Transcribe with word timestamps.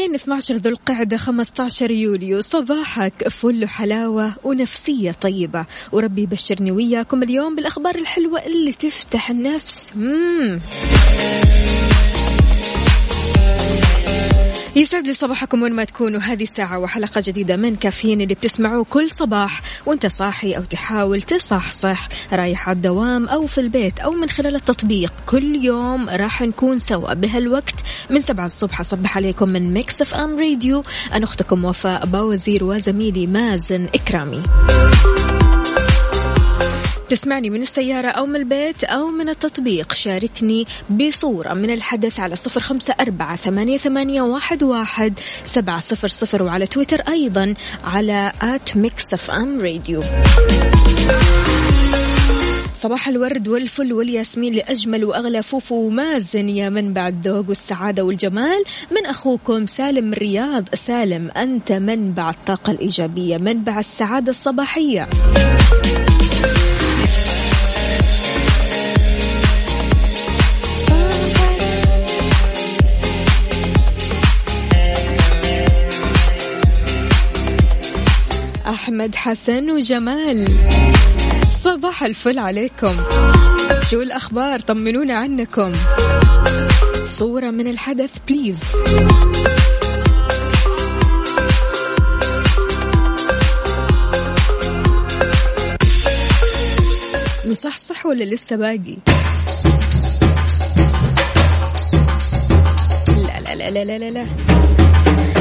الاثنين 0.00 0.14
12 0.14 0.56
ذو 0.56 0.70
القعدة 0.70 1.16
15 1.16 1.90
يوليو. 1.90 2.40
صباحك 2.40 3.28
فل 3.28 3.68
حلاوة 3.68 4.32
ونفسية 4.44 5.12
طيبة. 5.12 5.66
وربي 5.92 6.22
يبشرني 6.22 6.70
وياكم 6.70 7.22
اليوم 7.22 7.56
بالأخبار 7.56 7.94
الحلوة 7.94 8.46
اللي 8.46 8.72
تفتح 8.72 9.30
النفس. 9.30 9.92
مم. 9.96 10.60
يسعد 14.76 15.06
لي 15.06 15.14
صباحكم 15.14 15.62
وين 15.62 15.72
ما 15.72 15.84
تكونوا. 15.84 16.20
هذه 16.20 16.44
ساعة 16.44 16.78
وحلقة 16.78 17.22
جديدة 17.26 17.56
من 17.56 17.76
كافيين 17.76 18.20
اللي 18.20 18.34
بتسمعوه 18.34 18.84
كل 18.84 19.10
صباح. 19.10 19.60
وانت 19.86 20.06
صاحي 20.06 20.56
أو 20.56 20.62
تحاول 20.64 21.22
تصحصح 21.22 22.08
رايح 22.32 22.68
على 22.68 22.76
الدوام 22.76 23.28
أو 23.28 23.46
في 23.46 23.58
البيت 23.60 23.98
أو 23.98 24.10
من 24.10 24.30
خلال 24.30 24.54
التطبيق. 24.54 25.12
كل 25.26 25.64
يوم 25.64 26.08
راح 26.08 26.42
نكون 26.42 26.78
سوا 26.78 27.14
بهالوقت. 27.14 27.74
من 28.10 28.20
سبعة 28.20 28.46
الصبح 28.46 28.80
أصبح 28.80 29.16
عليكم 29.16 29.48
من 29.48 29.74
Mix 29.74 30.02
FM 30.02 30.38
Radio 30.38 30.84
أنا 31.12 31.24
أختكم 31.24 31.64
وفاء 31.64 32.06
باوزير 32.06 32.64
وزميلي 32.64 33.26
مازن 33.26 33.88
إكرامي. 33.94 34.42
تسمعني 37.10 37.50
من 37.50 37.62
السيارة 37.62 38.08
أو 38.08 38.26
من 38.26 38.36
البيت 38.36 38.84
أو 38.84 39.06
من 39.06 39.28
التطبيق 39.28 39.92
شاركني 39.92 40.66
بصورة 40.90 41.54
من 41.54 41.70
الحدث 41.70 42.20
على 42.20 42.36
صفر 42.36 42.60
خمسة 42.60 42.94
أربعة 43.00 43.36
ثمانية, 43.36 43.76
ثمانية 43.76 44.22
واحد, 44.22 44.62
واحد 44.62 45.18
سبعة 45.44 45.80
صفر 45.80 46.08
صفر 46.08 46.42
وعلى 46.42 46.66
تويتر 46.66 47.00
أيضا 47.00 47.54
على 47.84 48.32
at 48.42 48.76
Mix 48.76 49.14
FM 49.14 49.60
Radio 49.60 50.02
صباح 52.74 53.08
الورد 53.08 53.48
والفل 53.48 53.92
والياسمين 53.92 54.54
لأجمل 54.54 55.04
وأغلى 55.04 55.42
فوفو 55.42 55.74
ومازن 55.74 56.48
يا 56.48 56.68
منبع 56.68 57.08
الذوق 57.08 57.48
والسعادة 57.48 58.04
والجمال. 58.04 58.64
من 58.90 59.06
أخوكم 59.06 59.66
سالم 59.66 60.12
الرياض 60.12 60.68
سالم 60.74 61.30
أنت 61.30 61.72
منبع 61.72 62.30
الطاقة 62.30 62.70
الإيجابية 62.70 63.36
منبع 63.36 63.78
السعادة 63.78 64.30
الصباحية. 64.30 65.08
أحمد 78.80 79.14
حسن 79.14 79.70
وجمال. 79.70 80.48
صباح 81.64 82.02
الفل 82.02 82.38
عليكم. 82.38 82.96
شو 83.90 84.02
الأخبار؟ 84.02 84.60
طمنونا 84.60 85.14
عنكم. 85.14 85.72
صورة 87.06 87.50
من 87.50 87.66
الحدث 87.66 88.10
بليز 88.28 88.60
مصحصح 97.44 98.06
ولا 98.06 98.24
لسه 98.24 98.56
باقي؟ 98.56 98.96
لا 103.26 103.54
لا 103.54 103.70
لا 103.70 103.84
لا 103.84 103.98
لا 103.98 104.10
لا. 104.10 104.26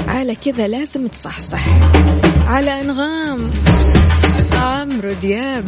على 0.07 0.35
كذا 0.35 0.67
لازم 0.67 1.07
تصحصح. 1.07 1.65
على 2.49 2.81
أنغام. 2.81 3.51
عمرو 4.55 5.11
دياب. 5.21 5.65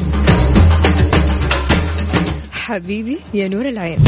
حبيبي 2.52 3.20
يا 3.34 3.48
نور 3.48 3.66
العين. 3.66 4.00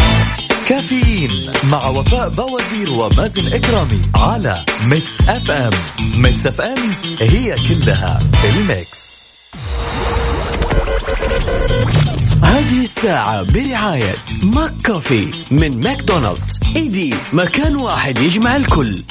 كافيين 0.70 1.52
مع 1.72 1.88
وفاء 1.88 2.30
بوازير 2.30 2.90
ومازن 2.90 3.54
إكرامي 3.54 4.02
على 4.16 4.66
Mix 4.86 5.30
FM. 5.30 5.72
Mix 6.16 6.48
FM 6.48 6.78
هي 7.22 7.56
كلها 7.70 8.20
ال 8.44 8.56
Mix. 8.56 9.04
هذه 12.44 12.82
الساعة 12.82 13.42
برعاية 13.44 14.16
ماك 14.44 14.74
كوفي 14.86 15.28
من 15.52 15.80
ماكدونالدز. 15.80 16.60
إيدي 16.76 17.14
مكان 17.34 17.76
واحد 17.76 18.18
يجمع 18.18 18.56
الكل. 18.56 19.04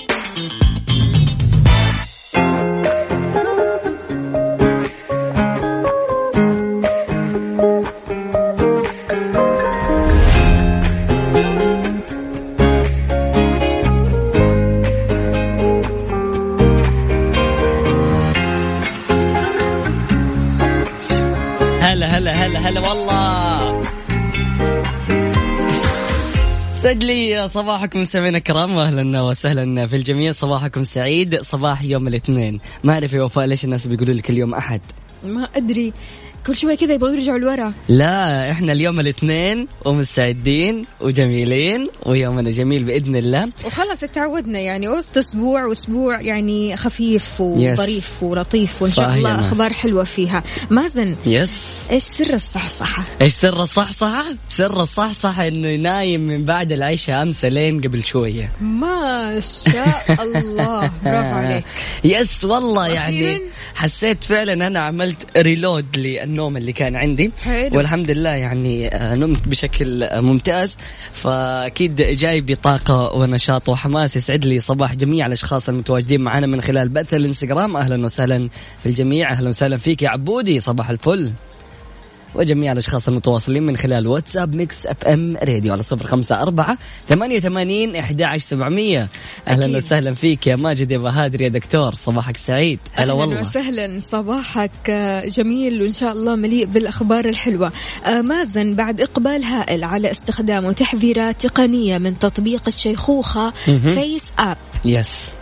صباحكم 27.63 28.05
سمعنا 28.05 28.39
الكرام 28.39 28.77
واهلا 28.77 29.21
وسهلا 29.21 29.87
في 29.87 29.97
الجميع. 29.97 30.33
صباحكم 30.33 30.83
سعيد. 30.83 31.41
صباح 31.41 31.83
يوم 31.83 32.09
الاثنين. 32.09 32.61
ما 32.85 32.93
أعرف 32.93 33.13
يا 33.13 33.23
وفاء 33.23 33.45
ليش 33.45 33.65
الناس 33.65 33.87
بيقولوا 33.87 34.15
لك 34.15 34.31
اليوم 34.31 34.55
أحد؟ 34.55 34.81
ما 35.25 35.45
أدري. 35.45 35.93
كل 36.47 36.57
شوي 36.57 36.77
كذا 36.77 36.95
يبغوا 36.95 37.13
يرجعوا 37.13 37.39
لورا. 37.39 37.73
لا 37.89 38.51
إحنا 38.51 38.73
اليوم 38.73 39.01
الاثنين 39.01 39.69
ومستعدين 39.85 40.85
وجميلين 41.01 41.89
ويومنا 42.07 42.51
جميل 42.51 42.85
بإذن 42.85 43.17
الله. 43.17 43.49
وخلاص 43.65 44.01
تعودنا 44.01 44.59
يعني 44.59 44.89
وسط 44.89 45.19
أسبوع 45.19 45.65
وأسبوع 45.65 46.21
يعني 46.21 46.77
خفيف 46.77 47.41
وظريف 47.41 48.23
ولطيف 48.23 48.83
وإن 48.83 48.93
شاء 48.93 49.15
الله. 49.15 49.41
أخبار 49.41 49.73
حلوة 49.73 50.05
فيها. 50.05 50.43
مازن 50.71 51.17
يس 51.27 51.87
إيش 51.91 52.03
سر 52.03 52.35
الصحصحة؟ 52.35 53.05
إيش 53.21 53.33
سر 53.33 53.63
الصحصحة؟ 53.63 54.25
سر 54.49 54.83
الصحصحة 54.83 55.49
إنه 55.49 55.77
نايم 55.77 56.21
من 56.21 56.45
بعد 56.45 56.73
العشاء 56.73 57.23
أمس 57.23 57.45
لين 57.45 57.81
قبل 57.81 58.03
شوية. 58.05 58.53
ما 58.61 59.41
شاء 59.41 60.23
الله. 60.23 60.81
برافو 61.05 61.37
عليك. 61.37 61.65
yes 62.05 62.45
والله 62.45 62.89
يعني. 62.89 63.41
حسيت 63.75 64.25
فعلا 64.25 64.67
أنا 64.67 64.81
عملت 64.81 65.39
reload 65.39 65.97
للنوم 66.33 66.57
اللي 66.57 66.73
كان 66.73 66.97
عندي. 66.97 67.33
حلو. 67.39 67.77
والحمد 67.77 68.11
لله 68.11 68.31
يعني 68.31 68.89
آه، 68.89 69.15
نمت 69.15 69.49
بشكل 69.49 70.03
آه، 70.03 70.21
ممتاز. 70.21 70.77
فأكيد 71.13 71.95
جاي 71.97 72.41
بطاقة 72.41 73.15
ونشاط 73.15 73.69
وحماس 73.69 74.17
يسعد 74.17 74.45
لي 74.45 74.59
صباح 74.59 74.95
جميع 74.95 75.27
الأشخاص 75.27 75.69
المتواجدين 75.69 76.21
معنا 76.21 76.47
من 76.47 76.61
خلال 76.61 76.89
بث 76.89 77.15
الانستغرام. 77.15 77.77
أهلا 77.77 78.05
وسهلا 78.05 78.49
في 78.83 78.89
الجميع. 78.89 79.31
أهلا 79.31 79.49
وسهلا 79.49 79.77
فيك 79.77 80.03
يا 80.03 80.09
عبودي. 80.09 80.61
صباح 80.61 80.91
الفل. 80.91 81.33
وجميع 82.35 82.73
الأشخاص 82.73 83.09
المتواصلين 83.09 83.63
من 83.63 83.77
خلال 83.77 84.07
واتساب 84.07 84.55
ميكس 84.55 84.87
أف 84.87 85.05
إم 85.05 85.37
راديو 85.37 85.73
على 85.73 85.83
صفر 85.83 86.07
خمسة 86.07 86.43
أربعة 86.43 86.79
ثمانية 87.09 87.37
وثمانين 87.37 87.97
أحد 87.97 88.23
عشر 88.23 88.47
سبعمية. 88.47 89.09
أهلا 89.49 89.65
أكيد. 89.65 89.77
وسهلا 89.77 90.13
فيك 90.13 90.47
يا 90.47 90.57
ماجد 90.57 90.91
يا 90.91 90.99
بهادر 90.99 91.43
يا 91.43 91.49
دكتور. 91.49 91.95
صباحك 91.95 92.37
سعيد. 92.37 92.79
هلا 92.93 93.03
أهلا 93.03 93.13
والله. 93.13 93.41
وسهلا. 93.41 93.99
صباحك 93.99 94.71
آه، 94.91 95.29
جميل. 95.29 95.83
وإن 95.83 95.93
شاء 95.93 96.13
الله 96.13 96.35
مليء 96.37 96.65
بالأخبار 96.67 97.25
الحلوة. 97.25 97.73
آه، 98.07 98.21
مازن 98.21 98.75
بعد 98.75 99.01
إقبال 99.01 99.45
هائل 99.45 99.85
على 99.85 100.11
استخدام 100.11 100.73
تحذيرات 100.73 101.47
تقنية 101.47 101.99
من 101.99 102.19
تطبيق 102.19 102.63
الشيخوخة 102.67 103.53
FaceApp 103.65 104.57
yes 104.85 105.35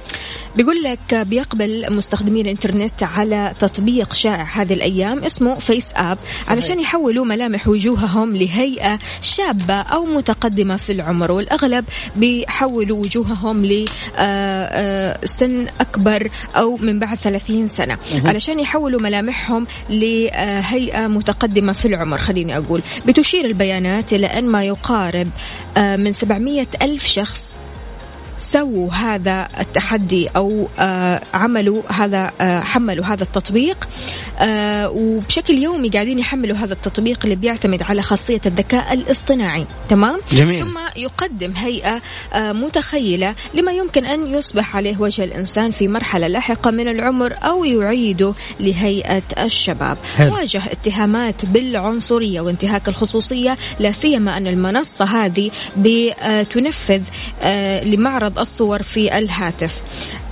بيقول 0.56 0.82
لك 0.82 1.14
بيقبل 1.14 1.94
مستخدمين 1.94 2.46
الإنترنت 2.46 3.02
على 3.02 3.52
تطبيق 3.60 4.12
شائع 4.12 4.42
هذه 4.42 4.72
الأيام 4.72 5.24
اسمه 5.24 5.54
FaceApp 5.54 6.18
علشان 6.48 6.80
يحولوا 6.80 7.24
ملامح 7.24 7.68
وجوههم 7.68 8.36
لهيئة 8.36 8.98
شابة 9.22 9.74
أو 9.74 10.04
متقدمة 10.04 10.76
في 10.76 10.92
العمر 10.92 11.32
والأغلب 11.32 11.84
بيحولوا 12.16 12.98
وجوههم 12.98 13.66
لسن 13.66 15.66
أكبر 15.80 16.30
أو 16.56 16.76
من 16.76 16.98
بعد 16.98 17.18
30 17.18 17.66
سنة. 17.66 17.98
علشان 18.24 18.60
يحولوا 18.60 19.00
ملامحهم 19.00 19.66
لهيئه 19.90 21.06
متقدمة 21.06 21.72
في 21.72 21.88
العمر 21.88 22.18
خليني 22.18 22.58
أقول. 22.58 22.82
بتشير 23.06 23.44
البيانات 23.44 24.12
إلى 24.12 24.26
أن 24.26 24.46
ما 24.46 24.64
يقارب 24.64 25.28
آه، 25.76 25.96
من 25.96 26.12
700 26.12 26.66
ألف 26.82 27.06
شخص 27.06 27.56
سووا 28.40 28.92
هذا 28.92 29.48
التحدي 29.60 30.28
أو 30.28 30.68
آه 30.78 31.22
عملوا 31.34 31.82
هذا 31.92 32.30
آه 32.40 32.60
حملوا 32.60 33.04
هذا 33.04 33.22
التطبيق 33.22 33.88
آه 34.38 34.90
وبشكل 34.90 35.54
يومي 35.54 35.88
قاعدين 35.88 36.18
يحملوا 36.18 36.56
هذا 36.56 36.72
التطبيق 36.72 37.18
اللي 37.24 37.36
بيعتمد 37.36 37.82
على 37.82 38.02
خاصية 38.02 38.40
الذكاء 38.46 38.92
الاصطناعي 38.92 39.66
تمام 39.88 40.20
جميل. 40.32 40.58
ثم 40.58 40.78
يقدم 40.96 41.52
هيئة 41.56 42.00
آه 42.32 42.52
متخيلة 42.52 43.34
لما 43.54 43.72
يمكن 43.72 44.04
أن 44.04 44.26
يصبح 44.26 44.76
عليه 44.76 44.96
وجه 44.98 45.24
الإنسان 45.24 45.70
في 45.70 45.88
مرحلة 45.88 46.26
لاحقة 46.26 46.70
من 46.70 46.88
العمر 46.88 47.34
أو 47.42 47.64
يعيده 47.64 48.34
لهيئة 48.60 49.22
الشباب 49.38 49.98
حلو. 50.16 50.34
واجه 50.34 50.62
اتهامات 50.70 51.44
بالعنصرية 51.44 52.40
وانتهاك 52.40 52.88
الخصوصية 52.88 53.58
لا 53.80 53.92
سيما 53.92 54.36
أن 54.36 54.46
المنصة 54.46 55.04
هذه 55.04 55.50
بتنفذ 55.76 57.02
آه، 57.42 57.84
لمعرض 58.30 58.38
الصور 58.38 58.82
في 58.82 59.18
الهاتف. 59.18 59.82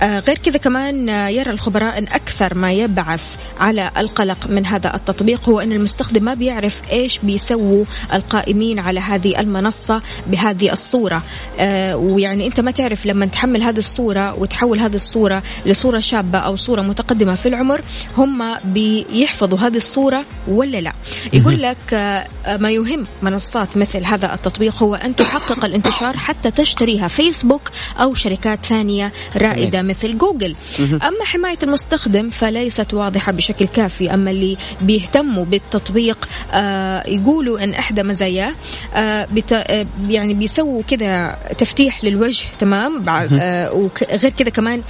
غير 0.03 0.37
كذا 0.37 0.57
كمان 0.57 1.09
آه، 1.09 1.27
يرى 1.27 1.51
الخبراء 1.51 1.97
إن 1.97 2.07
أكثر 2.07 2.57
ما 2.57 2.71
يبعث 2.71 3.35
على 3.59 3.91
القلق 3.97 4.47
من 4.47 4.65
هذا 4.65 4.95
التطبيق 4.95 5.49
هو 5.49 5.59
إن 5.59 5.71
المستخدم 5.71 6.23
ما 6.23 6.33
بيعرف 6.33 6.81
إيش 6.91 7.19
بيسووا 7.19 7.85
القائمين 8.13 8.79
على 8.79 8.99
هذه 8.99 9.39
المنصة 9.39 10.01
بهذه 10.27 10.71
الصورة. 10.71 11.23
آه، 11.59 11.95
ويعني 11.97 12.47
أنت 12.47 12.59
ما 12.59 12.71
تعرف 12.71 13.05
لما 13.05 13.25
تحمل 13.25 13.63
هذه 13.63 13.77
الصورة 13.77 14.39
وتحول 14.39 14.79
هذه 14.79 14.95
الصورة 14.95 15.43
لصورة 15.65 15.99
شابة 15.99 16.37
أو 16.37 16.55
صورة 16.55 16.81
متقدمة 16.81 17.33
في 17.33 17.45
العمر 17.45 17.81
هم 18.17 18.57
بيحفظوا 18.63 19.59
هذه 19.59 19.77
الصورة 19.77 20.25
ولا 20.47 20.81
لا؟ 20.81 20.93
يقول 21.33 21.61
لك 21.61 21.93
آه، 21.93 22.27
ما 22.57 22.71
يهم 22.71 23.05
منصات 23.21 23.77
مثل 23.77 24.05
هذا 24.05 24.33
التطبيق 24.33 24.83
هو 24.83 24.95
أن 24.95 25.15
تحقق 25.15 25.65
الانتشار 25.65 26.17
حتى 26.17 26.51
تشتريها 26.51 27.07
فيسبوك 27.07 27.71
أو 27.99 28.13
شركات 28.13 28.65
ثانية 28.65 29.11
رائدة 29.35 29.88
مثل 29.89 30.17
جوجل. 30.17 30.55
أما 30.79 31.25
حماية 31.25 31.57
المستخدم 31.63 32.29
فليست 32.29 32.93
واضحة 32.93 33.31
بشكل 33.31 33.67
كافي. 33.67 34.13
أما 34.13 34.31
اللي 34.31 34.57
بيهتموا 34.81 35.45
بالتطبيق 35.45 36.29
آه 36.53 37.07
يقولوا 37.07 37.63
إن 37.63 37.73
إحدى 37.73 38.03
مزاياه 38.03 38.53
آه 38.95 39.27
بت 39.31 39.53
آه 39.53 39.85
يعني 40.09 40.33
بيسووا 40.33 40.81
كذا 40.87 41.37
تفتيح 41.57 42.03
للوجه 42.03 42.45
تمام؟ 42.59 43.01
بعد 43.01 43.33
آه 43.33 43.73
وغير 43.73 44.29
كذا 44.37 44.49
كمان 44.49 44.81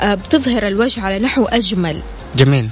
آه 0.00 0.14
بتظهر 0.14 0.66
الوجه 0.66 1.00
على 1.00 1.18
نحو 1.18 1.44
أجمل. 1.44 1.96
جميل. 2.36 2.68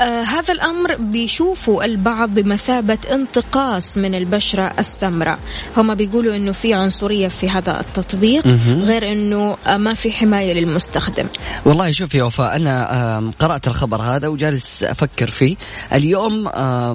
آه 0.00 0.22
هذا 0.22 0.52
الأمر 0.54 0.96
بيشوفوا 0.96 1.84
البعض 1.84 2.30
بمثابة 2.30 2.98
انتقاص 3.12 3.96
من 3.98 4.14
البشرة 4.14 4.72
السمراء. 4.78 5.38
هم 5.76 5.94
بيقولوا 5.94 6.36
أنه 6.36 6.52
في 6.52 6.74
عنصرية 6.74 7.28
في 7.28 7.50
هذا 7.50 7.80
التطبيق 7.80 8.46
غير 8.66 9.12
أنه 9.12 9.56
آه 9.66 9.76
ما 9.76 9.94
في 9.94 10.12
حماية 10.12 10.52
للمستخدم. 10.54 11.26
والله 11.64 11.90
شوف 11.90 12.14
يا 12.14 12.24
وفاء 12.24 12.56
أنا 12.56 13.18
آم، 13.18 13.30
قرأت 13.30 13.68
الخبر 13.68 14.02
هذا 14.02 14.28
وجالس 14.28 14.82
أفكر 14.82 15.30
فيه. 15.30 15.56
اليوم 15.92 16.44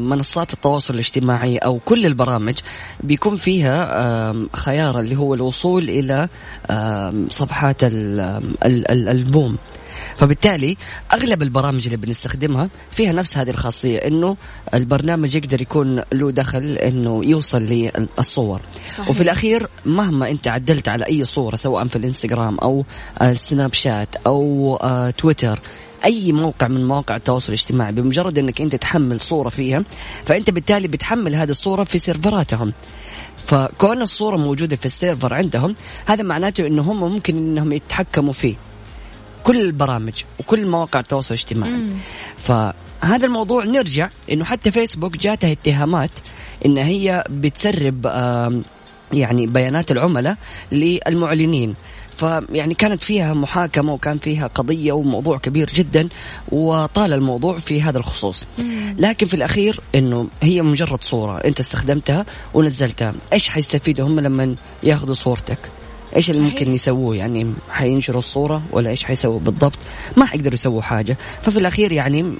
منصات 0.09 0.53
التواصل 0.53 0.93
الاجتماعي 0.93 1.57
أو 1.57 1.79
كل 1.85 2.05
البرامج 2.05 2.55
بيكون 3.03 3.35
فيها 3.35 4.33
خيار 4.55 4.99
اللي 4.99 5.15
هو 5.15 5.33
الوصول 5.33 5.89
آم، 6.71 7.27
صفحات 7.29 7.83
ال- 7.83 8.19
ال- 8.65 8.91
ال- 8.91 9.09
البوم. 9.09 9.57
فبالتالي 10.15 10.77
أغلب 11.13 11.41
البرامج 11.41 11.85
اللي 11.85 11.97
بنستخدمها 11.97 12.69
فيها 12.91 13.11
نفس 13.11 13.37
هذه 13.37 13.49
الخاصية 13.49 13.97
إنه 13.97 14.37
البرنامج 14.73 15.35
يقدر 15.35 15.61
يكون 15.61 16.03
له 16.13 16.31
دخل 16.31 16.77
إنه 16.77 17.25
يوصل 17.25 17.61
للصور. 17.61 18.61
صحيح. 18.89 19.09
وفي 19.09 19.21
الأخير 19.21 19.67
مهما 19.85 20.31
أنت 20.31 20.47
عدلت 20.47 20.87
على 20.87 21.05
أي 21.05 21.25
صورة 21.25 21.55
سواء 21.55 21.85
في 21.85 21.95
الإنستغرام 21.95 22.57
أو 22.57 22.85
السناب 23.21 23.73
شات 23.73 24.15
أو 24.27 24.75
آه، 24.81 25.09
تويتر 25.09 25.59
أي 26.05 26.31
موقع 26.31 26.67
من 26.67 26.87
مواقع 26.87 27.15
التواصل 27.15 27.47
الاجتماعي 27.47 27.91
بمجرد 27.91 28.37
إنك 28.37 28.61
أنت 28.61 28.75
تحمل 28.75 29.21
صورة 29.21 29.49
فيها 29.49 29.83
فأنت 30.25 30.49
بالتالي 30.49 30.87
بتحمل 30.87 31.35
هذه 31.35 31.49
الصورة 31.49 31.83
في 31.83 31.97
سيرفراتهم. 31.97 32.73
فكون 33.37 34.01
الصورة 34.01 34.37
موجودة 34.37 34.75
في 34.75 34.85
السيرفر 34.85 35.33
عندهم 35.33 35.75
هذا 36.05 36.23
معناته 36.23 36.67
إنه 36.67 36.81
هم 36.81 36.99
ممكن 36.99 37.37
إنهم 37.37 37.73
يتحكموا 37.73 38.33
فيه. 38.33 38.55
كل 39.47 39.61
البرامج 39.61 40.13
وكل 40.39 40.67
مواقع 40.67 40.99
التواصل 40.99 41.33
الاجتماعي. 41.33 41.85
فهذا 42.37 43.25
الموضوع 43.25 43.63
نرجع 43.63 44.09
إنه 44.31 44.45
حتى 44.45 44.71
فيسبوك 44.71 45.17
جاتها 45.17 45.51
اتهامات 45.51 46.11
إن 46.65 46.77
هي 46.77 47.23
بتسرب 47.29 48.05
يعني 49.13 49.47
بيانات 49.47 49.91
العملاء 49.91 50.37
للمعلنين. 50.71 51.75
فيعني 52.17 52.73
كانت 52.73 53.03
فيها 53.03 53.33
محاكمة 53.33 53.93
وكان 53.93 54.17
فيها 54.17 54.47
قضية 54.47 54.91
وموضوع 54.91 55.37
كبير 55.37 55.69
جدا 55.75 56.09
وطال 56.51 57.13
الموضوع 57.13 57.57
في 57.57 57.81
هذا 57.81 57.97
الخصوص. 57.97 58.47
لكن 58.97 59.27
في 59.27 59.33
الأخير 59.33 59.79
أنه 59.95 60.27
هي 60.41 60.61
مجرد 60.61 61.03
صورة 61.03 61.37
أنت 61.37 61.59
استخدمتها 61.59 62.25
ونزلتها. 62.53 63.13
إيش 63.33 63.49
حيستفيدوا 63.49 64.07
هم 64.07 64.19
لما 64.19 64.55
ياخذوا 64.83 65.13
صورتك؟ 65.13 65.59
إيش 66.15 66.29
اللي. 66.29 66.41
ممكن 66.41 66.73
يسووه؟ 66.73 67.15
يعني 67.15 67.53
حينشروا 67.69 68.19
الصورة 68.19 68.61
ولا 68.71 68.89
إيش 68.89 69.03
حيسووا 69.03 69.39
بالضبط؟ 69.39 69.77
ما 70.17 70.25
حيقدروا 70.25 70.53
يسووا 70.53 70.81
حاجة. 70.81 71.17
ففي 71.41 71.57
الأخير 71.57 71.91
يعني 71.91 72.35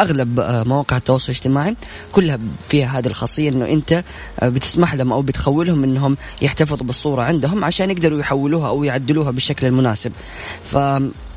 أغلب 0.00 0.40
آه، 0.40 0.62
مواقع 0.62 0.96
التواصل 0.96 1.32
الاجتماعي 1.32 1.76
كلها 2.12 2.38
فيها 2.68 2.98
هذه 2.98 3.06
الخاصية 3.06 3.48
إنه 3.48 3.64
أنت 3.64 4.04
آه، 4.40 4.48
بتسمح 4.48 4.94
لهم 4.94 5.12
أو 5.12 5.22
بتخولهم 5.22 5.84
إنهم 5.84 6.16
يحتفظوا 6.42 6.86
بالصورة 6.86 7.22
عندهم 7.22 7.64
عشان 7.64 7.90
يقدروا 7.90 8.20
يحولوها 8.20 8.68
أو 8.68 8.84
يعدلوها 8.84 9.30
بالشكل 9.30 9.66
المناسب. 9.66 10.12
ف 10.62 10.76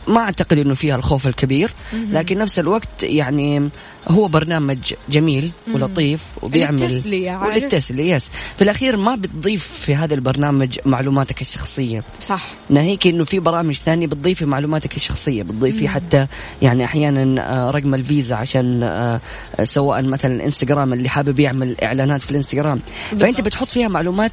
ما 0.07 0.19
أعتقد 0.19 0.57
إنه 0.57 0.73
فيها 0.73 0.95
الخوف 0.95 1.27
الكبير 1.27 1.73
لكن 1.93 2.37
نفس 2.37 2.59
الوقت 2.59 3.03
يعني 3.03 3.69
هو 4.07 4.27
برنامج 4.27 4.93
جميل 5.09 5.51
ولطيف 5.73 6.21
وبيعمل 6.41 6.81
للتسلية،؟ 6.81 7.37
وللتسلية 7.37 8.15
يس 8.15 8.31
في 8.55 8.61
الأخير 8.61 8.97
ما 8.97 9.15
بتضيف 9.15 9.65
في 9.65 9.95
هذا 9.95 10.13
البرنامج 10.13 10.79
معلوماتك 10.85 11.41
الشخصية. 11.41 12.03
صح. 12.21 12.51
ناهيك 12.69 13.07
إنه 13.07 13.23
في 13.23 13.39
برامج 13.39 13.75
ثانية 13.75 14.07
بتضيفي 14.07 14.45
معلوماتك 14.45 14.95
الشخصية 14.95 15.43
بتضيفي 15.43 15.87
حتى 15.89 16.27
يعني 16.61 16.85
أحيانا 16.85 17.53
آه، 17.53 17.71
رقم 17.71 17.95
الفيزا 17.95 18.35
عشان 18.35 18.83
آه، 18.83 19.21
سواء 19.63 20.03
مثلا 20.03 20.45
إنستغرام 20.45 20.93
اللي 20.93 21.09
حابب 21.09 21.39
يعمل 21.39 21.75
إعلانات 21.83 22.21
في 22.21 22.31
الإنستغرام. 22.31 22.79
فأنت 23.19 23.41
بتحط 23.41 23.67
فيها 23.67 23.87
معلومات 23.87 24.31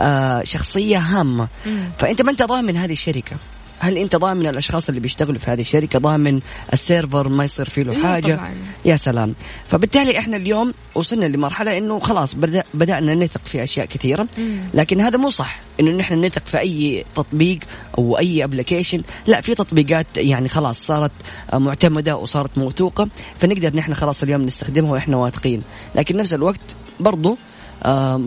آه، 0.00 0.42
شخصية 0.44 0.98
هامة. 0.98 1.48
فأنت 1.98 2.22
ما 2.22 2.30
أنت 2.30 2.42
ضامن 2.42 2.76
هذه 2.76 2.92
الشركة. 2.92 3.36
هل 3.78 3.98
انت 3.98 4.16
ضامن 4.16 4.46
الأشخاص 4.46 4.88
اللي 4.88 5.00
بيشتغلوا 5.00 5.38
في 5.38 5.50
هذه 5.50 5.60
الشركة؟ 5.60 5.98
ضامن 5.98 6.40
ال 6.72 6.80
server 6.80 7.28
ما 7.28 7.44
يصير 7.44 7.68
فيه 7.68 7.82
له 7.82 8.02
حاجة؟ 8.02 8.34
طبعاً. 8.34 8.54
يا 8.84 8.96
سلام. 8.96 9.34
فبالتالي 9.66 10.18
إحنا 10.18 10.36
اليوم 10.36 10.74
وصلنا 10.94 11.24
لمرحلة 11.24 11.78
إنه 11.78 11.98
خلاص 11.98 12.34
بدأ 12.34 12.64
بدأنا 12.74 13.14
نثق 13.14 13.40
في 13.44 13.62
أشياء 13.64 13.86
كثيرة. 13.86 14.28
لكن 14.74 15.00
هذا 15.00 15.18
مو 15.18 15.30
صح 15.30 15.60
إنه 15.80 15.90
نحن 15.90 16.24
نثق 16.24 16.46
في 16.46 16.58
أي 16.60 17.04
تطبيق 17.14 17.58
أو 17.98 18.18
أي 18.18 18.44
application 18.44 19.02
لا 19.26 19.40
في 19.40 19.54
تطبيقات 19.54 20.06
يعني 20.16 20.48
خلاص 20.48 20.78
صارت 20.78 21.12
معتمدة 21.54 22.16
وصارت 22.16 22.58
موثوقة 22.58 23.08
فنقدر 23.40 23.76
نحن 23.76 23.94
خلاص 23.94 24.22
اليوم 24.22 24.42
نستخدمها 24.42 24.90
وإحنا 24.90 25.16
واثقين. 25.16 25.62
لكن 25.94 26.16
نفس 26.16 26.32
الوقت 26.34 26.60
برضو 27.00 27.38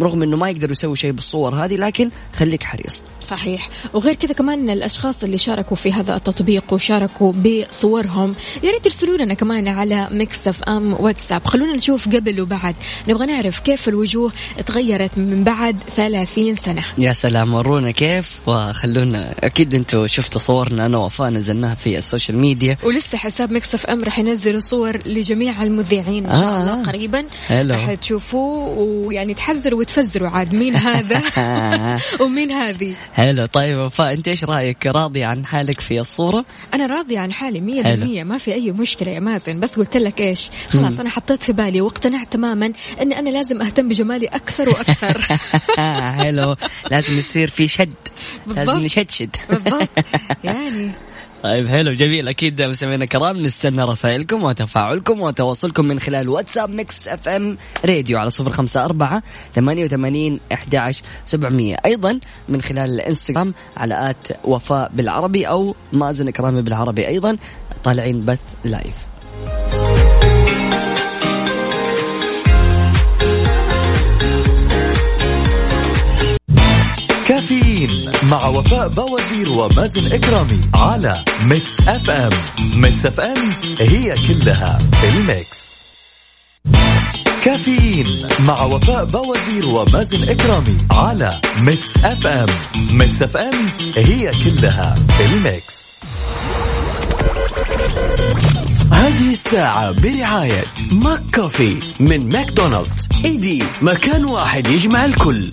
رغم 0.02 0.24
إنه 0.24 0.38
ما 0.38 0.50
يقدر 0.50 0.72
يسوي 0.72 0.96
شيء 0.96 1.12
بالصور 1.12 1.56
هذه 1.56 1.76
لكن 1.76 2.10
خليك 2.36 2.64
حريص. 2.64 3.02
صحيح. 3.22 3.70
وغير 3.94 4.14
كذا 4.14 4.34
كمان 4.34 4.70
الأشخاص 4.70 5.24
اللي 5.24 5.38
شاركوا 5.38 5.78
في 5.78 5.94
هذا 5.94 6.16
التطبيق 6.16 6.74
وشاركوا 6.74 7.34
بصورهم 7.34 8.36
يا 8.64 8.72
ريت 8.72 8.84
ترسلوا 8.84 9.18
لنا 9.18 9.34
كمان 9.34 9.68
على 9.68 10.08
Mix 10.12 10.48
FM 10.48 10.94
واتساب. 10.94 11.46
خلونا 11.46 11.76
نشوف 11.76 12.08
قبل 12.08 12.42
وبعد. 12.42 12.76
نبغى 13.08 13.26
نعرف 13.26 13.60
كيف 13.60 13.90
الوجوه 13.90 14.32
تغيرت 14.66 15.18
من 15.18 15.44
بعد 15.44 15.78
30 15.96 16.56
سنة. 16.56 16.84
يا 16.98 17.14
سلام 17.14 17.54
ورونا 17.54 17.92
كيف؟ 17.92 18.40
وخلونا 18.48 19.36
أكيد 19.44 19.76
أنتم 19.76 20.08
شفتوا 20.08 20.42
صورنا 20.42 20.86
أنا 20.86 20.98
وفاء 20.98 21.30
نزلناها 21.30 21.76
في 21.76 21.98
ال 21.98 22.04
social 22.04 22.38
media. 22.38 22.78
ولسه 22.84 23.18
حساب 23.18 23.52
Mix 23.52 23.76
FM 23.76 24.04
راح 24.04 24.20
ينزلوا 24.20 24.60
صور 24.60 24.98
لجميع 25.06 25.64
المذيعين 25.64 26.26
إن 26.26 26.32
شاء 26.32 26.44
آه. 26.44 26.62
الله 26.62 26.84
قريبا. 26.84 27.26
حلو. 27.48 27.74
راح 27.74 27.94
تشوفوه 27.94 28.78
ويعني 28.78 29.34
تحزروا 29.40 29.80
وتفزروا 29.80 30.30
عاد 30.30 30.54
مين 30.54 30.76
هذا؟ 30.76 31.24
ومين 32.22 32.52
هذه؟ 32.52 32.96
حلو 33.14 33.46
طيب 33.46 33.78
وفاء 33.78 34.14
أنت 34.14 34.28
إيش 34.28 34.44
رأيك؟ 34.44 34.88
راضي 34.88 35.24
عن 35.24 35.46
حالك 35.46 35.80
في 35.80 36.00
الصورة؟ 36.00 36.46
أنا 36.74 36.86
راضية 36.86 37.20
عن 37.20 37.34
حالي 37.34 37.62
مية 37.62 37.84
حلو. 37.84 37.96
بالمية 37.96 38.24
ما 38.24 38.38
في 38.38 38.54
أي 38.54 38.72
مشكلة 38.72 39.12
يا 39.12 39.20
مازن 39.20 39.60
بس 39.60 39.76
قلت 39.76 39.98
لك 39.98 40.22
إيش؟ 40.22 40.50
خلاص 40.70 41.00
أنا 41.00 41.10
حطيت 41.10 41.44
في 41.44 41.54
بالي 41.54 41.82
واقتنعت 41.82 42.34
تماما 42.34 42.74
اني 43.02 43.20
أنا 43.20 43.30
لازم 43.30 43.62
أهتم 43.62 43.90
بجمالي 43.90 44.26
أكثر 44.26 44.70
وأكثر. 44.70 45.22
حلو 46.24 46.56
لازم 46.92 47.18
يصير 47.18 47.48
في 47.48 47.68
شد 47.68 47.94
بالضبط. 48.48 48.68
لازم 48.68 48.86
نشدشد 48.86 49.36
بالضبط. 49.50 49.90
يعني 50.44 50.92
طيب 51.44 51.68
حلو 51.68 51.94
جميل. 51.94 52.28
أكيد 52.28 52.62
مستمعينا 52.62 53.04
الكرام 53.04 53.38
نستنى 53.38 53.84
رسائلكم 53.84 54.44
وتفاعلكم 54.44 55.22
وتواصلكم 55.22 55.86
من 55.86 56.00
خلال 56.00 56.30
واتساب 56.30 56.70
Mix 56.70 57.08
FM 57.08 57.58
راديو 57.86 58.20
على 58.20 58.30
صفر 58.30 58.52
خمسة 58.52 58.86
أربعة 58.86 59.24
ثمانية 59.56 59.84
وثمانين 59.84 60.40
أحد 60.54 60.94
سبعمية. 61.26 61.76
أيضا 61.86 62.20
من 62.50 62.62
خلال 62.62 62.90
الإنستغرام 62.90 63.54
على 63.78 64.10
at 64.10 64.28
وفاء 64.44 64.92
بالعربي 64.94 65.48
أو 65.48 65.76
مازن 65.94 66.30
كرامي 66.30 66.62
بالعربي. 66.62 67.08
أيضا 67.08 67.38
طالعين 67.84 68.26
بث 68.26 68.40
live 68.64 69.09
كافيين 77.30 78.12
مع 78.24 78.48
وفاء 78.48 78.88
بوازير 78.88 79.50
ومازن 79.50 80.12
إكرامي 80.14 80.62
على 80.74 81.24
Mix 81.44 81.80
FM. 81.88 82.30
Mix 82.74 83.06
FM 83.06 83.54
هي 83.80 84.14
كلها 84.28 84.78
ال 85.04 85.15
Mix. 85.15 85.60
كافيين 87.46 88.28
مع 88.40 88.64
وفاء 88.64 89.06
بوازير 89.06 89.66
ومازن 89.66 90.30
إكرامي 90.30 90.78
على 90.92 91.42
Mix 91.60 91.98
FM. 91.98 92.48
Mix 92.92 93.22
FM 93.24 93.70
هي 93.96 94.32
كلها 94.44 94.96
ال 95.20 95.35
Mix. 95.35 95.94
هذه 98.92 99.32
الساعة 99.32 99.92
برعاية 99.92 100.64
ماك 100.92 101.24
كوفي 101.36 101.80
من 102.00 102.30
ماكدونالدز. 102.30 103.08
إيدي 103.26 103.64
مكان 103.82 104.26
واحد 104.26 104.68
يجمع 104.68 105.06
الكل. 105.06 105.52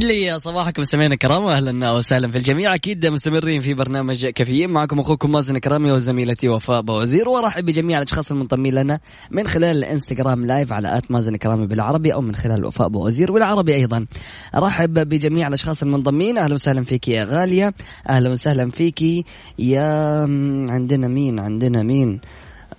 يسعد 0.00 0.12
لي 0.12 0.40
صباحكم 0.40 0.82
مستمعينا 0.82 1.14
الكرام 1.14 1.44
أهلا 1.44 1.90
وسهلا 1.90 2.28
في 2.28 2.38
الجميع. 2.38 2.74
أكيد 2.74 3.06
مستمرين 3.06 3.60
في 3.60 3.74
برنامج 3.74 4.26
كافيين. 4.26 4.70
معكم 4.70 5.00
أخوكم 5.00 5.32
مازن 5.32 5.58
كرامي 5.58 5.92
وزميلتي 5.92 6.48
وفاء 6.48 6.80
بوزير. 6.80 7.28
وارحب 7.28 7.64
بجميع 7.64 7.98
الأشخاص 7.98 8.30
المنضمين 8.30 8.74
لنا 8.74 9.00
من 9.30 9.46
خلال 9.46 9.76
الإنستغرام 9.76 10.46
live 10.46 10.72
على 10.72 10.96
at 10.96 11.10
مازن 11.10 11.36
كرامي 11.36 11.66
بالعربي 11.66 12.14
أو 12.14 12.20
من 12.20 12.34
خلال 12.34 12.64
وفاء 12.64 12.88
بوزير 12.88 13.32
بالعربي 13.32 13.74
أيضا. 13.74 14.06
ارحب 14.54 14.94
بجميع 15.08 15.48
الأشخاص 15.48 15.82
المنضمين. 15.82 16.38
أهلا 16.38 16.54
وسهلا 16.54 16.82
فيك 16.82 17.08
يا 17.08 17.24
غالية. 17.24 17.74
أهلا 18.08 18.30
وسهلا 18.30 18.70
فيك 18.70 19.26
يا 19.58 20.22
عندنا 20.70 21.08
مين؟ 21.08 21.40
عندنا 21.40 21.82
مين؟ 21.82 22.20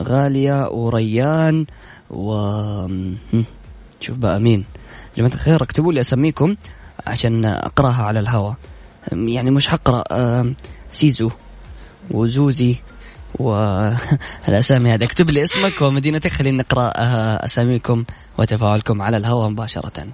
غالية 0.04 0.70
وريان 0.70 1.66
و 2.10 2.32
شوف 4.00 4.18
بقى 4.18 4.40
مين. 4.40 4.66
جماعة 5.18 5.34
الخير 5.34 5.64
اكتبوا 5.64 5.94
لي 5.94 6.02
اساميكم 6.02 6.56
عشان 7.08 7.46
أقراها 7.46 8.04
على 8.04 8.20
الهواء 8.20 8.56
يعني 9.12 9.52
مش 9.52 9.68
حقرا 9.68 10.04
سيزو 10.92 11.32
وزوزي 12.12 12.76
والاسامي 13.40 14.90
هذه. 14.94 15.04
اكتب 15.04 15.30
لي 15.30 15.44
اسمك 15.44 15.82
ومدينتك. 15.82 16.32
خلينا 16.32 16.64
نقرأ 16.64 16.94
آه، 16.96 17.46
أساميكم 17.46 18.04
وتفاعلكم 18.38 19.02
على 19.02 19.18
الهواء 19.18 19.50
مباشرة. 19.50 20.08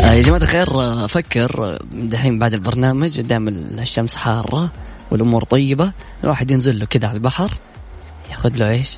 آه، 0.00 0.12
يا 0.12 0.22
جماعة 0.22 0.42
الخير 0.42 0.68
أفكر 1.04 1.64
آه، 1.64 1.78
دحين 1.92 2.38
بعد 2.38 2.54
البرنامج 2.54 3.20
دام 3.20 3.48
الشمس 3.48 4.16
حارة 4.16 4.70
والأمور 5.10 5.44
طيبة 5.44 5.92
الواحد 6.24 6.50
ينزل 6.50 6.78
له 6.78 6.86
كده 6.86 7.08
على 7.08 7.16
البحر 7.16 7.50
ياخذ 8.30 8.56
له 8.56 8.70
إيش 8.70 8.96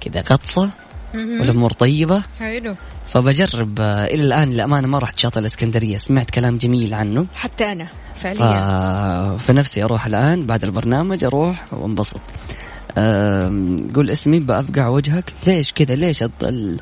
كده 0.00 0.20
غطسة 0.20 0.70
والأمور 1.14 1.72
طيبة. 1.72 2.22
حلو. 2.38 2.76
فبجرب 3.06 3.80
آه، 3.80 4.04
إلى 4.04 4.22
الآن 4.22 4.50
للأمانة 4.50 4.88
ما 4.88 4.98
رحت 4.98 5.18
شاطئ 5.18 5.38
الإسكندرية. 5.40 5.96
سمعت 5.96 6.30
كلام 6.30 6.56
جميل 6.56 6.94
عنه. 6.94 7.26
حتى 7.34 7.72
أنا 7.72 7.88
ف... 8.14 8.26
فعليا 8.26 9.36
فنفسي 9.36 9.84
أروح 9.84 10.06
الآن 10.06 10.46
بعد 10.46 10.64
البرنامج 10.64 11.24
أروح 11.24 11.64
وانبسط. 11.72 12.20
قول 13.94 14.10
اسمي 14.10 14.38
بأفقع 14.38 14.88
وجهك. 14.88 15.32
ليش 15.46 15.72
كذا؟ 15.72 15.94
ليش 15.94 16.22
الط- 16.22 16.44
ال... 16.44 16.80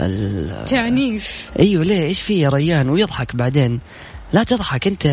ال... 0.00 0.64
تعنيف. 0.64 1.50
أيوه 1.58 1.84
ليه 1.84 2.06
إيش 2.06 2.20
في 2.22 2.40
يا 2.40 2.48
ريان؟ 2.48 2.88
ويضحك 2.88 3.36
بعدين. 3.36 3.80
لا 4.32 4.44
تضحك 4.44 4.86
أنت 4.86 5.06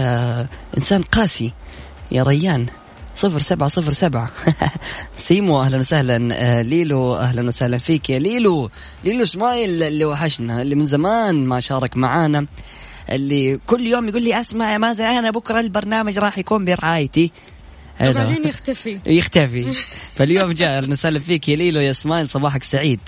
إنسان 0.77 1.01
قاسي 1.01 1.53
يا 2.11 2.23
ريان. 2.23 2.65
صفر 3.21 3.39
سبعة 3.39 3.69
صفر 3.69 3.93
سبعة. 3.93 4.31
سيمو 5.15 5.61
أهلا 5.61 5.77
وسهلا. 5.77 6.29
آه، 6.33 6.61
ليلو 6.61 7.15
أهلا 7.15 7.47
وسهلا 7.47 7.77
فيك. 7.77 8.09
يا 8.09 8.19
ليلو 8.19 8.69
ليلو 9.03 9.23
إسماعيل 9.23 9.83
اللي 9.83 10.05
وحشنا 10.05 10.61
اللي 10.61 10.75
من 10.75 10.85
زمان 10.85 11.35
ما 11.45 11.59
شارك 11.59 11.97
معانا 11.97 12.45
اللي 13.09 13.57
كل 13.67 13.87
يوم 13.87 14.09
يقول 14.09 14.23
لي 14.23 14.41
أسمع 14.41 14.73
يا 14.73 14.77
مازن 14.77 15.03
أنا 15.03 15.31
بكرة 15.31 15.59
البرنامج 15.59 16.17
راح 16.19 16.37
يكون 16.37 16.65
برعايتي. 16.65 17.31
وبعدين 18.01 18.47
يختفي. 18.47 18.99
يختفي. 19.19 19.73
فاليوم 20.15 20.51
جاء 20.51 20.77
أهلا 20.77 20.91
وسهلا 20.91 21.19
فيك 21.19 21.49
يا 21.49 21.55
ليلو 21.55 21.79
يا 21.81 21.91
إسماعيل 21.91 22.29
صباحك 22.29 22.63
سعيد. 22.63 22.99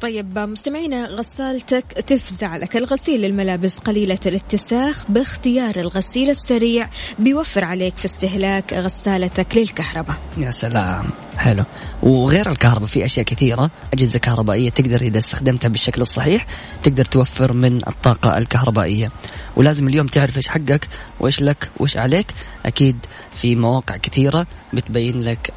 طيب 0.00 0.38
مستمعينا 0.38 1.06
غسالتك 1.06 1.84
تفزع 2.06 2.56
لك. 2.56 2.76
الغسيل 2.76 3.20
للملابس 3.20 3.78
قليلة 3.78 4.18
الاتساخ 4.26 5.04
باختيار 5.08 5.76
الغسيل 5.76 6.30
السريع 6.30 6.90
بيوفر 7.18 7.64
عليك 7.64 7.96
في 7.96 8.04
استهلاك 8.04 8.74
غسالتك 8.74 9.56
للكهرباء. 9.56 10.16
يا 10.38 10.50
سلام. 10.50 11.04
حلو. 11.36 11.64
وغير 12.02 12.50
الكهرباء 12.50 12.88
في 12.88 13.04
أشياء 13.04 13.26
كثيرة 13.26 13.70
أجهزة 13.92 14.18
كهربائية 14.18 14.70
تقدر 14.70 15.00
إذا 15.00 15.18
استخدمتها 15.18 15.68
بالشكل 15.68 16.02
الصحيح 16.02 16.46
تقدر 16.82 17.04
توفر 17.04 17.52
من 17.52 17.76
الطاقة 17.76 18.38
الكهربائية. 18.38 19.10
ولازم 19.56 19.88
اليوم 19.88 20.06
تعرف 20.06 20.36
إيش 20.36 20.48
حقك 20.48 20.88
وإيش 21.20 21.40
لك 21.40 21.70
وإيش 21.76 21.96
عليك. 21.96 22.26
أكيد 22.66 22.96
في 23.32 23.56
مواقع 23.56 23.96
كثيرة 23.96 24.46
بتبين 24.72 25.22
لك 25.22 25.52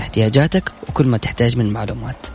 احتياجاتك 0.00 0.72
وكل 0.88 1.06
ما 1.06 1.18
تحتاج 1.18 1.56
من 1.56 1.72
معلومات. 1.72 2.26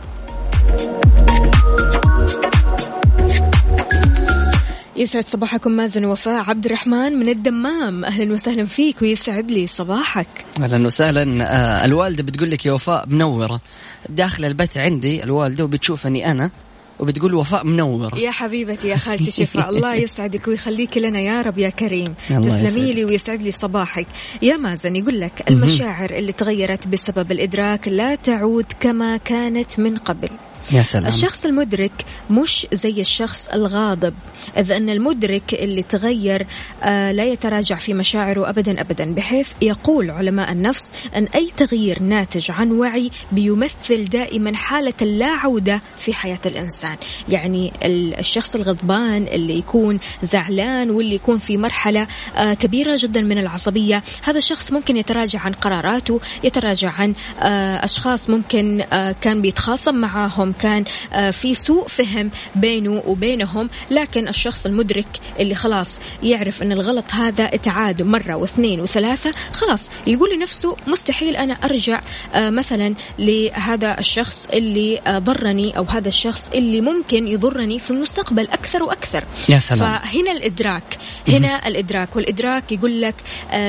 يسعد 4.96 5.26
صباحكم 5.28 5.70
مازن 5.70 6.04
وفاء. 6.04 6.44
عبد 6.50 6.66
الرحمن 6.66 7.12
من 7.12 7.28
الدمام. 7.28 8.04
أهلا 8.04 8.32
وسهلا 8.34 8.66
فيك 8.66 9.02
ويسعد 9.02 9.50
لي 9.50 9.66
صباحك. 9.66 10.26
أهلا 10.62 10.86
وسهلا. 10.86 11.22
آه، 11.44 11.84
الوالده 11.84 12.22
بتقول 12.22 12.50
لك 12.50 12.66
يا 12.66 12.72
وفاء 12.72 13.06
منوره 13.08 13.60
داخل 14.08 14.44
البث 14.44 14.76
عندي 14.76 15.24
الوالده 15.24 15.64
وبتشوفني 15.64 16.30
أنا 16.30 16.50
وبتقول 16.98 17.34
وفاء 17.34 17.64
منوره 17.66 18.18
يا 18.18 18.30
حبيبتي 18.30 18.88
يا 18.88 18.96
خالتي 18.96 19.30
شفاء. 19.44 19.68
الله 19.68 19.94
يسعدك 19.94 20.48
ويخليك 20.48 20.98
لنا 20.98 21.20
يا 21.20 21.42
رب 21.42 21.58
يا 21.58 21.68
كريم. 21.70 22.08
تسلمي. 22.42 22.92
لي 22.92 23.04
ويسعد 23.04 23.40
لي 23.40 23.52
صباحك. 23.52 24.06
يا 24.42 24.56
مازن 24.56 24.96
يقول 24.96 25.20
لك 25.20 25.44
المشاعر 25.50 26.10
اللي 26.10 26.32
تغيرت 26.32 26.88
بسبب 26.88 27.32
الإدراك 27.32 27.88
لا 27.88 28.14
تعود 28.14 28.66
كما 28.80 29.16
كانت 29.16 29.78
من 29.78 29.96
قبل. 29.96 30.28
يا 30.72 30.82
سلام. 30.82 31.06
الشخص 31.06 31.44
المدرك 31.44 31.92
مش 32.30 32.66
زي 32.72 33.00
الشخص 33.00 33.48
الغاضب. 33.48 34.14
إذ 34.58 34.72
أن 34.72 34.90
المدرك 34.90 35.54
اللي 35.54 35.82
تغير 35.82 36.46
آه، 36.82 37.12
لا 37.12 37.24
يتراجع 37.24 37.76
في 37.76 37.94
مشاعره 37.94 38.48
أبدا 38.48 38.80
أبدا 38.80 39.14
بحيث 39.14 39.48
يقول 39.62 40.10
علماء 40.10 40.52
النفس 40.52 40.92
أن 41.16 41.24
أي 41.34 41.50
تغيير 41.56 42.02
ناتج 42.02 42.50
عن 42.50 42.72
وعي 42.72 43.10
بيمثل 43.32 44.04
دائما 44.04 44.56
حالة 44.56 44.94
لا 45.00 45.26
عودة 45.26 45.80
في 45.96 46.14
حياة 46.14 46.38
الإنسان. 46.46 46.96
يعني 47.28 47.72
الشخص 48.18 48.54
الغضبان 48.54 49.26
اللي 49.26 49.58
يكون 49.58 49.98
زعلان 50.22 50.90
واللي 50.90 51.14
يكون 51.14 51.38
في 51.38 51.56
مرحلة 51.56 52.06
آه، 52.36 52.54
كبيرة 52.54 52.96
جدا 53.00 53.20
من 53.20 53.38
العصبية 53.38 54.02
هذا 54.22 54.38
الشخص 54.38 54.72
ممكن 54.72 54.96
يتراجع 54.96 55.40
عن 55.40 55.52
قراراته 55.52 56.20
يتراجع 56.44 56.90
عن 56.90 57.14
آه، 57.42 57.84
أشخاص 57.84 58.30
ممكن 58.30 58.84
كان 59.20 59.42
بيتخاصم 59.42 59.94
معاهم 59.94 60.53
كان 60.58 60.84
في 61.32 61.54
سوء 61.54 61.88
فهم 61.88 62.30
بينه 62.54 63.02
وبينهم 63.06 63.70
لكن 63.90 64.28
الشخص 64.28 64.66
المدرك 64.66 65.06
اللي 65.40 65.54
خلاص 65.54 65.90
يعرف 66.22 66.62
أن 66.62 66.72
الغلط 66.72 67.04
هذا 67.12 67.44
اتعاد 67.44 68.02
مرة 68.02 68.34
واثنين 68.34 68.80
وثلاثة 68.80 69.32
خلاص 69.52 69.88
يقول 70.06 70.34
لنفسه 70.36 70.76
مستحيل 70.86 71.36
أنا 71.36 71.54
أرجع 71.54 72.00
مثلا 72.36 72.94
لهذا 73.18 73.98
الشخص 73.98 74.46
اللي 74.52 75.00
ضرني 75.08 75.78
أو 75.78 75.84
هذا 75.84 76.08
الشخص 76.08 76.48
اللي 76.54 76.80
ممكن 76.80 77.28
يضرني 77.28 77.78
في 77.78 77.90
المستقبل 77.90 78.48
أكثر 78.48 78.82
وأكثر. 78.82 79.24
يا 79.48 79.58
سلام. 79.58 79.78
فهنا 79.78 80.32
الإدراك 80.32 80.98
هنا 81.28 81.68
الإدراك 81.68 82.16
والإدراك 82.16 82.72
يقول 82.72 83.00
لك 83.00 83.14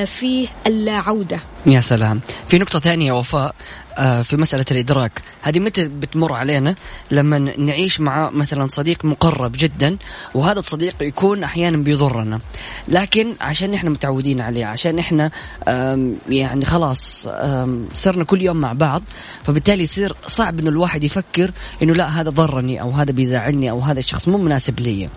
فيه 0.06 0.48
اللا 0.66 0.92
عودة 0.92 1.40
يا 1.66 1.80
سلام. 1.80 2.20
في 2.48 2.58
نقطة 2.58 2.78
ثانية 2.78 3.12
وفاء. 3.12 3.46
آه، 3.50 3.85
في 4.22 4.36
مسألة 4.36 4.64
الإدراك. 4.70 5.22
هذه 5.42 5.58
متى 5.58 5.88
بتمر 5.88 6.32
علينا؟ 6.32 6.74
لما 7.10 7.38
نعيش 7.38 8.00
مع 8.00 8.30
مثلا 8.30 8.68
صديق 8.68 9.04
مقرب 9.04 9.52
جدا 9.56 9.96
وهذا 10.34 10.58
الصديق 10.58 10.94
يكون 11.02 11.44
أحيانا 11.44 11.76
بيضرنا. 11.76 12.40
لكن 12.88 13.34
عشان 13.40 13.74
إحنا 13.74 13.90
متعودين 13.90 14.40
عليه 14.40 14.66
عشان 14.66 14.98
إحنا 14.98 15.30
يعني 16.28 16.64
خلاص 16.64 17.28
صرنا 17.94 18.24
كل 18.24 18.42
يوم 18.42 18.56
مع 18.56 18.72
بعض 18.72 19.02
فبالتالي 19.44 19.82
يصير 19.82 20.16
صعب 20.26 20.60
إنه 20.60 20.70
الواحد 20.70 21.04
يفكر 21.04 21.50
إنه 21.82 21.94
لا 21.94 22.20
هذا 22.20 22.30
ضرني 22.30 22.80
أو 22.80 22.90
هذا 22.90 23.12
بيزعلني 23.12 23.70
أو 23.70 23.80
هذا 23.80 23.98
الشخص 23.98 24.28
مو 24.28 24.38
مناسب 24.38 24.80
لي. 24.80 25.08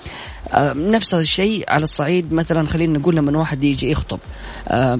نفس 0.75 1.13
الشيء 1.13 1.65
على 1.67 1.83
الصعيد 1.83 2.33
مثلا 2.33 2.67
خلينا 2.67 2.99
نقول 2.99 3.15
لما 3.15 3.39
واحد 3.39 3.63
يجي 3.63 3.91
يخطب 3.91 4.19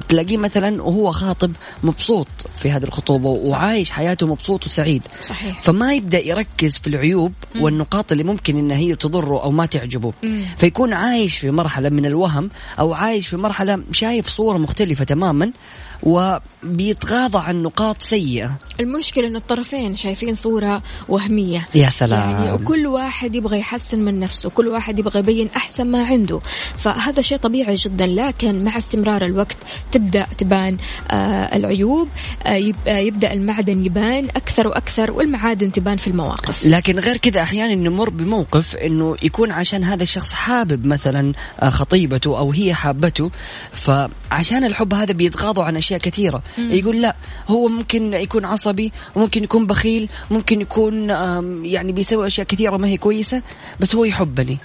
تلاقيه 0.09 0.37
مثلا 0.37 0.81
وهو 0.81 1.11
خاطب 1.11 1.51
مبسوط 1.83 2.27
في 2.57 2.71
هذه 2.71 2.83
الخطوبة 2.83 3.43
صح. 3.43 3.49
وعايش 3.49 3.89
حياته 3.89 4.27
مبسوط 4.27 4.65
وسعيد 4.65 5.03
صحيح. 5.23 5.61
فما 5.61 5.93
يبدأ 5.93 6.27
يركز 6.27 6.77
في 6.77 6.87
العيوب. 6.87 7.33
والنقاط 7.59 8.11
اللي 8.11 8.23
ممكن 8.23 8.57
إنها 8.57 8.77
هي 8.77 8.95
تضره 8.95 9.43
أو 9.43 9.51
ما 9.51 9.65
تعجبه. 9.65 10.13
فيكون 10.57 10.93
عايش 10.93 11.37
في 11.37 11.51
مرحلة 11.51 11.89
من 11.89 12.05
الوهم 12.05 12.49
أو 12.79 12.93
عايش 12.93 13.27
في 13.27 13.37
مرحلة 13.37 13.83
شايف 13.91 14.27
صورة 14.27 14.57
مختلفة 14.57 15.03
تماما 15.03 15.51
وبيتغاضى 16.63 17.37
عن 17.37 17.63
نقاط 17.63 18.01
سيئة. 18.01 18.51
المشكلة 18.79 19.27
أن 19.27 19.35
الطرفين 19.35 19.95
شايفين 19.95 20.35
صورة 20.35 20.83
وهمية. 21.09 21.63
يا 21.75 21.89
سلام. 21.89 22.19
يعني 22.19 22.51
وكل 22.51 22.87
واحد 22.87 23.35
يبغى 23.35 23.59
يحسن 23.59 23.99
من 23.99 24.19
نفسه 24.19 24.49
كل 24.49 24.67
واحد 24.67 24.99
يبغى 24.99 25.19
يبين 25.19 25.49
أحسن 25.55 25.87
ما 25.87 26.05
عنده. 26.05 26.41
فهذا 26.75 27.21
شيء 27.21 27.37
طبيعي 27.37 27.75
جدا 27.75 28.05
لكن 28.05 28.63
مع 28.63 28.77
استمرار 28.77 29.25
الوقت 29.25 29.57
تبدأ 29.91 30.27
تبان 30.37 30.77
آه 31.11 31.55
العيوب 31.55 32.07
آه, 32.43 32.73
آه، 32.87 32.97
يبدأ 32.97 33.33
المعدن 33.33 33.85
يبان 33.85 34.25
أكثر 34.25 34.67
وأكثر 34.67 35.11
والمعادن 35.11 35.71
تبان 35.71 35.97
في 35.97 36.07
المواقف. 36.07 36.65
لكن 36.65 36.99
غير 36.99 37.17
كذا 37.17 37.41
أحيانا 37.41 37.75
نمر 37.75 38.09
بموقف 38.09 38.75
أنه 38.75 39.15
يكون 39.23 39.51
عشان 39.51 39.83
هذا 39.83 40.03
الشخص 40.03 40.33
حابب 40.33 40.85
مثلا 40.85 41.33
آه، 41.59 41.69
خطيبته 41.69 42.39
أو 42.39 42.51
هي 42.51 42.73
حابته. 42.73 43.31
فعشان 43.71 44.63
الحب 44.63 44.93
هذا 44.93 45.13
بيتغاضوا 45.13 45.63
عن 45.63 45.77
أشياء 45.77 45.99
كثيرة. 45.99 46.43
مم. 46.57 46.71
يقول 46.71 47.01
لا 47.01 47.15
هو 47.47 47.67
ممكن 47.67 48.13
يكون 48.13 48.45
عصبي 48.45 48.91
وممكن 49.15 49.43
يكون 49.43 49.67
بخيل 49.67 50.09
ممكن 50.31 50.61
يكون 50.61 51.09
يعني 51.65 51.91
بيسوي 51.91 52.27
أشياء 52.27 52.47
كثيرة 52.47 52.77
ما 52.77 52.87
هي 52.87 52.97
كويسة 52.97 53.41
بس 53.79 53.95
هو 53.95 54.05
يحبني 54.05 54.57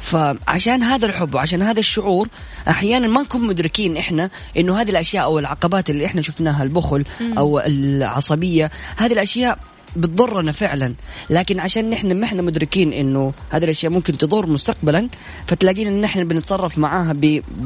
فعشان 0.00 0.82
هذا 0.82 1.06
الحب 1.06 1.34
وعشان 1.34 1.62
هذا 1.62 1.80
الشعور 1.80 2.28
أحيانا 2.68 3.08
ما 3.08 3.22
نكون 3.22 3.46
مدركين 3.46 3.96
إحنا 3.96 4.30
إنه 4.56 4.80
هذه 4.80 4.90
الأشياء 4.90 5.24
أو 5.24 5.38
العقبات 5.38 5.90
اللي 5.90 6.06
إحنا 6.06 6.22
شفناها 6.22 6.62
البخل 6.62 7.04
أو 7.38 7.60
العصبية 7.60 8.70
هذه 8.96 9.12
الأشياء 9.12 9.58
بتضرنا 9.96 10.52
فعلا. 10.52 10.94
لكن 11.30 11.60
عشان 11.60 11.90
نحن 11.90 12.20
ما 12.20 12.24
إحنا 12.24 12.42
مدركين 12.42 12.92
إنه 12.92 13.32
هذه 13.50 13.64
الأشياء 13.64 13.92
ممكن 13.92 14.18
تضر 14.18 14.46
مستقبلا 14.46 15.08
فتلاقينا 15.46 15.90
إن 15.90 16.04
إحنا 16.04 16.24
بنتصرف 16.24 16.78
معاها 16.78 17.14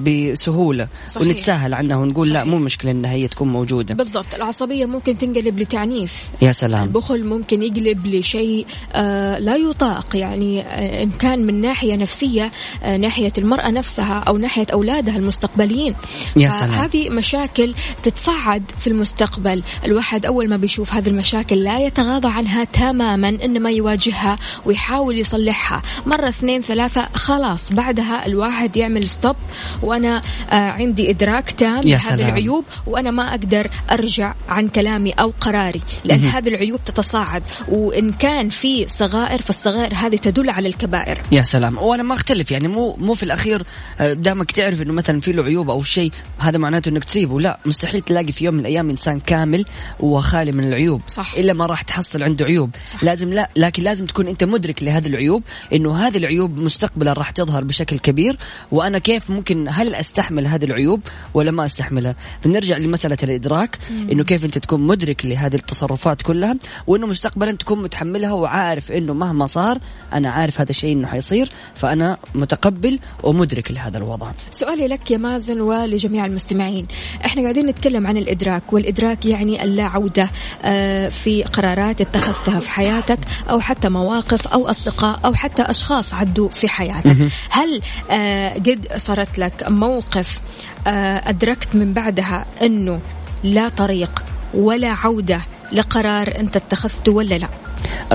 بسهولة 0.05 0.89
صحيح. 1.09 1.23
ونتساهل 1.23 1.75
عنها 1.75 1.97
ونقول 1.97 2.27
صحيح. 2.27 2.43
لا 2.43 2.51
مو 2.51 2.59
مشكلة 2.59 2.91
انها 2.91 3.13
هي 3.13 3.29
تكون 3.29 3.49
موجودة. 3.49 3.95
بالضبط. 3.95 4.35
العصبية 4.35 4.87
ممكن 4.87 5.19
تنقلب 5.19 5.59
لتعنيف. 5.59 6.31
يا 6.43 6.53
سلام. 6.53 6.85
البخل 6.85 7.27
ممكن 7.27 7.63
يقلب 7.63 8.07
لشيء 8.07 8.67
آه 8.93 9.39
لا 9.39 9.57
يطاق. 9.57 10.17
يعني 10.17 10.63
آه 10.63 11.03
ان 11.03 11.11
كان 11.11 11.47
من 11.47 11.61
ناحية 11.61 11.97
نفسية 11.97 12.53
آه 12.83 12.97
ناحية 12.97 13.33
المرأة 13.39 13.71
نفسها 13.71 14.19
أو 14.19 14.37
ناحية 14.37 14.67
أولادها 14.73 15.17
المستقبليين. 15.17 15.95
يا 16.37 16.51
سلام. 16.51 16.71
هذه 16.71 17.11
مشاكل 17.11 17.75
تتصعد 18.03 18.63
في 18.79 18.87
المستقبل. 18.87 19.63
الواحد 19.85 20.27
أول 20.27 20.49
ما 20.49 20.57
بيشوف 20.57 20.93
هذه 20.93 21.09
المشاكل 21.09 21.57
لا 21.57 21.79
يتغاضى 21.79 22.16
يتغاضى 22.17 22.37
عنها 22.37 22.65
تماما 22.65 23.29
إنما 23.29 23.71
يواجهها 23.71 24.39
ويحاول 24.65 25.19
يصلحها. 25.19 25.83
مرة 26.07 26.29
اثنين 26.29 26.63
ثلاثة 26.63 27.09
خلاص 27.15 27.73
بعدها 27.73 28.27
الواحد 28.27 28.77
يعمل 28.77 29.09
ستوب 29.09 29.37
وأنا 29.83 30.23
آه 30.51 30.71
عندي 30.71 31.11
إدراك 31.11 31.51
تام 31.51 31.81
لهذه 31.81 32.29
العيوب 32.29 32.65
وأنا 32.87 33.11
ما 33.11 33.31
أقدر 33.31 33.71
أرجع 33.91 34.35
عن 34.49 34.69
كلامي 34.69 35.13
أو 35.13 35.33
قراري 35.41 35.81
لأن 36.05 36.25
هذه 36.25 36.49
العيوب 36.49 36.85
تتصاعد. 36.85 37.43
وإن 37.69 38.13
كان 38.13 38.49
في 38.49 38.89
صغائر 38.89 39.43
فالصغائر 39.43 39.95
هذه 39.95 40.17
تدل 40.17 40.51
على 40.51 40.69
الكبائر. 40.69 41.23
يا 41.33 41.43
سلام. 41.43 41.79
وأنا 41.79 42.03
ما 42.03 42.15
أختلف 42.15 42.51
يعني 42.51 42.69
مو 42.69 42.97
مو 43.01 43.15
في 43.15 43.23
الأخير 43.23 43.63
آه، 44.01 44.13
دامك 44.13 44.53
تعرف 44.53 44.83
إنه 44.83 44.93
مثلا 44.93 45.21
في 45.21 45.33
له 45.33 45.43
عيوب 45.45 45.71
أو 45.71 45.83
شيء 45.83 46.13
هذا 46.39 46.59
معناته 46.59 46.89
إنك 46.89 47.05
تسيبه. 47.05 47.41
لا 47.41 47.59
مستحيل 47.67 48.01
تلاقي 48.01 48.33
في 48.33 48.45
يوم 48.45 48.55
من 48.55 48.61
الأيام 48.61 48.91
إنسان 48.91 49.21
كامل 49.21 49.65
وخالي 50.01 50.53
من 50.53 50.65
العيوب. 50.65 51.01
صح. 51.09 51.35
إلا 51.37 51.53
ما 51.53 51.67
راح 51.67 51.83
تحصل 51.83 52.06
تحصل 52.07 52.23
عنده 52.23 52.45
عيوب 52.45 52.71
صح. 52.93 53.05
لازم 53.05 53.31
لا 53.31 53.51
لكن 53.57 53.83
لازم 53.83 54.07
تكون 54.07 54.29
أنت 54.29 54.45
مدرك 54.45 54.83
لهذه 54.83 55.07
العيوب 55.07 55.43
إنه 55.73 55.97
هذه 55.97 56.17
العيوب 56.17 56.59
مستقبلا 56.59 57.13
راح 57.13 57.31
تظهر 57.31 57.65
بشكل 57.65 57.99
كبير 57.99 58.37
وأنا 58.73 58.99
كيف 58.99 59.31
ممكن 59.31 59.67
هل 59.71 59.95
أستحمل 59.95 60.47
هذه 60.47 60.65
العيوب 60.65 61.01
ولا 61.35 61.51
ما 61.51 61.65
أستحملها 61.65 62.17
فنرجع 62.41 62.77
لمسألة 62.77 63.17
الإدراك. 63.23 63.79
إنه 64.13 64.25
كيف 64.25 64.45
أنت 64.45 64.59
تكون 64.59 64.81
مدرك 64.81 65.27
لهذه 65.27 65.55
التصرفات 65.55 66.23
كلها 66.23 66.57
وإنه 66.87 67.07
مستقبلا 67.07 67.53
تكون 67.53 67.83
متحملها 67.83 68.33
وعارف 68.33 68.93
إنه 68.93 69.15
مهما 69.15 69.47
صار 69.47 69.79
أنا 70.13 70.31
عارف 70.31 70.61
هذا 70.61 70.71
الشيء 70.71 70.93
إنه 70.93 71.09
حيصير 71.09 71.49
فأنا 71.75 72.19
متقبل 72.35 72.99
ومدرك 73.23 73.71
لهذا 73.71 73.99
الوضع 73.99 74.33
سؤالي 74.51 74.89
لك 74.89 75.11
يا 75.11 75.17
مازن 75.17 75.61
ولجميع 75.61 76.27
المستمعين 76.27 76.87
إحنا 77.25 77.43
قاعدين 77.43 77.67
نتكلم 77.67 78.07
عن 78.07 78.17
الإدراك 78.17 78.73
والإدراك 78.73 79.25
يعني 79.27 79.63
اللا 79.63 79.85
عوده 79.85 80.31
آه، 80.63 81.09
في 81.09 81.43
قرارات 81.43 81.96
قرارات 81.97 82.01
اتخذتها 82.01 82.61
في 82.61 82.69
حياتك 82.69 83.19
أو 83.51 83.61
حتى 83.61 83.89
مواقف 83.89 84.49
أو 84.49 84.71
أصدقاء 84.71 85.21
أو 85.25 85.35
حتى 85.35 85.63
أشخاص 85.63 86.15
عدوا 86.15 86.49
في 86.49 86.69
حياتك. 86.69 87.17
هل 87.51 87.83
آه 88.11 88.53
قد 88.53 88.89
صارت 88.97 89.39
لك 89.39 89.65
موقف 89.69 90.41
آه 90.87 91.29
أدركت 91.29 91.75
من 91.75 91.93
بعدها 91.93 92.47
أنه 92.63 93.01
لا 93.45 93.69
طريق 93.69 94.25
ولا 94.55 94.89
عودة 94.91 95.41
لقرار 95.73 96.35
أنت 96.39 96.57
اتخذته 96.57 97.13
ولا 97.13 97.35
لا؟ 97.35 97.49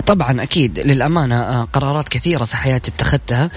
طبعا 0.06 0.44
أكيد 0.44 0.80
للأمانة 0.80 1.36
آه، 1.36 1.68
قرارات 1.74 2.10
كثيرة 2.10 2.46
في 2.46 2.58
حياتي 2.58 2.92
اتخذتها 2.92 3.50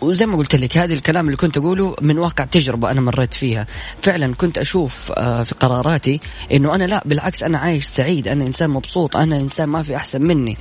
وزي 0.00 0.26
ما 0.26 0.36
قلت 0.36 0.56
لك 0.56 0.78
هذا 0.78 0.92
الكلام 0.92 1.26
اللي 1.26 1.36
كنت 1.36 1.56
أقوله 1.56 1.96
من 2.00 2.18
واقع 2.18 2.44
تجربة 2.44 2.90
أنا 2.90 3.00
مريت 3.00 3.34
فيها. 3.34 3.66
فعلا 4.02 4.34
كنت 4.34 4.58
أشوف 4.58 5.12
آه، 5.16 5.42
في 5.42 5.54
قراراتي 5.54 6.20
إنه 6.52 6.74
أنا 6.74 6.84
لا 6.84 7.02
بالعكس 7.04 7.42
أنا 7.42 7.58
عايش 7.58 7.84
سعيد 7.84 8.28
أنا 8.28 8.44
إنسان 8.44 8.70
مبسوط 8.70 9.16
أنا 9.16 9.36
إنسان 9.36 9.68
ما 9.68 9.82
في 9.82 9.96
أحسن 9.96 10.22
مني 10.22 10.56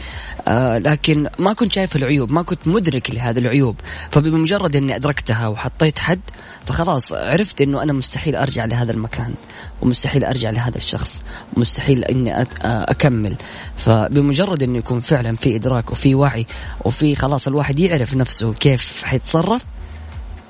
آه، 0.47 0.77
لكن 0.77 1.27
ما 1.39 1.53
كنت 1.53 1.71
شايف 1.71 1.95
العيوب 1.95 2.31
ما 2.31 2.41
كنت 2.41 2.67
مدرك 2.67 3.11
لهذه 3.11 3.39
العيوب. 3.39 3.75
فبمجرد 4.11 4.75
إني 4.75 4.95
أدركتها 4.95 5.47
وحطيت 5.47 5.99
حد 5.99 6.19
فخلاص 6.65 7.13
عرفت 7.13 7.61
إنه 7.61 7.83
أنا 7.83 7.93
مستحيل 7.93 8.35
أرجع 8.35 8.65
لهذا 8.65 8.91
المكان 8.91 9.33
ومستحيل 9.81 10.23
أرجع 10.23 10.49
لهذا 10.49 10.77
الشخص 10.77 11.23
مستحيل 11.57 12.03
إني 12.03 12.41
أكمل. 12.63 13.35
فبمجرد 13.77 14.48
إنه 14.61 14.77
يكون 14.77 14.99
فعلا 14.99 15.35
في 15.35 15.55
إدراك 15.55 15.91
وفي 15.91 16.15
وعي 16.15 16.45
وفي 16.85 17.15
خلاص 17.15 17.47
الواحد 17.47 17.79
يعرف 17.79 18.15
نفسه 18.15 18.53
كيف 18.53 19.03
حيتصرف 19.03 19.65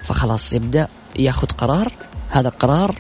فخلاص 0.03 0.53
يبدأ 0.53 0.87
ياخذ 1.19 1.47
قرار. 1.47 1.91
هذا 2.29 2.47
القرار 2.47 2.95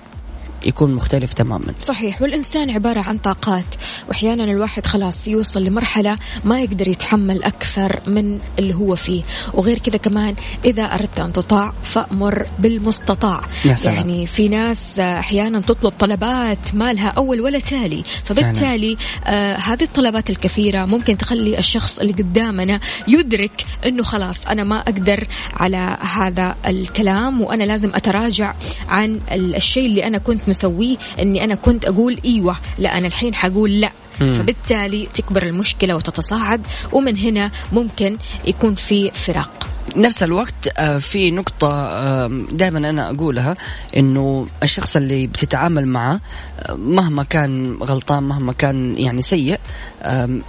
يكون 0.65 0.93
مختلف 0.95 1.33
تماما. 1.33 1.73
صحيح 1.79 2.21
والإنسان 2.21 2.69
عبارة 2.69 2.99
عن 3.01 3.17
طاقات 3.17 3.65
وأحيانا 4.07 4.43
الواحد 4.43 4.85
خلاص 4.85 5.27
يوصل 5.27 5.63
لمرحلة 5.63 6.17
ما 6.43 6.61
يقدر 6.61 6.87
يتحمل 6.87 7.43
أكثر 7.43 7.99
من 8.07 8.39
اللي 8.59 8.73
هو 8.75 8.95
فيه. 8.95 9.23
وغير 9.53 9.79
كذا 9.79 9.97
كمان 9.97 10.35
إذا 10.65 10.83
أردت 10.83 11.19
أن 11.19 11.33
تطاع 11.33 11.73
فأمر 11.83 12.45
بالمستطاع. 12.59 13.41
يا 13.65 13.73
سلام. 13.75 13.95
يعني 13.95 14.27
في 14.27 14.47
ناس 14.47 14.99
أحيانا 14.99 15.59
تطلب 15.61 15.93
طلبات 15.99 16.75
ما 16.75 16.93
لها 16.93 17.07
أول 17.09 17.41
ولا 17.41 17.59
تالي. 17.59 18.03
فبالتالي 18.23 18.97
آه 19.25 19.55
هذه 19.55 19.83
الطلبات 19.83 20.29
الكثيرة 20.29 20.85
ممكن 20.85 21.17
تخلي 21.17 21.57
الشخص 21.57 21.99
اللي 21.99 22.13
قدامنا 22.13 22.79
يدرك 23.07 23.65
أنه 23.85 24.03
خلاص 24.03 24.45
أنا 24.47 24.63
ما 24.63 24.79
أقدر 24.79 25.27
على 25.53 25.97
هذا 26.01 26.55
الكلام 26.67 27.41
وأنا 27.41 27.63
لازم 27.63 27.89
أتراجع 27.95 28.53
عن 28.89 29.21
ال- 29.31 29.55
الشيء 29.55 29.85
اللي 29.85 30.07
أنا 30.07 30.17
كنت 30.17 30.48
مسويه 30.49 30.97
أني 31.19 31.43
أنا 31.43 31.55
كنت 31.55 31.85
أقول 31.85 32.19
إيوه 32.25 32.57
لا 32.77 32.97
أنا 32.97 33.07
الحين 33.07 33.35
حقول 33.35 33.81
لا. 33.81 33.91
فبالتالي 34.19 35.07
تكبر 35.13 35.43
المشكلة 35.43 35.95
وتتصاعد 35.95 36.61
ومن 36.91 37.17
هنا 37.17 37.51
ممكن 37.71 38.17
يكون 38.47 38.75
في 38.75 39.11
فراق. 39.11 39.67
نفس 39.95 40.23
الوقت 40.23 40.69
آه، 40.77 40.97
في 40.97 41.31
نقطة 41.31 42.27
دائما 42.51 42.89
أنا 42.89 43.09
أقولها 43.09 43.57
إنه 43.97 44.47
الشخص 44.63 44.95
اللي 44.95 45.27
بتتعامل 45.27 45.87
معه 45.87 46.21
آه، 46.59 46.73
مهما 46.73 47.23
كان 47.23 47.77
غلطان 47.83 48.23
مهما 48.23 48.53
كان 48.53 48.97
يعني 48.97 49.21
سيء 49.21 49.59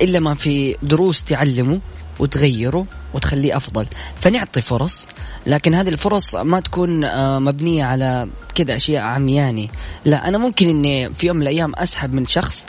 إلا 0.00 0.20
ما 0.20 0.35
في 0.35 0.76
دروس 0.83 1.22
تعلمه 1.22 1.81
وتغيره 2.18 2.87
وتخليه 3.14 3.57
أفضل. 3.57 3.87
فنعطي 4.20 4.61
فرص 4.61 5.07
لكن 5.46 5.74
هذه 5.74 5.88
الفرص 5.88 6.35
ما 6.35 6.61
تكون 6.61 7.05
آه، 7.05 7.38
مبنية 7.38 7.85
على 7.85 8.29
كذا 8.55 8.76
أشياء 8.76 9.03
عمياني 9.03 9.70
لا 10.05 10.29
أنا 10.29 10.38
ممكن 10.38 10.68
إني 10.68 11.14
في 11.14 11.26
يوم 11.26 11.37
من 11.37 11.42
الأيام 11.42 11.72
أسحب 11.74 12.14
من 12.14 12.26
شخص 12.26 12.66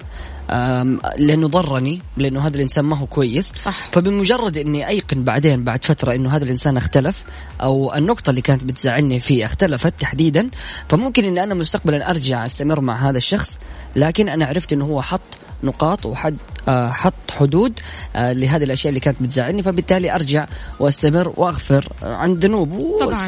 لأنه 1.18 1.48
ضرني 1.48 2.02
لأنه 2.18 2.48
هذا 2.48 2.56
الانسان 2.56 2.86
ما 2.86 2.98
هو 2.98 3.06
كويس 3.06 3.52
صح. 3.56 3.90
فبمجرد 3.92 4.58
إني 4.58 4.88
أيقن 4.88 5.24
بعدين 5.24 5.64
بعد 5.64 5.86
فترة 5.86 6.16
إنه 6.16 6.36
هذا 6.36 6.44
الإنسان 6.44 6.78
اختلف 6.78 7.24
أو 7.62 7.94
النقطة 7.96 8.30
اللي 8.30 8.42
كانت 8.42 8.64
بتزعلني 8.64 9.20
فيه 9.20 9.46
اختلفت 9.46 9.94
تحديدا 10.00 10.50
فممكن 10.90 11.26
إني 11.26 11.44
أنا 11.44 11.54
مستقبلا 11.54 12.10
أرجع 12.10 12.46
أستمر 12.46 12.82
مع 12.82 13.10
هذا 13.10 13.18
الشخص 13.18 13.58
لكن 13.96 14.30
أنا 14.30 14.46
عرفت 14.46 14.74
إنه 14.74 14.86
هو 14.86 15.02
حط 15.02 15.22
نقاط 15.63 16.06
وحد 16.06 16.38
آه، 16.67 16.91
حط 16.91 17.13
حدود 17.39 17.80
آه، 18.15 18.34
لهذه 18.34 18.63
الأشياء 18.63 18.89
اللي 18.89 19.00
كانت 19.00 19.17
بتزعلني. 19.24 19.63
فبالتالي 19.63 20.15
أرجع 20.15 20.45
وأستمر 20.80 21.34
وأغفر 21.38 21.88
عن 22.04 22.34
ذنوب. 22.34 22.71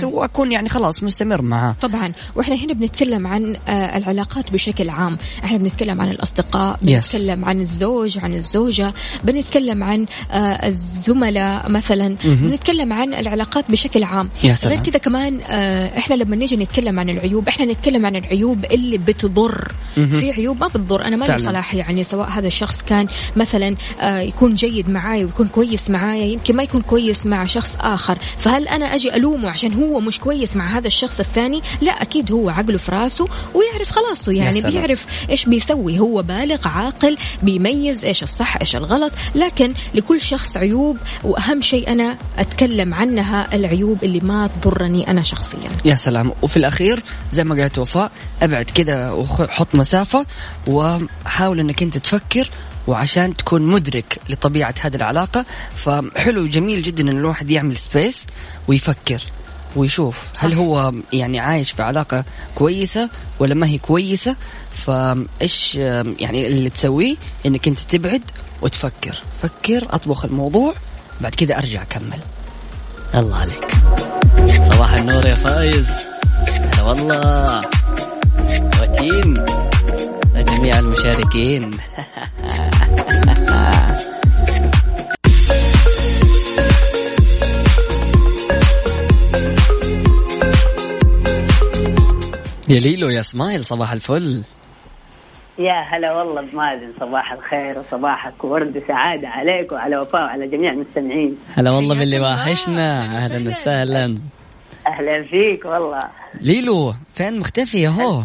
وأكون 0.03 0.51
يعني 0.51 0.69
خلاص 0.69 1.03
مستمر 1.03 1.41
معاه 1.41 1.75
طبعا. 1.81 2.13
وإحنا 2.35 2.55
هنا 2.55 2.73
بنتكلم 2.73 3.27
عن 3.27 3.55
آه، 3.67 3.97
العلاقات 3.97 4.51
بشكل 4.51 4.89
عام. 4.89 5.17
إحنا 5.43 5.57
بنتكلم 5.57 6.01
عن 6.01 6.09
الأصدقاء 6.09 6.77
Yes. 6.77 6.83
بنتكلم 6.83 7.45
عن 7.45 7.61
الزوج 7.61 8.19
عن 8.19 8.33
الزوجة 8.33 8.93
بنتكلم 9.23 9.83
عن 9.83 10.05
الزملاء 10.63 11.71
مثلا. 11.71 12.15
بنتكلم 12.25 12.93
عن 12.93 13.13
العلاقات 13.13 13.71
بشكل 13.71 14.03
عام. 14.03 14.29
يا 14.43 14.55
سلام. 14.55 14.73
غير 14.73 14.83
كذا 14.83 14.99
كمان 14.99 15.39
إحنا 15.97 16.15
لما 16.15 16.35
نيجي 16.35 16.55
نتكلم 16.55 16.99
عن 16.99 17.09
العيوب 17.09 17.47
إحنا 17.47 17.65
نتكلم 17.65 18.05
عن 18.05 18.15
العيوب 18.15 18.65
اللي 18.65 18.97
بتضر. 18.97 19.71
في 19.95 20.31
عيوب 20.31 20.59
ما 20.59 20.67
بتضر. 20.67 21.05
أنا 21.05 21.15
ما 21.15 21.25
لي. 21.25 21.37
صلاح 21.37 21.75
يعني 21.75 22.03
سواء 22.03 22.22
هذا 22.29 22.47
الشخص 22.47 22.81
كان 22.81 23.07
مثلا 23.35 23.75
آه، 24.01 24.19
يكون 24.19 24.55
جيد 24.55 24.89
معاي 24.89 25.25
ويكون 25.25 25.47
كويس 25.47 25.89
معايا 25.89 26.25
يمكن 26.25 26.55
ما 26.55 26.63
يكون 26.63 26.81
كويس 26.81 27.25
مع 27.25 27.45
شخص 27.45 27.75
آخر. 27.79 28.17
فهل 28.37 28.67
أنا 28.67 28.95
أجي 28.95 29.15
ألومه 29.15 29.49
عشان 29.49 29.73
هو 29.73 29.99
مش 29.99 30.19
كويس 30.19 30.55
مع 30.55 30.77
هذا 30.77 30.87
الشخص 30.87 31.19
الثاني؟ 31.19 31.61
لا 31.81 31.91
أكيد 32.01 32.31
هو 32.31 32.49
عقله 32.49 32.77
في 32.77 32.91
راسه 32.91 33.27
ويعرف 33.53 33.89
خلاصه 33.89 34.31
يعني. 34.31 34.61
بيعرف 34.61 35.05
إيش 35.29 35.45
بيسوي. 35.45 35.99
هو 35.99 36.23
بالغ 36.23 36.67
عاقل 36.67 37.17
بيميز 37.43 38.05
إيش 38.05 38.23
الصح 38.23 38.57
إيش 38.57 38.75
الغلط. 38.75 39.11
لكن 39.35 39.73
لكل 39.95 40.21
شخص 40.21 40.57
عيوب 40.57 40.97
وأهم 41.23 41.61
شيء 41.61 41.87
أنا 41.91 42.17
أتكلم 42.37 42.93
عنها 42.93 43.55
العيوب 43.55 44.03
اللي 44.03 44.19
ما 44.19 44.49
تضرني 44.61 45.07
أنا 45.07 45.21
شخصيا. 45.21 45.69
يا 45.85 45.95
سلام. 45.95 46.31
وفي 46.41 46.57
الأخير 46.57 47.03
زي 47.31 47.43
ما 47.43 47.55
قالت 47.55 47.77
وفاء 47.79 48.11
أبعد 48.41 48.65
كذا 48.65 49.11
وحط 49.11 49.75
مسافة 49.75 50.25
وحاول 50.67 51.59
إنك 51.59 51.83
أنت 51.83 51.97
تفكر 52.13 52.49
وعشان 52.87 53.33
تكون 53.33 53.61
مدرك 53.61 54.19
لطبيعة 54.29 54.73
هذه 54.81 54.95
العلاقة. 54.95 55.45
فحلو 55.75 56.45
جميل 56.45 56.81
جدا 56.81 57.03
إن 57.03 57.09
الواحد 57.09 57.49
يعمل 57.49 57.77
سبيس 57.77 58.25
ويفكر 58.67 59.23
ويشوف 59.75 60.25
صح. 60.33 60.45
هل 60.45 60.53
هو 60.53 60.93
يعني 61.13 61.39
عايش 61.39 61.71
في 61.71 61.83
علاقة 61.83 62.25
كويسة 62.55 63.09
ولا 63.39 63.55
ما 63.55 63.67
هي 63.67 63.77
كويسة. 63.77 64.35
فإيش 64.71 65.75
يعني 65.75 66.47
اللي 66.47 66.69
تسويه؟ 66.69 67.15
إنك 67.45 67.67
أنت 67.67 67.79
تبعد 67.79 68.31
وتفكر. 68.61 69.15
فكر 69.41 69.87
أطبخ 69.89 70.25
الموضوع 70.25 70.73
بعد 71.21 71.35
كذا 71.35 71.57
أرجع 71.57 71.81
أكمل. 71.81 72.19
الله 73.15 73.37
عليك. 73.37 73.73
صباح 74.71 74.93
النور 74.93 75.25
يا 75.25 75.35
فايز. 75.35 75.87
هلا 76.47 76.83
والله. 76.83 77.61
وتيم. 78.81 79.45
جميع 80.63 80.79
المشاركين. 80.79 81.71
يا 92.69 92.79
ليلو 92.79 93.09
يا 93.09 93.21
سمايل 93.21 93.59
صباح 93.59 93.91
الفل. 93.91 94.43
يا 95.59 95.73
هلا 95.91 96.17
والله 96.17 96.41
بمازن 96.41 96.93
صباح 96.99 97.31
الخير 97.31 97.79
وصباحك 97.79 98.43
ورد 98.43 98.77
وسعادة 98.77 99.27
عليك 99.27 99.71
وعلى 99.71 99.97
وفاء 99.97 100.21
وعلى 100.21 100.47
جميع 100.47 100.71
المستمعين. 100.71 101.37
هلا 101.55 101.71
والله 101.71 101.99
باللي 101.99 102.19
واحشنا. 102.19 103.17
أهلا 103.17 103.49
وسهلا. 103.49 104.15
أهلا 104.87 105.23
فيك 105.23 105.65
والله. 105.65 106.09
ليلو 106.41 106.93
فين 107.13 107.39
مختفي 107.39 107.87
اهو 107.87 108.21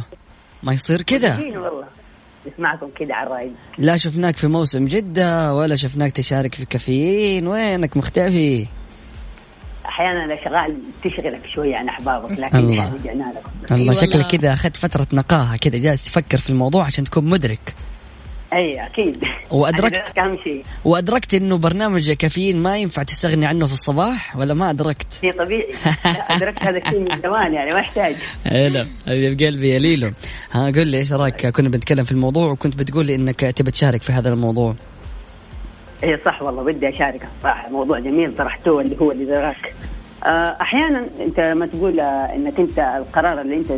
ما 0.63 0.73
يصير 0.73 1.03
كذا 1.03 1.39
والله. 1.39 1.98
نسمعكم 2.53 2.89
كده 3.01 3.15
على 3.15 3.27
الرايق 3.27 3.53
لا 3.79 3.97
شفناك 3.97 4.37
في 4.37 4.47
موسم 4.47 4.85
جدة 4.85 5.55
ولا 5.55 5.77
شفناك 5.77 6.13
تشارك 6.13 6.55
في 6.55 6.65
كافيين. 6.67 7.47
وينك 7.47 7.97
مختفي؟ 7.97 8.67
أحيانا 9.87 10.25
الأشغال 10.25 10.77
تشغلك 11.05 11.47
شوية 11.55 11.77
عن 11.77 11.89
أحبابك 11.89 12.31
لكن 12.31 12.59
الله. 12.59 12.95
رجعنا 12.95 13.33
لكم. 13.37 13.51
الله. 13.75 13.93
والله. 13.93 13.93
شكلك 13.93 14.27
كذا 14.27 14.53
أخذت 14.53 14.77
فترة 14.77 15.07
نقاهة 15.13 15.57
كذا 15.57 15.79
جالس 15.79 16.05
تفكر 16.05 16.39
في 16.39 16.51
الموضوع 16.51 16.85
عشان 16.85 17.05
تكون 17.05 17.25
مدرك. 17.25 17.75
وأدركت- 19.51 19.85
أنا 19.85 20.05
ذاك 20.07 20.19
أهم 20.19 20.39
شيء. 20.45 20.63
وأدركت 20.85 21.35
إنه 21.35 21.59
برنامج 21.59 22.13
كافيين 22.13 22.57
ما 22.57 22.77
ينفع 22.79 23.03
تستغني 23.03 23.47
عنه 23.47 23.67
في 23.67 23.73
الصباح 23.73 24.37
ولا 24.37 24.55
ما 24.55 24.71
أدركت؟ 24.71 25.07
شيء 25.21 25.33
طبيعي. 25.33 25.67
لا، 26.05 26.11
أدركت 26.37 26.63
هذا 26.63 26.79
الشيء 26.79 26.99
من 26.99 27.21
زمان 27.23 27.55
يعني 27.55 27.71
ما 27.71 27.79
يحتاج. 27.79 28.17
هلا 28.47 28.87
حبيب 29.07 29.41
قلبي 29.41 29.69
يا 29.71 29.79
ليلو. 29.79 30.11
ها 30.53 30.67
قل 30.71 30.87
لي 30.87 30.99
إيش 30.99 31.13
رأيك؟ 31.13 31.47
كنا 31.47 31.69
بنتكلم 31.69 32.05
في 32.05 32.13
الموضوع 32.13 32.51
وكنت 32.51 32.77
بتقول 32.77 33.07
لي 33.07 33.15
إنك 33.15 33.41
تبى 33.41 33.71
تشارك 33.71 34.03
في 34.03 34.13
هذا 34.13 34.29
الموضوع. 34.29 34.75
اي 36.05 36.19
صح 36.25 36.43
والله 36.43 36.63
بدي 36.63 36.89
أشارك. 36.89 37.29
صراحة 37.43 37.71
موضوع 37.71 37.99
جميل 37.99 38.37
طرحتوه 38.37 38.81
اللي 38.83 38.97
هو 39.01 39.13
اللي 39.13 39.25
دراك 39.25 39.75
آه، 40.27 40.57
أحيانا 40.61 41.09
أنت 41.21 41.41
لما 41.41 41.67
تقول 41.67 42.01
إنك 42.01 42.59
أنت 42.61 42.79
القرار 42.79 43.41
اللي 43.41 43.57
أنت 43.57 43.71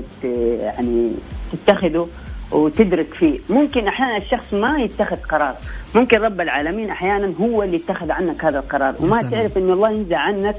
يعني 0.60 1.10
تتخذه 1.52 2.08
وتدرك 2.52 3.14
فيه. 3.14 3.38
ممكن 3.50 3.88
أحيانا 3.88 4.16
الشخص 4.16 4.54
ما 4.54 4.78
يتخذ 4.78 5.16
قرار. 5.16 5.54
ممكن 5.94 6.16
رب 6.18 6.40
العالمين 6.40 6.90
أحيانا 6.90 7.32
هو 7.40 7.62
اللي 7.62 7.76
اتخذ 7.76 8.10
عنك 8.10 8.44
هذا 8.44 8.58
القرار. 8.58 8.94
وما. 9.00 9.22
تعرف 9.30 9.58
انه 9.58 9.72
الله 9.72 9.90
ينزع 9.90 10.18
عنك 10.18 10.56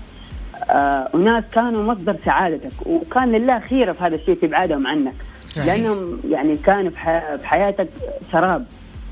آه، 0.70 1.10
أناس 1.16 1.44
كانوا 1.54 1.84
مصدر 1.94 2.16
سعادتك. 2.26 2.72
وكان 2.88 3.32
لله 3.32 3.60
خيره 3.60 3.92
في 3.92 4.04
هذا 4.04 4.16
الشيء 4.16 4.36
في 4.36 4.46
ابعادهم 4.46 4.88
عنك. 4.88 5.14
صحيح. 5.50 5.66
لأنهم 5.68 6.20
يعني 6.30 6.58
كانوا 6.58 6.90
في 6.92 6.98
ح- 7.00 7.36
في 7.36 7.48
حياتك 7.48 7.88
سراب. 8.32 8.66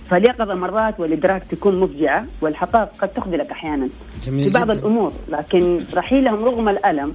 فاليقظه 0.06 0.54
مرات 0.54 1.00
والإدراك 1.00 1.44
تكون 1.44 1.80
مفجعه 1.80 2.26
والحقائق 2.42 2.90
قد 3.02 3.08
تخذلك 3.10 3.52
أحيانا. 3.52 3.90
جميل 4.24 4.48
في 4.48 4.54
بعض 4.54 4.72
جداً. 4.72 4.80
الأمور. 4.80 5.12
لكن 5.30 5.80
رحيلهم 5.96 6.46
رغم 6.46 6.70
الألم 6.70 7.14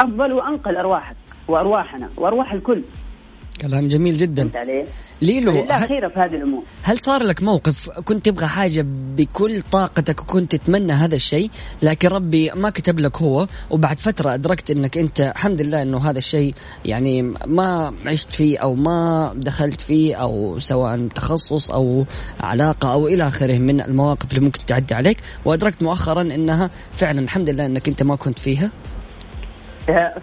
أفضل 0.00 0.32
وأنقى 0.32 0.72
لارواحك 0.72 1.16
وأرواحنا 1.48 2.08
وأرواح 2.16 2.52
الكل. 2.52 2.82
كلام 3.60 3.88
جميل 3.88 4.18
جدا؟ 4.18 4.50
ليلو 5.22 5.60
هل, 5.70 5.88
خيره 5.88 6.08
في 6.08 6.18
هذه 6.18 6.34
الأمور. 6.34 6.62
هل 6.82 6.98
صار 6.98 7.22
لك 7.22 7.42
موقف 7.42 7.90
كنت 7.90 8.24
تبغى 8.24 8.46
حاجة 8.46 8.84
بكل 8.88 9.62
طاقتك 9.62 10.20
وكنت 10.20 10.56
تتمنى 10.56 10.92
هذا 10.92 11.14
الشيء 11.14 11.50
لكن 11.82 12.08
ربي 12.08 12.50
ما 12.50 12.70
كتب 12.70 12.98
لك 12.98 13.16
هو 13.16 13.46
وبعد 13.70 13.98
فترة 13.98 14.34
أدركت 14.34 14.70
أنك 14.70 14.98
أنت 14.98 15.20
الحمد 15.20 15.62
لله 15.62 15.82
أنه 15.82 16.10
هذا 16.10 16.18
الشيء 16.18 16.54
يعني 16.84 17.22
ما 17.46 17.94
عشت 18.06 18.32
فيه 18.32 18.58
أو 18.58 18.74
ما 18.74 19.32
دخلت 19.36 19.80
فيه 19.80 20.14
أو 20.14 20.58
سواء 20.58 21.08
تخصص 21.08 21.70
أو 21.70 22.04
علاقة 22.40 22.92
أو 22.92 23.08
إلى 23.08 23.28
آخره 23.28 23.58
من 23.58 23.80
المواقف 23.80 24.30
اللي 24.30 24.40
ممكن 24.40 24.66
تعدي 24.66 24.94
عليك 24.94 25.18
وأدركت 25.44 25.82
مؤخرا 25.82 26.22
أنها 26.22 26.70
فعلا 26.92 27.20
الحمد 27.20 27.50
لله 27.50 27.66
أنك 27.66 27.88
أنت 27.88 28.02
ما 28.02 28.16
كنت 28.16 28.38
فيها. 28.38 28.70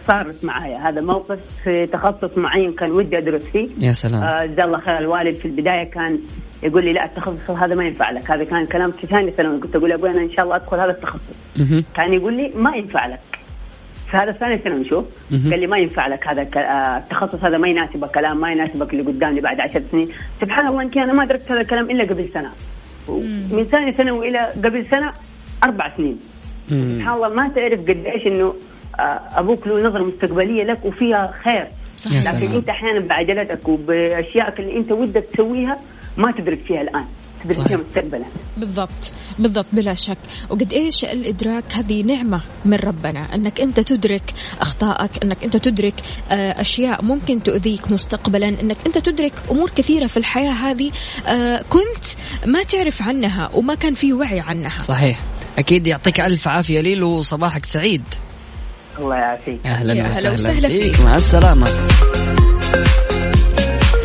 صارت 0.08 0.46
معايا. 0.46 0.90
هذا 0.90 1.02
موقف 1.02 1.40
في 1.64 1.88
تخصص 1.94 2.38
معين 2.38 2.72
كان 2.72 2.92
ودي 2.92 3.18
أدرس 3.18 3.44
فيه. 3.44 3.68
يا 3.82 3.92
سلام. 3.92 4.24
آه، 4.24 4.46
جزاه 4.46 4.66
الله 4.66 4.80
خير. 4.80 4.98
الوالد 4.98 5.36
في 5.36 5.46
البداية 5.46 5.90
كان 5.92 6.20
يقول 6.64 6.86
لي 6.86 6.94
لا 6.94 7.06
التخصص 7.06 7.50
هذا 7.50 7.76
ما 7.76 7.86
ينفع 7.86 8.12
لك. 8.12 8.32
هذا 8.32 8.44
كان 8.44 8.66
كلام 8.66 8.92
في 8.92 9.08
ثاني 9.08 9.32
ثانوي. 9.32 9.60
كنت 9.60 9.76
أقول 9.76 9.92
أبوي 9.92 10.10
أنا 10.10 10.22
إن 10.22 10.32
شاء 10.32 10.46
الله 10.46 10.56
أدخل 10.56 10.80
هذا 10.80 10.92
التخصص. 10.92 11.38
كان 11.96 12.14
يقول 12.14 12.34
لي 12.38 12.52
ما 12.56 12.76
ينفع 12.76 13.06
لك. 13.06 13.20
في 14.12 14.18
هذا 14.18 14.30
الثاني 14.30 14.58
ثانوي 14.58 14.90
شوف. 14.90 15.06
قال 15.32 15.60
لي 15.60 15.68
ما 15.68 15.78
ينفع 15.78 16.08
لك 16.08 16.28
هذا 16.28 16.42
آه، 16.42 16.98
التخصص 16.98 17.44
هذا 17.44 17.58
ما 17.58 17.68
يناسبك 17.68 18.12
كلام 18.12 18.42
ما 18.42 18.52
يناسبك 18.52 18.94
اللي 18.94 19.04
قدامي 19.04 19.42
بعد 19.42 19.60
عشر 19.60 19.82
سنين. 19.92 20.10
سبحان 20.42 20.68
الله 20.68 20.84
يمكن 20.84 21.02
أنا 21.02 21.14
ما 21.14 21.26
درست 21.26 21.52
هذا 21.52 21.62
الكلام 21.62 21.92
إلا 21.92 22.04
قبل 22.04 22.30
سنة. 22.34 22.52
من 23.52 23.64
ثاني 23.64 23.92
ثانوي 23.92 24.30
إلى 24.30 24.40
قبل 24.40 24.86
سنة 24.86 25.14
أربع 25.64 25.96
سنين. 25.98 26.18
سبحان 26.68 27.14
الله 27.14 27.30
ما 27.30 27.48
تعرف 27.48 27.80
قد 27.80 28.04
إيش 28.14 28.28
إنه 28.28 28.54
أبوك 29.40 29.68
له 29.68 29.90
نظرة 29.90 30.08
مستقبلية 30.08 30.64
لك 30.64 30.86
وفيها 30.86 31.34
خير. 31.44 31.70
يا 32.12 32.22
لكن. 32.22 32.56
أنت 32.56 32.70
أحيانا 32.70 33.08
بعجلتك 33.08 33.68
وبأشيائك 33.68 34.60
اللي 34.60 34.78
أنت 34.78 34.92
ودك 34.92 35.26
تسويها 35.34 35.78
ما 36.18 36.32
تدرك 36.32 36.60
فيها 36.68 36.82
الآن. 36.82 37.06
تدرك 37.42 37.58
صحيح. 37.58 37.68
فيها 37.68 37.78
مستقبلا. 37.78 38.26
بالضبط. 38.58 39.12
بالضبط. 39.40 39.66
بلا 39.74 39.94
شك. 39.94 40.18
وقد 40.50 40.74
إيش 40.74 41.04
الإدراك 41.04 41.64
هذه 41.74 42.04
نعمة 42.04 42.42
من 42.66 42.78
ربنا؟ 42.78 43.36
أنك 43.36 43.62
أنت 43.62 43.80
تدرك 43.80 44.34
أخطائك 44.62 45.24
أنك 45.24 45.44
أنت 45.44 45.58
تدرك 45.58 45.94
آه، 46.32 46.62
أشياء 46.62 47.04
ممكن 47.06 47.44
تؤذيك 47.44 47.92
مستقبلا 47.92 48.48
أنك 48.48 48.78
أنت 48.86 48.98
تدرك 48.98 49.34
أمور 49.52 49.70
كثيرة 49.70 50.08
في 50.08 50.18
الحياة 50.18 50.52
هذه 50.52 50.92
آه، 51.28 51.62
كنت 51.70 52.06
ما 52.46 52.64
تعرف 52.64 53.02
عنها 53.02 53.50
وما 53.54 53.76
كان 53.76 53.94
في 53.94 54.14
وعي 54.14 54.40
عنها. 54.40 54.80
صحيح. 54.80 55.20
أكيد 55.58 55.88
يعطيك 55.88 56.20
ألف 56.20 56.48
عافية 56.48 56.82
ليل 56.82 57.04
وصباحك 57.04 57.66
سعيد. 57.66 58.04
الله 59.00 59.16
يعافيك 59.16 59.66
أهلا 59.66 60.08
وسهلا 60.08 60.34
وسهلا 60.34 60.70
فيك 60.70 60.96
فيك. 60.96 61.06
مع 61.06 61.16
السلامة 61.16 61.66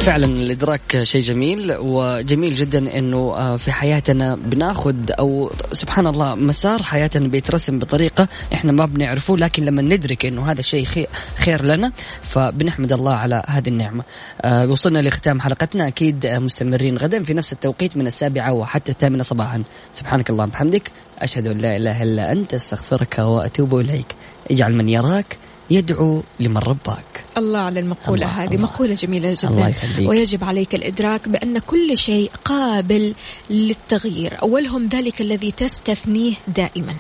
فعلا 0.01 0.27
الإدراك 0.27 1.03
شيء 1.03 1.23
جميل 1.23 1.73
وجميل 1.79 2.57
جدا 2.57 2.99
إنه 2.99 3.17
آه، 3.17 3.57
في 3.57 3.73
حياتنا 3.73 4.35
بناخذ 4.45 4.95
أو 5.19 5.53
سبحان 5.73 6.07
الله 6.07 6.35
مسار 6.35 6.83
حياتنا 6.83 7.29
بيترسم 7.29 7.79
بطريقة 7.79 8.29
إحنا 8.53 8.73
ما 8.73 8.87
بنعرفه 8.87 9.37
لكن 9.37 9.65
لما 9.65 9.83
ندرك 9.83 10.27
إنه 10.27 10.51
هذا 10.51 10.61
الشيء 10.61 10.85
خير, 10.85 11.07
خير 11.37 11.63
لنا 11.65 11.93
فبنحمد 12.23 12.93
الله 12.93 13.15
على 13.15 13.43
هذه 13.47 13.69
النعمة. 13.69 14.05
آه، 14.43 14.67
وصلنا 14.67 14.99
لختام 14.99 15.41
حلقتنا 15.41 15.89
أكيد 15.89 16.27
آه، 16.27 16.39
مستمرين 16.39 16.97
غدا 16.97 17.23
في 17.23 17.35
نفس 17.35 17.53
التوقيت 17.53 17.97
من 17.97 18.07
السابعة 18.07 18.53
وحتى 18.53 18.93
الثامنة 18.93 19.23
صباحا. 19.23 19.63
سبحانك 19.95 20.31
اللهم 20.31 20.49
وبحمدك 20.49 20.91
أشهد 21.19 21.47
أن 21.47 21.59
لا 21.59 21.77
إله 21.77 22.03
إلا 22.03 22.33
أنت 22.33 22.55
أستغفرك 22.55 23.19
وأتوب 23.19 23.79
إليك. 23.79 24.15
اجعل 24.51 24.75
من 24.75 24.89
يراك 24.89 25.39
يدعو 25.71 26.23
لمن 26.41 26.59
رباك. 26.59 27.25
الله 27.37 27.59
على 27.59 27.81
المقولة 27.81 28.27
الله، 28.27 28.45
هذه 28.45 28.55
الله. 28.55 28.63
مقولة 28.63 28.95
جميلة 28.95 29.33
جدا 29.33 29.49
الله 29.49 29.69
يخليك. 29.69 30.09
ويجب 30.09 30.45
عليك 30.45 30.75
الإدراك 30.75 31.29
بأن 31.29 31.59
كل 31.59 31.99
شيء 31.99 32.31
قابل 32.45 33.15
للتغيير 33.51 34.43
أولهم 34.43 34.89
ذلك 34.89 35.21
الذي 35.21 35.51
تستثنيه 35.51 36.35
دائما 36.49 36.95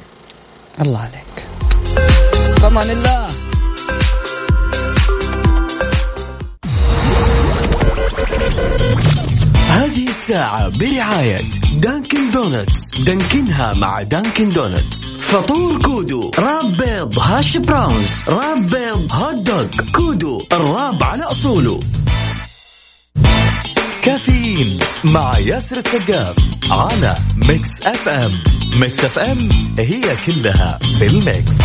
الله 0.80 0.98
عليك 0.98 1.36
فمان 2.60 2.90
الله 2.90 3.28
هذه 9.70 10.08
الساعة 10.08 10.68
برعاية 10.68 11.40
دانكن 11.74 12.30
دونتس. 12.30 12.90
دانكنها 12.98 13.74
مع 13.74 14.02
دانكن 14.02 14.48
دونتس. 14.48 15.04
فطور 15.10 15.82
كودو 15.82 16.30
wrap 16.38 16.76
بيض 16.76 17.18
hash 17.18 17.56
browns 17.56 18.22
wrap 18.28 18.66
بيض 18.66 19.08
hot 19.12 19.36
dog 19.36 19.66
كودو 19.94 20.46
ال 20.52 20.62
wrap 20.62 21.02
على 21.02 21.22
أصوله. 21.22 21.80
كافيين 24.02 24.78
مع 25.04 25.38
ياسر 25.38 25.76
السقاف 25.76 26.36
على 26.70 27.16
ميكس 27.36 27.82
أف 27.82 28.08
أم. 28.08 28.42
ميكس 28.80 29.04
أف 29.04 29.18
أم 29.18 29.48
هي 29.78 30.02
كلها 30.26 30.78
في 30.98 31.04
الميكس. 31.04 31.58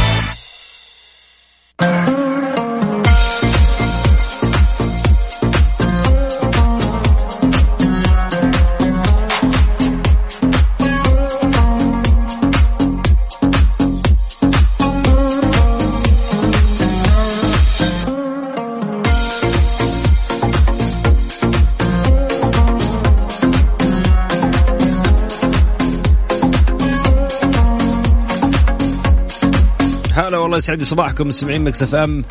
هلا 30.16 30.38
والله 30.38 30.58
يسعد 30.58 30.84
صباحكم 30.84 31.28
مستمعين 31.28 31.64
Mix 31.64 31.84
FM. 31.84 32.26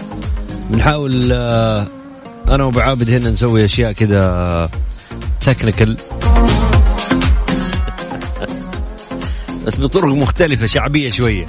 بنحاول 0.71 1.33
آه، 1.33 1.87
أنا 2.49 2.65
وأبو 2.65 2.81
عابد 2.81 3.11
هنا 3.11 3.31
نسوي 3.31 3.65
أشياء 3.65 3.93
كذا 3.93 4.71
technical 5.41 5.97
بس 9.67 9.81
بطرق 9.81 10.05
مختلفة 10.05 10.67
شعبية 10.67 11.11
شوية. 11.11 11.47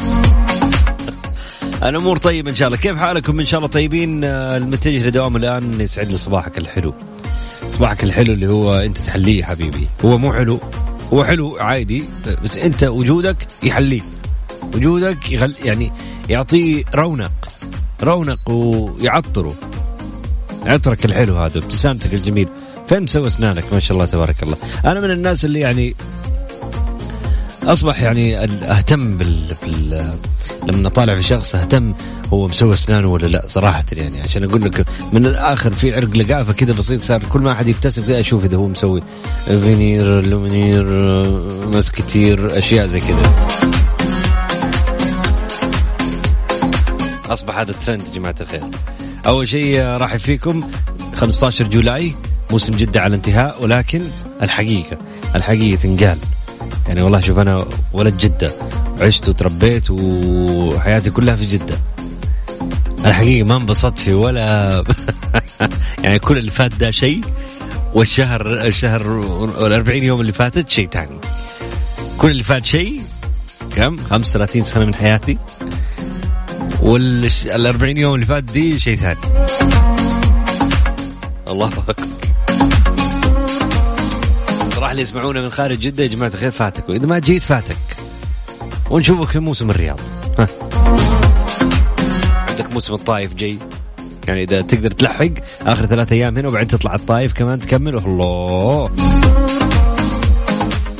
الأمور 1.84 2.17
طيبة 2.17 2.52
إن 2.52 2.56
شاء 2.56 2.67
الله. 2.67 2.78
كيف 2.78 2.98
حالكم؟ 2.98 3.39
إن 3.39 3.45
شاء 3.45 3.58
الله 3.58 3.69
طيبين 3.69 4.24
آه، 4.24 4.58
المتجه 4.58 5.08
لدوام 5.08 5.36
الآن 5.36 5.82
يسعد 5.82 6.08
لي 6.08 6.17
صباحك 6.17 6.58
الحلو. 6.58 6.93
صباحك 7.78 8.04
الحلو 8.04 8.34
اللي 8.34 8.48
هو 8.48 8.74
أنت 8.74 8.98
تحليه 8.98 9.43
حبيبي. 9.43 9.88
هو 10.06 10.17
مو 10.17 10.34
حلو 10.34 10.60
هو 11.13 11.24
حلو 11.24 11.58
عادي 11.60 12.04
بس 12.43 12.58
أنت 12.58 12.84
وجودك 12.84 13.48
يحليه. 13.63 14.02
وجودك 14.76 15.32
يغل 15.32 15.54
يعني 15.63 15.91
يعطيه 16.30 16.84
رونق 16.96 17.32
رونق 18.04 18.50
ويعطره. 18.50 19.56
عطرك 20.65 21.06
الحلو 21.06 21.38
هذا 21.38 21.58
ابتسامتك 21.58 22.13
الجميل. 22.13 22.48
فين 22.88 23.04
مسوي 23.04 23.28
أسنانك؟ 23.28 23.63
ما 23.72 23.80
شاء 23.80 23.98
الله 23.98 24.06
تبارك 24.06 24.44
الله. 24.44 24.58
أنا 24.86 25.00
من 25.00 25.12
الناس 25.12 25.46
اللي 25.46 25.60
يعني 25.60 25.96
أصبح 27.63 28.02
يعني 28.02 28.44
أهتم 28.44 29.18
بال, 29.18 29.56
بال... 29.63 30.13
لما 30.68 30.88
اطالع 30.88 31.15
في 31.15 31.24
شخص 31.24 31.56
أهتم 31.56 31.94
هو 32.34 32.48
مسوي 32.48 32.74
أسنانه 32.74 33.08
ولا 33.08 33.28
لا 33.28 33.46
صراحة 33.48 33.86
يعني. 33.91 34.22
عشان 34.22 34.44
أقول 34.44 34.62
لك 34.62 34.86
من 35.13 35.26
الآخر 35.26 35.74
في 35.74 35.96
عرق 35.96 36.15
لقافة 36.15 36.54
كذا 36.54 36.74
بسيط 36.74 37.02
صار 37.02 37.24
كل 37.24 37.39
ما 37.39 37.52
أحد 37.52 37.68
يبتسم 37.68 38.02
كذا 38.02 38.20
أشوف 38.20 38.46
إذا 38.46 38.58
هو 38.58 38.68
مسوي 38.68 39.02
veneer 39.45 40.21
Lumineer 40.21 40.86
مسكتير 41.68 42.58
أشياء 42.58 42.88
زي 42.88 43.00
كذا. 43.00 43.48
أصبح 47.30 47.58
هذا 47.58 47.72
الترند 47.72 48.02
يا 48.08 48.14
جماعة 48.14 48.36
الخير. 48.42 48.62
أول 49.28 49.48
شيء 49.48 49.82
راح 49.82 50.16
فيكم 50.16 50.70
15 51.16 51.68
July 51.67 52.15
موسم 52.52 52.74
جدة 52.74 53.02
على 53.02 53.08
الانتهاء 53.08 53.64
ولكن 53.64 54.02
الحقيقة 54.42 54.98
الحقيقة 55.36 55.82
تنقال. 55.82 56.18
يعني 56.88 57.02
والله 57.02 57.22
شوف 57.22 57.40
أنا 57.40 57.66
ولد 57.94 58.18
جدة 58.18 58.52
عشت 59.02 59.30
وتربيت 59.30 59.92
وحياتي 59.92 61.10
كلها 61.10 61.36
في 61.36 61.46
جدة. 61.46 61.78
الحقيقة 63.06 63.48
ما 63.48 63.56
انبسطت 63.56 64.00
في 64.00 64.14
ولا 64.14 64.84
يعني 66.04 66.20
كل 66.20 66.38
اللي 66.38 66.52
فات 66.52 66.76
ده 66.76 66.92
شيء 66.92 67.22
والشهر 67.94 68.66
الشهر 68.66 69.08
وال 69.08 69.74
40 69.74 70.04
يوم 70.04 70.22
اللي 70.22 70.34
فاتت 70.34 70.70
شيء 70.70 70.90
ثاني 70.90 71.20
كل 72.18 72.32
اللي 72.32 72.44
فات 72.44 72.66
شيء 72.66 73.02
كم؟ 73.76 73.98
35 73.98 74.64
سنة 74.64 74.86
من 74.86 74.96
حياتي. 74.96 75.38
وال 76.86 77.30
40 77.67 77.98
يوم 77.98 78.15
اللي 78.15 78.26
فات 78.26 78.43
دي 78.43 78.80
شيء 78.80 78.98
ثاني. 78.98 79.19
الله 81.48 81.67
أكبر. 81.67 81.95
صراحة 84.76 84.91
اللي 84.91 85.02
يسمعونا 85.02 85.41
من 85.41 85.50
خارج 85.50 85.80
جدة 85.80 86.04
يا 86.04 86.08
جماعة 86.08 86.30
الخير 86.30 86.52
فاتك. 86.52 86.89
وإذا 86.89 87.06
ما 87.06 87.19
جيت 87.19 87.43
فاتك. 87.43 87.78
ونشوفك 88.89 89.32
في 89.32 89.39
موسم 89.39 89.69
الرياض. 89.69 90.00
ها. 90.39 90.48
عندك 92.50 92.74
موسم 92.74 92.93
الطايف 92.93 93.34
جاي. 93.34 93.58
يعني 94.28 94.43
إذا 94.43 94.62
تقدر 94.62 94.91
تلحق 94.91 95.32
آخر 95.62 95.86
ثلاثة 95.86 96.15
أيام 96.15 96.38
هنا 96.38 96.48
وبعدين 96.48 96.67
تطلع 96.67 96.95
الطايف 96.95 97.34
كمان 97.34 97.60
تكمل. 97.60 97.98
الله. 97.98 98.91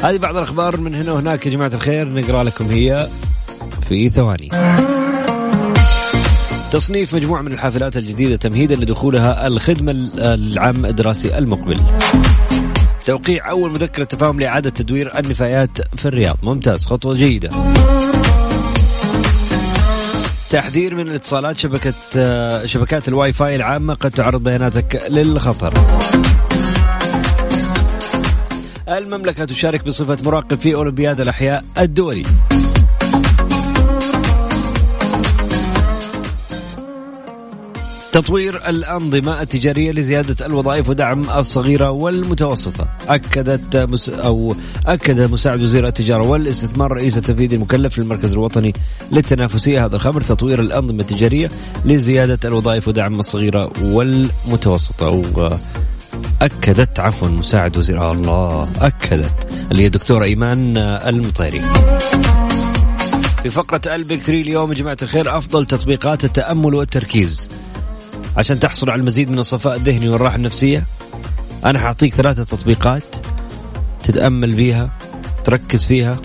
هذه 0.04 0.18
بعض 0.18 0.36
الأخبار 0.36 0.78
من 0.78 0.96
هنا 0.96 1.12
وهناك 1.12 1.46
يا 1.46 1.52
جماعة 1.52 1.72
الخير. 1.74 2.10
نقرأ 2.10 2.44
لكم 2.44 2.66
هي 2.66 3.10
في 3.88 4.10
ثواني. 4.10 4.50
تصنيف 6.76 7.16
مجموعة 7.16 7.42
من 7.42 7.52
الحافلات 7.52 7.98
الجديدة 7.98 8.36
تمهيدا 8.36 8.76
لدخولها 8.76 9.48
الخدمة 9.48 9.92
العام 10.16 10.86
الدراسي 10.86 11.38
المقبل. 11.38 11.80
توقيع 13.06 13.52
أول 13.52 13.72
مذكرة 13.72 14.04
تفاهم 14.04 14.40
لإعادة 14.40 14.70
تدوير 14.70 15.20
النفايات 15.20 15.70
في 15.98 16.06
الرياض. 16.06 16.38
ممتاز 16.44 16.86
خطوة 16.86 17.16
جيدة. 17.16 17.50
تحذير 20.50 20.96
من 20.96 21.08
الاتصالات 21.08 21.58
شبكة 21.58 21.94
آه، 22.18 22.66
شبكات 22.66 23.08
الواي 23.08 23.34
فاي 23.34 23.56
العامة 23.56 23.94
قد 23.94 24.12
تعرض 24.12 24.44
بياناتك 24.44 25.04
للخطر. 25.10 25.74
المملكة 28.88 29.46
تشارك 29.46 29.86
بصفة 29.86 30.18
مراقب 30.24 30.58
في 30.58 30.76
أولمبياد 30.76 31.22
الأحياء 31.22 31.64
الدولي. 31.78 32.26
تطوير 38.16 38.70
الأنظمة 38.70 39.42
التجارية 39.42 39.92
لزيادة 39.92 40.46
الوظائف 40.46 40.90
ودعم 40.90 41.30
الصغيرة 41.30 41.92
والمتوسطة. 41.92 42.88
أكدت 43.08 43.78
مس 43.78 44.10
أو 44.10 44.56
أكد 44.86 45.32
مساعد 45.32 45.62
وزير 45.62 45.88
التجارة 45.88 46.28
والاستثمار 46.28 46.92
رئيس 46.92 47.18
التنفيذي 47.18 47.56
المكلف 47.56 48.00
للمركز 48.00 48.32
الوطني 48.32 48.74
للتنافسية 49.12 49.86
هذا 49.86 49.96
الخبر 49.96 50.22
تطوير 50.22 50.62
الأنظمة 50.62 51.00
التجارية 51.00 51.50
لزيادة 51.86 52.40
الوظائف 52.46 52.88
ودعم 52.88 53.20
الصغيرة 53.20 53.72
والمتوسطة. 53.82 55.60
أكدت 56.42 57.00
عفوا 57.00 57.28
مساعد 57.28 57.78
وزير 57.78 58.12
الله 58.12 58.70
أكدت. 58.82 59.48
اللي 59.72 59.84
هي 59.84 59.88
الدكتورة 59.88 60.24
إيمان 60.26 60.78
المطيري. 60.78 61.62
في 63.44 63.50
فقرة 63.50 63.96
البيك 63.96 64.22
3 64.22 64.42
اليوم 64.42 64.70
يا 64.70 64.76
جماعة 64.76 64.98
الخير 65.02 65.38
أفضل 65.38 65.66
تطبيقات 65.66 66.24
التأمل 66.24 66.76
والتركيز. 66.76 67.50
عشان 68.38 68.60
تحصل 68.60 68.90
على 68.90 69.00
المزيد 69.00 69.32
من 69.32 69.40
الصفاء 69.40 69.76
الذهني 69.76 70.10
والراحة 70.10 70.36
النفسية 70.36 70.84
أنا 71.66 71.80
حأعطيك 71.80 72.14
ثلاثة 72.14 72.44
تطبيقات 72.44 73.04
تتأمل 74.04 74.56
فيها 74.56 74.92
تركز 75.44 75.86
فيها 75.86 76.18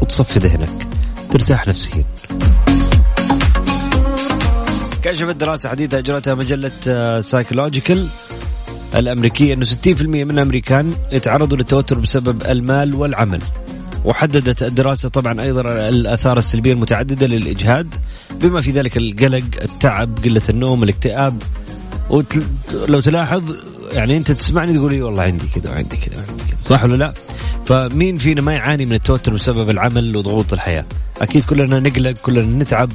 وتصفي 0.00 0.38
ذهنك. 0.38 0.86
ترتاح 1.30 1.68
نفسيا. 1.68 2.04
كشفت 5.02 5.36
دراسة 5.36 5.68
حديثة 5.68 5.98
أجرتها 5.98 6.34
مجلة 6.34 7.20
سايكولوجيكال 7.20 8.08
الأمريكية 8.94 9.54
أنه 9.54 9.64
60% 9.64 10.24
من 10.24 10.30
الأمريكان 10.30 10.94
يتعرضوا 11.12 11.56
للتوتر 11.56 11.98
بسبب 11.98 12.42
المال 12.42 12.94
والعمل. 12.94 13.42
وحددت 14.04 14.62
الدراسة 14.62 15.08
طبعا 15.08 15.42
أيضا 15.42 15.88
الآثار 15.88 16.38
السلبية 16.38 16.72
المتعددة 16.72 17.26
للإجهاد 17.26 17.94
بما 18.30 18.60
في 18.60 18.70
ذلك 18.70 18.96
القلق 18.96 19.44
التعب 19.62 20.18
قلة 20.24 20.42
النوم 20.48 20.82
الاكتئاب 20.82 21.42
ولو 22.10 23.00
تلاحظ 23.00 23.56
يعني 23.92 24.16
أنت 24.16 24.32
تسمعني 24.32 24.74
تقول 24.74 24.92
لي 24.92 25.02
والله 25.02 25.22
عندي 25.22 25.46
كذا 25.46 25.70
وعندي 25.70 25.96
كذا 25.96 26.16
وعندي 26.16 26.44
كذا 26.44 26.56
صح 26.62 26.84
ولا 26.84 26.96
لا؟ 26.96 27.14
فمين 27.64 28.16
فينا 28.16 28.42
ما 28.42 28.52
يعاني 28.52 28.86
من 28.86 28.92
التوتر 28.92 29.34
بسبب 29.34 29.70
العمل 29.70 30.16
وضغوط 30.16 30.52
الحياة؟ 30.52 30.84
أكيد 31.20 31.44
كلنا 31.44 31.80
نقلق 31.80 32.12
كلنا 32.12 32.64
نتعب 32.64 32.90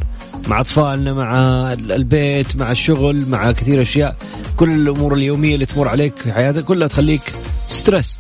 مع 0.48 0.60
أطفالنا 0.60 1.14
مع 1.14 1.34
البيت 1.74 2.56
مع 2.56 2.72
الشغل 2.72 3.30
مع 3.30 3.52
كثير 3.52 3.82
أشياء. 3.82 4.16
كل 4.58 4.72
الأمور 4.72 5.14
اليومية 5.14 5.54
اللي 5.54 5.66
تمر 5.66 5.88
عليك 5.88 6.20
في 6.20 6.34
حياتك 6.34 6.64
كلها 6.64 6.88
تخليك 6.88 7.22
ستريسد 7.68 8.20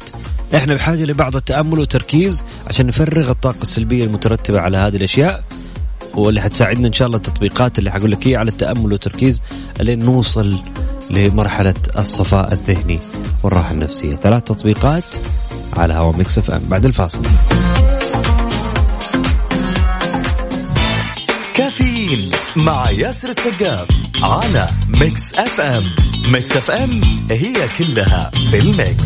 إحنا 0.55 0.73
بحاجة 0.73 1.05
لبعض 1.05 1.35
التأمل 1.35 1.79
والتركيز 1.79 2.43
عشان 2.67 2.87
نفرغ 2.87 3.29
الطاقة 3.29 3.61
السلبية 3.61 4.03
المترتبة 4.03 4.59
على 4.59 4.77
هذه 4.77 4.95
الأشياء. 4.95 5.43
واللي 6.13 6.41
حتساعدنا 6.41 6.87
إن 6.87 6.93
شاء 6.93 7.05
الله 7.05 7.17
التطبيقات 7.17 7.79
اللي 7.79 7.91
حقول 7.91 8.11
لك 8.11 8.27
على 8.27 8.51
التأمل 8.51 8.91
والتركيز 8.91 9.41
لين 9.79 9.99
نوصل 9.99 10.59
لمرحلة 11.11 11.73
الصفاء 11.97 12.53
الذهني 12.53 12.99
والراحة 13.43 13.71
النفسية. 13.71 14.15
ثلاث 14.15 14.43
تطبيقات 14.43 15.03
على 15.77 15.93
هوا 15.93 16.13
Mix 16.17 16.37
FM. 16.37 16.61
بعد 16.69 16.85
الفاصل. 16.85 17.21
كافيين 22.07 22.31
مع 22.55 22.89
ياسر 22.89 23.29
السقاف 23.29 23.87
على 24.23 24.67
Mix 24.99 25.33
FM 25.35 25.83
Mix 26.31 26.51
FM 26.51 27.01
هي 27.31 27.53
كلها 27.77 28.31
في 28.51 28.57
ال 28.57 28.67
mix. 28.67 29.03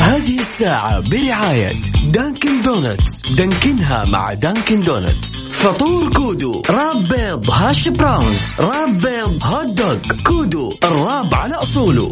هذه 0.00 0.40
الساعة 0.40 1.00
برعاية 1.00 1.72
Dunkin' 2.04 2.62
Donuts 2.62 3.32
دانكنها 3.32 4.04
مع 4.04 4.34
Dunkin' 4.34 4.80
Donuts 4.80 5.34
فطور 5.50 6.10
Kudu 6.10 6.62
wrap 6.70 7.08
بيض 7.08 7.50
hash 7.50 7.88
browns 7.88 8.40
wrap 8.58 8.98
بيض 8.98 9.38
hot 9.42 9.66
dog 9.66 9.96
Kudu 10.26 10.76
ال 10.84 10.94
wrap 10.94 11.34
على 11.34 11.54
أصوله. 11.54 12.10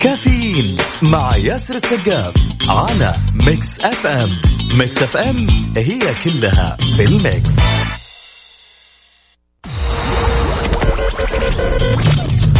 كافيين 0.00 0.76
مع 1.02 1.36
ياسر 1.36 1.74
السقاف 1.74 2.34
على 2.68 3.14
Mix 3.46 3.80
FM 3.80 4.38
Mix 4.78 4.98
FM 4.98 5.46
هي 5.76 6.00
كلها 6.24 6.76
في 6.96 7.02
ال 7.02 7.12
mix. 7.12 7.54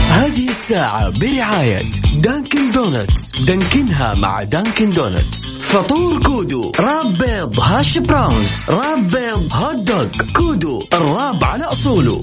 هذه 0.08 0.48
الساعة 0.48 1.10
برعاية 1.10 1.82
Dunkin' 2.14 2.72
Donuts 2.72 3.30
دانكنها 3.40 4.14
مع 4.14 4.42
Dunkin' 4.42 4.90
Donuts 4.90 5.44
فطور 5.60 6.22
Kudu 6.22 6.72
wrap 6.80 7.18
بيض 7.18 7.60
hash 7.60 7.98
browns 7.98 8.62
wrap 8.68 9.08
بيض 9.08 9.48
hot 9.52 9.76
dog 9.76 10.06
Kudu 10.36 10.86
ال 10.92 11.03
wrap 11.03 11.44
على 11.44 11.64
أصوله. 11.64 12.20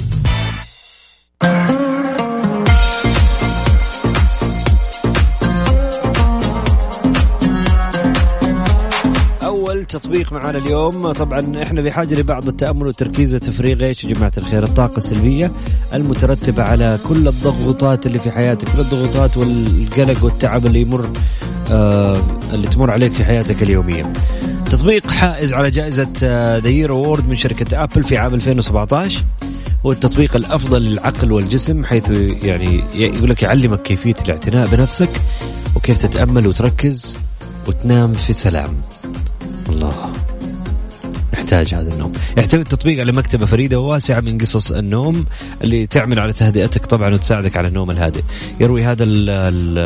اول 9.96 10.02
تطبيق 10.02 10.34
معنا 10.34 10.58
اليوم. 10.58 11.12
طبعا 11.12 11.64
إحنا 11.64 11.82
بحاجة 11.82 12.16
لبعض 12.16 12.48
التأمل 12.48 12.88
والتركيز 12.88 13.36
وتفريغ 13.36 13.84
إيش 13.84 14.04
يا 14.04 14.14
جماعة 14.14 14.32
الخير؟ 14.38 14.64
الطاقة 14.64 14.98
السلبية 14.98 15.52
المترتبة 15.94 16.64
على 16.64 17.00
كل 17.08 17.28
الضغوطات 17.28 18.06
اللي 18.06 18.20
في 18.20 18.32
حياتك 18.32 18.68
كل 18.70 18.80
الضغوطات 18.80 19.38
والقلق 19.38 20.24
والتعب 20.24 20.66
اللي 20.66 20.82
يمر 20.82 21.10
آه 21.72 22.18
اللي 22.54 22.68
تمر 22.68 22.92
عليك 22.92 23.14
في 23.14 23.26
حياتك 23.26 23.64
اليومية. 23.64 24.14
تطبيق 24.72 25.12
حائز 25.12 25.54
على 25.54 25.72
جائزة 25.72 26.08
the 26.58 26.68
year 26.70 26.92
award 26.92 27.28
من 27.28 27.36
شركة 27.36 27.84
Apple 27.84 28.04
في 28.04 28.18
عام 28.18 28.34
2017 28.34 29.24
هو 29.86 29.92
التطبيق 29.92 30.36
الأفضل 30.36 30.82
للعقل 30.82 31.32
والجسم 31.32 31.86
حيث 31.86 32.10
يعني 32.44 32.84
يقول 32.96 33.30
لك 33.30 33.44
يعلمك 33.44 33.82
كيفية 33.82 34.16
الاعتناء 34.26 34.68
بنفسك 34.68 35.10
وكيف 35.76 35.98
تتأمل 35.98 36.48
وتركز 36.48 37.18
وتنام 37.68 38.14
في 38.14 38.34
سلام. 38.34 38.70
الله. 39.90 40.14
نحتاج 41.34 41.74
هذا 41.74 41.94
النوم. 41.94 42.14
يحتوي 42.38 42.62
التطبيق 42.62 43.00
على 43.00 43.12
مكتبة 43.12 43.46
فريدة 43.46 43.80
وواسعة 43.80 44.20
من 44.20 44.38
قصص 44.38 44.72
النوم 44.72 45.26
اللي 45.64 45.88
تعمل 45.88 46.20
على 46.20 46.34
تهدئتك 46.34 46.86
طبعا 46.86 47.14
وتساعدك 47.14 47.58
على 47.58 47.68
النوم 47.68 47.92
الهادئ. 47.92 48.22
يروي 48.60 48.84
هذا 48.84 49.04
ال 49.04 49.30
ال 49.30 49.78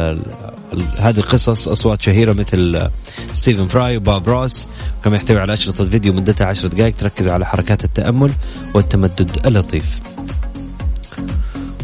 ال 0.73 0.81
هذه 0.99 1.17
القصص 1.17 1.67
أصوات 1.67 2.01
شهيرة 2.01 2.33
مثل 2.33 2.89
ستيفن 3.33 3.67
فراي 3.67 3.97
وباب 3.97 4.29
روس 4.29 4.67
كما 5.03 5.15
يحتوي 5.15 5.39
على 5.39 5.53
أشرطة 5.53 5.85
فيديو 5.85 6.13
مدتها 6.13 6.47
عشر 6.47 6.67
دقائق 6.67 6.95
تركز 6.95 7.27
على 7.27 7.45
حركات 7.45 7.85
التأمل 7.85 8.31
والتمدد 8.73 9.47
اللطيف. 9.47 9.85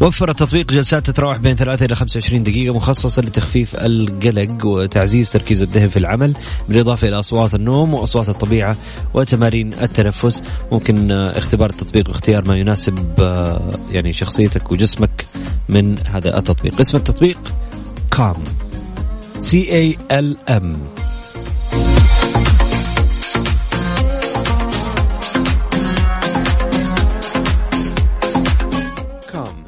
وفر 0.00 0.30
التطبيق 0.30 0.72
جلسات 0.72 1.06
تتراوح 1.06 1.36
بين 1.36 1.56
3 1.56 1.84
إلى 1.84 1.94
25 1.94 2.42
دقيقة 2.42 2.76
مخصصة 2.76 3.22
لتخفيف 3.22 3.76
القلق 3.76 4.66
وتعزيز 4.66 5.32
تركيز 5.32 5.62
الذهن 5.62 5.88
في 5.88 5.96
العمل 5.96 6.34
بالإضافة 6.68 7.08
إلى 7.08 7.18
أصوات 7.18 7.54
النوم 7.54 7.94
وأصوات 7.94 8.28
الطبيعة 8.28 8.76
وتمارين 9.14 9.72
التنفس. 9.72 10.42
ممكن 10.72 11.10
اختبار 11.10 11.70
التطبيق 11.70 12.08
واختيار 12.08 12.48
ما 12.48 12.56
يناسب 12.56 12.98
يعني 13.90 14.12
شخصيتك 14.12 14.72
وجسمك 14.72 15.26
من 15.68 15.98
هذا 15.98 16.38
التطبيق. 16.38 16.80
اسم 16.80 16.96
التطبيق 16.96 17.38
كام 18.10 18.36
سي 19.38 19.72
اي 19.72 19.96
ال 20.10 20.50
ام 20.50 20.78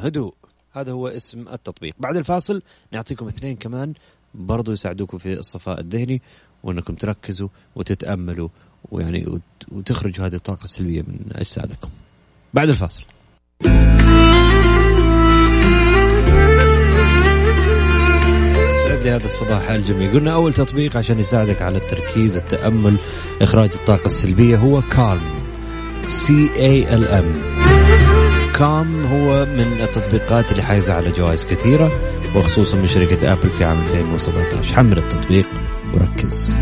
هدوء. 0.08 0.34
هذا 0.72 0.92
هو 0.92 1.08
اسم 1.08 1.48
التطبيق. 1.48 1.94
بعد 1.98 2.16
الفاصل 2.16 2.62
نعطيكم 2.92 3.26
اثنين 3.28 3.56
كمان 3.56 3.94
برضو 4.34 4.72
يساعدوكم 4.72 5.18
في 5.18 5.32
الصفاء 5.32 5.80
الذهني 5.80 6.22
وانكم 6.62 6.94
تركزوا 6.94 7.48
وتتأملوا 7.76 8.48
ويعني 8.90 9.40
وتخرجوا 9.72 10.26
هذه 10.26 10.34
الطاقة 10.34 10.64
السلبية 10.64 11.02
من 11.02 11.18
أجسادكم. 11.32 11.88
بعد 12.54 12.68
الفاصل. 12.68 13.04
هذا 18.98 19.24
الصباح 19.24 19.70
الجميل. 19.70 20.12
قلنا 20.12 20.32
أول 20.32 20.52
تطبيق 20.52 20.96
عشان 20.96 21.18
يساعدك 21.18 21.62
على 21.62 21.78
التركيز 21.78 22.36
التأمل 22.36 22.96
إخراج 23.42 23.70
الطاقة 23.74 24.06
السلبية 24.06 24.56
هو 24.56 24.82
Calm 24.82 25.36
C 26.06 26.50
A 26.56 26.94
L 26.94 27.08
M 27.08 27.47
كام 28.58 29.06
هو 29.06 29.46
من 29.46 29.80
التطبيقات 29.80 30.52
اللي 30.52 30.62
حايزة 30.62 30.94
على 30.94 31.10
جوائز 31.10 31.44
كثيرة 31.44 31.90
وخصوصا 32.36 32.76
من 32.76 32.86
شركة 32.86 33.32
أبل 33.32 33.50
في 33.50 33.64
عام 33.64 33.82
2017 33.82 34.74
حمل 34.74 34.98
التطبيق 34.98 35.46
وركز. 35.94 36.56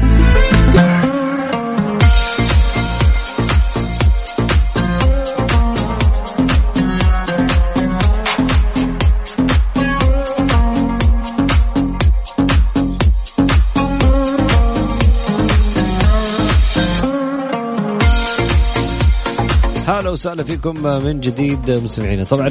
وسهلا 20.16 20.42
فيكم 20.42 21.04
من 21.04 21.20
جديد 21.20 21.70
مستمعينا. 21.70 22.24
طبعا 22.24 22.48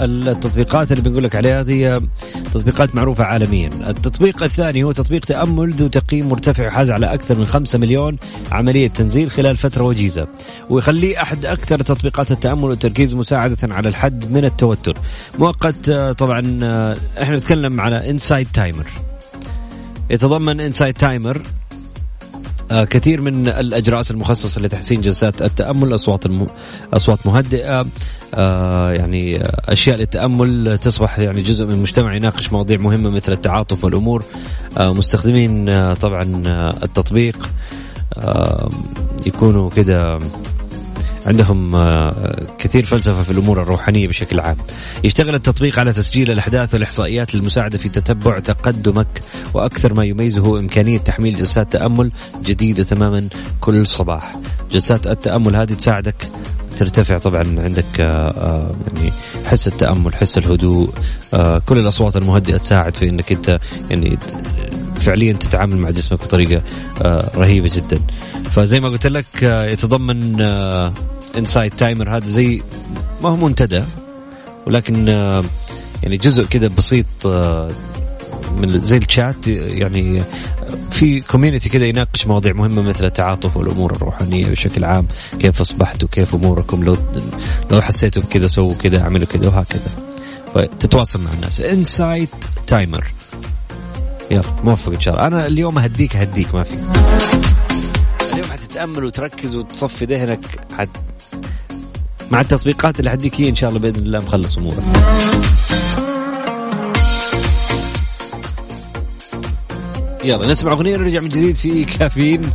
التطبيقات 0.00 0.92
اللي 0.92 1.02
بنقول 1.02 1.24
لك 1.24 1.36
عليها 1.36 1.60
هذه 1.60 2.02
تطبيقات 2.54 2.94
معروفة 2.94 3.24
عالميا. 3.24 3.70
التطبيق 3.88 4.42
الثاني 4.42 4.82
هو 4.82 4.92
تطبيق 4.92 5.24
تأمل 5.24 5.70
ذو 5.70 5.88
تقييم 5.88 6.28
مرتفع 6.28 6.66
وحاز 6.66 6.90
على 6.90 7.14
أكثر 7.14 7.38
من 7.38 7.44
5 7.44 7.78
مليون 7.78 8.18
عملية 8.52 8.88
تنزيل 8.88 9.30
خلال 9.30 9.56
فترة 9.56 9.82
وجيزة 9.82 10.28
ويخليه 10.70 11.22
أحد 11.22 11.46
أكثر 11.46 11.82
تطبيقات 11.82 12.30
التأمل 12.30 12.64
والتركيز 12.64 13.14
مساعدة 13.14 13.74
على 13.74 13.88
الحد 13.88 14.32
من 14.32 14.44
التوتر. 14.44 14.96
مؤقت 15.38 15.90
طبعا 15.90 16.40
إحنا 17.22 17.36
نتكلم 17.36 17.80
على 17.80 18.10
Insight 18.10 18.48
Timer 18.52 18.86
يتضمن 20.10 20.60
Insight 20.60 20.94
Timer 20.94 21.42
كثير 22.90 23.20
من 23.20 23.48
الاجراس 23.48 24.10
المخصصة 24.10 24.60
لتحسين 24.60 25.00
جلسات 25.00 25.42
التأمل 25.42 25.94
أصوات 25.94 26.26
الم... 26.26 26.46
أصوات 26.94 27.26
مهدئة 27.26 27.86
آه 28.34 28.92
يعني 28.92 29.42
أشياء 29.44 29.96
للتأمل. 29.96 30.78
تصبح 30.78 31.18
يعني 31.18 31.42
جزء 31.42 31.66
من 31.66 31.72
المجتمع 31.72 32.16
يناقش 32.16 32.52
مواضيع 32.52 32.78
مهمة 32.78 33.10
مثل 33.10 33.32
التعاطف 33.32 33.84
والأمور. 33.84 34.24
آه 34.78 34.92
مستخدمين 34.92 35.68
آه 35.68 35.94
طبعا 35.94 36.42
التطبيق. 36.82 37.48
يكونوا 39.26 39.70
كده 39.70 40.18
عندهم 41.26 41.74
آه، 41.74 42.46
كثير 42.58 42.84
فلسفة 42.84 43.22
في 43.22 43.30
الأمور 43.30 43.62
الروحانية 43.62 44.08
بشكل 44.08 44.40
عام. 44.40 44.56
يشتغل 45.04 45.34
التطبيق 45.34 45.78
على 45.78 45.92
تسجيل 45.92 46.30
الأحداث 46.30 46.74
والإحصائيات 46.74 47.34
للمساعدة 47.34 47.78
في 47.78 47.88
تتبع 47.88 48.38
تقدمك 48.38 49.20
وأكثر 49.54 49.94
ما 49.94 50.04
يميزه 50.04 50.58
إمكانية 50.58 50.98
تحميل 50.98 51.36
جلسات 51.36 51.72
تأمل 51.72 52.12
جديدة 52.44 52.82
تماما 52.82 53.28
كل 53.60 53.86
صباح. 53.86 54.36
جلسات 54.70 55.06
التأمل 55.06 55.56
هذه 55.56 55.72
تساعدك. 55.72 56.28
ترتفع 56.78 57.18
طبعا 57.18 57.42
عندك 57.58 58.00
آه، 58.00 58.30
آه، 58.30 58.72
يعني 58.96 59.12
حس 59.46 59.68
التأمل 59.68 60.14
حس 60.14 60.38
الهدوء 60.38 60.90
كل 61.66 61.78
الأصوات 61.78 62.16
المهدئة 62.16 62.56
تساعد 62.56 62.96
في 62.96 63.08
إنك 63.08 63.32
أنت 63.32 63.60
يعني 63.90 64.18
فعليا 65.02 65.32
تتعامل 65.32 65.76
مع 65.76 65.90
جسمك 65.90 66.20
بطريقة 66.24 66.62
رهيبة 67.34 67.70
جدا. 67.74 67.98
فزي 68.44 68.80
ما 68.80 68.88
قلت 68.88 69.06
لك 69.06 69.42
يتضمن 69.42 70.40
Insight 71.36 71.72
Timer 71.72 72.16
هذا 72.16 72.26
زي 72.26 72.62
ما 73.22 73.28
هو 73.28 73.36
منتدى 73.36 73.82
ولكن 74.66 75.08
آه، 75.08 75.44
يعني 76.02 76.16
جزء 76.16 76.46
كده 76.46 76.68
بسيط 76.68 77.26
آه، 77.26 77.68
من 78.56 78.68
زي 78.68 78.96
الشات 78.96 79.48
يعني 79.48 80.22
في 80.90 81.20
community 81.20 81.68
كذا 81.68 81.84
يناقش 81.86 82.26
مواضيع 82.26 82.52
مهمة 82.52 82.82
مثل 82.82 83.04
التعاطف 83.04 83.56
والأمور 83.56 83.92
الروحانية 83.92 84.46
بشكل 84.46 84.84
عام 84.84 85.06
كيف 85.38 85.60
أصبحتوا 85.60 86.08
كيف 86.12 86.34
أموركم 86.34 86.84
لو 86.84 86.96
لو 87.70 87.82
حسيتوا 87.82 88.22
بكذا 88.22 88.46
سووا 88.46 88.74
كذا 88.74 89.00
اعملوا 89.00 89.26
كذا 89.26 89.48
وهكذا. 89.48 89.90
فتتواصل 90.54 91.24
مع 91.24 91.32
الناس. 91.32 91.60
Insight 91.60 92.28
Timer 92.66 93.12
يلا 94.30 94.42
موفق 94.64 94.92
إن 94.92 95.00
شاء 95.00 95.14
الله. 95.14 95.26
أنا 95.26 95.46
اليوم 95.46 95.78
أهديك 95.78 96.16
أهديك 96.16 96.54
ما 96.54 96.62
في. 96.62 96.74
اليوم 98.32 98.46
حتتأمل 98.52 99.04
وتركز 99.04 99.54
وتصفي 99.54 100.04
ذهنك 100.04 100.40
حت 100.78 100.88
مع 102.30 102.40
التطبيقات 102.40 102.98
اللي 103.00 103.10
حديك 103.10 103.40
إن 103.40 103.56
شاء 103.56 103.70
الله 103.70 103.80
بإذن 103.80 104.06
الله 104.06 104.18
مخلص 104.18 104.58
أمورك. 104.58 104.82
يلا 110.24 110.46
نسمع 110.46 110.72
أغنية 110.72 110.96
ونرجع 110.96 111.20
من 111.20 111.28
جديد 111.28 111.56
في 111.56 111.84
كافيين. 111.84 112.50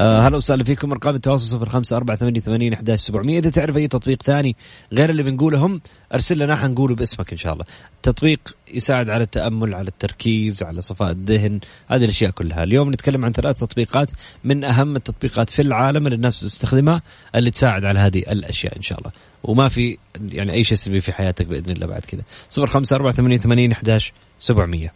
آه، 0.00 0.20
هلا 0.20 0.36
وسهلا 0.36 0.64
فيكم. 0.64 0.90
أرقام 0.90 1.14
التواصل 1.14 1.68
05488 1.68 2.72
11700 2.72 3.38
إذا 3.38 3.50
تعرف 3.50 3.76
أي 3.76 3.88
تطبيق 3.88 4.22
ثاني 4.22 4.56
غير 4.92 5.10
اللي 5.10 5.22
بنقولهم 5.22 5.80
أرسل 6.14 6.38
لنا 6.38 6.56
حنقوله 6.56 6.94
باسمك 6.94 7.32
إن 7.32 7.38
شاء 7.38 7.52
الله. 7.52 7.64
تطبيق 8.02 8.56
يساعد 8.74 9.10
على 9.10 9.24
التأمل 9.24 9.74
على 9.74 9.88
التركيز 9.88 10.62
على 10.62 10.80
صفاء 10.80 11.10
الذهن 11.10 11.60
هذه 11.88 12.04
الأشياء 12.04 12.30
كلها. 12.30 12.62
اليوم 12.62 12.90
نتكلم 12.90 13.24
عن 13.24 13.32
ثلاث 13.32 13.58
تطبيقات 13.58 14.10
من 14.44 14.64
أهم 14.64 14.96
التطبيقات 14.96 15.50
في 15.50 15.62
العالم 15.62 16.06
اللي 16.06 16.16
الناس 16.16 16.40
تستخدمها 16.40 17.02
اللي 17.34 17.50
تساعد 17.50 17.84
على 17.84 17.98
هذه 17.98 18.18
الأشياء 18.18 18.76
إن 18.76 18.82
شاء 18.82 18.98
الله. 18.98 19.10
وما 19.44 19.68
في 19.68 19.98
يعني 20.28 20.52
أي 20.52 20.64
شيء 20.64 20.76
سلبي 20.76 21.00
في 21.00 21.12
حياتك 21.12 21.46
بإذن 21.46 21.72
الله 21.72 21.86
بعد 21.86 22.04
كذا. 22.04 22.22
0548811700 22.50 24.90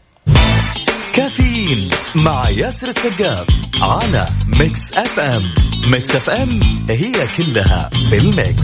كافيين 1.15 1.91
مع 2.15 2.51
ياسر 2.51 2.89
السقاف 2.89 3.47
على 3.83 4.27
ميكس 4.61 4.93
اف 4.93 5.19
ام. 5.19 5.43
ميكس 5.91 6.11
اف 6.11 6.31
ام 6.31 6.61
هي 6.91 7.13
كلها 7.37 7.91
في 8.11 8.17
الميكس. 8.17 8.63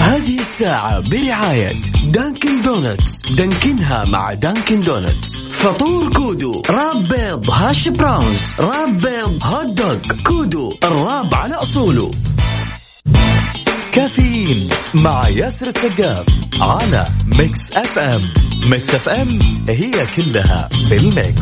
هذه 0.00 0.38
الساعة 0.38 1.00
برعاية 1.00 1.72
دانكن 2.04 2.62
دونتس. 2.62 3.20
دانكنها 3.30 4.04
مع 4.04 4.32
دانكن 4.32 4.80
دونتس. 4.80 5.42
فطور 5.42 6.12
كودو 6.12 6.62
wrap 6.70 7.08
بيض 7.08 7.50
hash 7.50 7.88
browns 7.88 8.40
wrap 8.58 8.98
بيض 8.98 9.38
hot 9.42 9.66
dog 9.66 9.96
كودو 10.26 10.74
ال 10.84 10.94
wrap 10.94 11.34
على 11.34 11.54
أصوله. 11.54 12.10
كافيين 13.92 14.68
مع 14.94 15.28
ياسر 15.28 15.66
السقاف 15.66 16.26
على 16.60 17.06
ميكس 17.38 17.72
اف 17.72 17.98
ام. 17.98 18.20
ميكس 18.70 18.94
اف 18.94 19.08
ام 19.08 19.38
هي 19.68 19.92
كلها 20.16 20.68
في 20.68 20.94
ال 20.94 21.03
mix. 21.03 21.40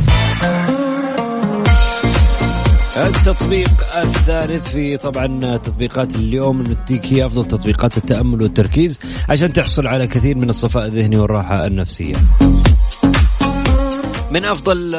التطبيق 2.97 3.97
الثالث 3.97 4.69
في 4.69 4.97
طبعا 4.97 5.57
تطبيقات 5.57 6.15
اليوم 6.15 6.63
نديك 6.63 7.07
هي 7.07 7.27
أفضل 7.27 7.45
تطبيقات 7.45 7.97
التأمل 7.97 8.43
والتركيز 8.43 8.99
عشان 9.29 9.53
تحصل 9.53 9.87
على 9.87 10.07
كثير 10.07 10.37
من 10.37 10.51
الصفاء 10.51 10.87
الذهني 10.87 11.17
والراحة 11.17 11.67
النفسية. 11.67 12.17
من 14.31 14.45
أفضل 14.45 14.97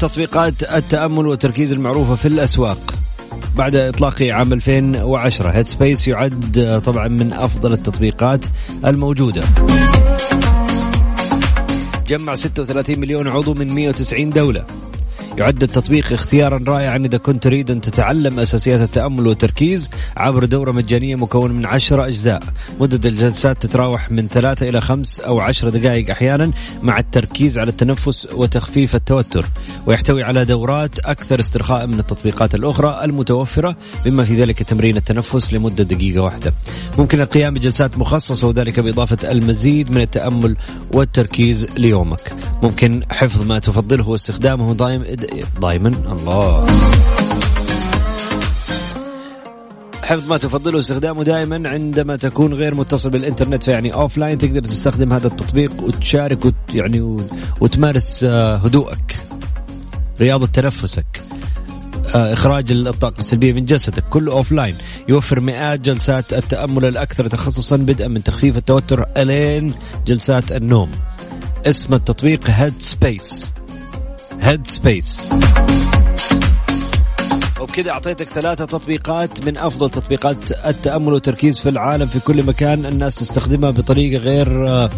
تطبيقات 0.00 0.62
التأمل 0.62 1.26
والتركيز 1.26 1.72
المعروفة 1.72 2.14
في 2.14 2.28
الأسواق. 2.28 2.94
بعد 3.56 3.74
اطلاقه 3.74 4.32
عام 4.32 4.52
2010 4.52 5.50
هيد 5.50 5.66
سبيس 5.66 6.08
يعد 6.08 6.82
طبعا 6.86 7.08
من 7.08 7.32
أفضل 7.32 7.72
التطبيقات 7.72 8.44
الموجودة. 8.84 9.42
جمع 12.08 12.34
36 12.34 13.00
مليون 13.00 13.28
عضو 13.28 13.54
من 13.54 13.72
190 13.72 14.30
دولة. 14.30 14.64
يعد 15.38 15.62
التطبيق 15.62 16.12
اختيارا 16.12 16.64
رائعا 16.66 16.96
إذا 16.96 17.18
كنت 17.18 17.42
تريد 17.42 17.70
أن 17.70 17.80
تتعلم 17.80 18.40
أساسيات 18.40 18.80
التأمل 18.80 19.26
والتركيز 19.26 19.90
عبر 20.16 20.44
دورة 20.44 20.72
مجانية 20.72 21.16
مكونة 21.16 21.54
من 21.54 21.66
عشرة 21.66 22.06
أجزاء. 22.06 22.42
مدة 22.80 23.08
الجلسات 23.08 23.62
تتراوح 23.62 24.10
من 24.10 24.28
ثلاثة 24.28 24.68
إلى 24.68 24.80
خمس 24.80 25.20
أو 25.20 25.40
عشر 25.40 25.68
دقائق 25.68 26.10
أحيانا 26.10 26.50
مع 26.82 26.98
التركيز 26.98 27.58
على 27.58 27.70
التنفس 27.70 28.28
وتخفيف 28.32 28.94
التوتر. 28.94 29.46
ويحتوي 29.86 30.22
على 30.22 30.44
دورات 30.44 30.98
أكثر 30.98 31.40
استرخاء 31.40 31.86
من 31.86 31.98
التطبيقات 31.98 32.54
الأخرى 32.54 33.00
المتوفرة 33.04 33.76
بما 34.04 34.24
في 34.24 34.40
ذلك 34.40 34.62
تمرين 34.62 34.96
التنفس 34.96 35.52
لمدة 35.52 35.84
دقيقة 35.84 36.22
واحدة. 36.22 36.54
ممكن 36.98 37.20
القيام 37.20 37.54
بجلسات 37.54 37.98
مخصصة 37.98 38.48
وذلك 38.48 38.80
بإضافة 38.80 39.30
المزيد 39.32 39.90
من 39.90 40.00
التأمل 40.00 40.56
والتركيز 40.92 41.66
ليومك. 41.76 42.32
ممكن 42.62 43.02
حفظ 43.10 43.46
ما 43.46 43.58
تفضله 43.58 44.08
واستخدامه 44.08 44.74
دائم 44.74 45.02
دائما 45.60 45.88
الله. 45.88 46.66
حفظ 50.08 50.28
ما 50.28 50.36
تفضله 50.36 50.78
استخدامه 50.78 51.22
دائما 51.22 51.70
عندما 51.70 52.16
تكون 52.16 52.54
غير 52.54 52.74
متصل 52.74 53.10
بالإنترنت 53.10 53.62
فيعني 53.62 53.94
offline 53.94 54.38
تقدر 54.38 54.60
تستخدم 54.60 55.12
هذا 55.12 55.26
التطبيق 55.26 55.72
وتشارك 55.82 56.44
وت 56.44 56.54
يعني 56.74 57.18
وتمارس 57.60 58.24
آه، 58.24 58.56
هدوءك 58.56 59.16
رياضة 60.20 60.46
تنفسك 60.46 61.22
آه، 62.14 62.32
إخراج 62.32 62.72
الطاقة 62.72 63.18
السلبية 63.18 63.52
من 63.52 63.64
جسدك 63.64 64.04
كله 64.10 64.32
offline 64.32 64.74
يوفر 65.08 65.40
مئات 65.40 65.80
جلسات 65.80 66.32
التأمل 66.32 66.84
الأكثر 66.84 67.28
تخصصا 67.28 67.76
بدءا 67.76 68.08
من 68.08 68.22
تخفيف 68.22 68.56
التوتر 68.56 69.06
إلين 69.16 69.74
جلسات 70.06 70.52
النوم. 70.52 70.90
اسم 71.66 71.94
التطبيق 71.94 72.50
Headspace 72.50 73.52
Headspace 74.42 75.30
وبكذا 77.60 77.90
أعطيتك 77.90 78.28
ثلاثة 78.28 78.64
تطبيقات 78.64 79.46
من 79.46 79.58
أفضل 79.58 79.90
تطبيقات 79.90 80.52
التأمل 80.66 81.12
والتركيز 81.12 81.60
في 81.60 81.68
العالم 81.68 82.06
في 82.06 82.20
كل 82.20 82.42
مكان 82.42 82.86
الناس 82.86 83.14
تستخدمها 83.14 83.70
بطريقة 83.70 84.22
غير 84.22 84.90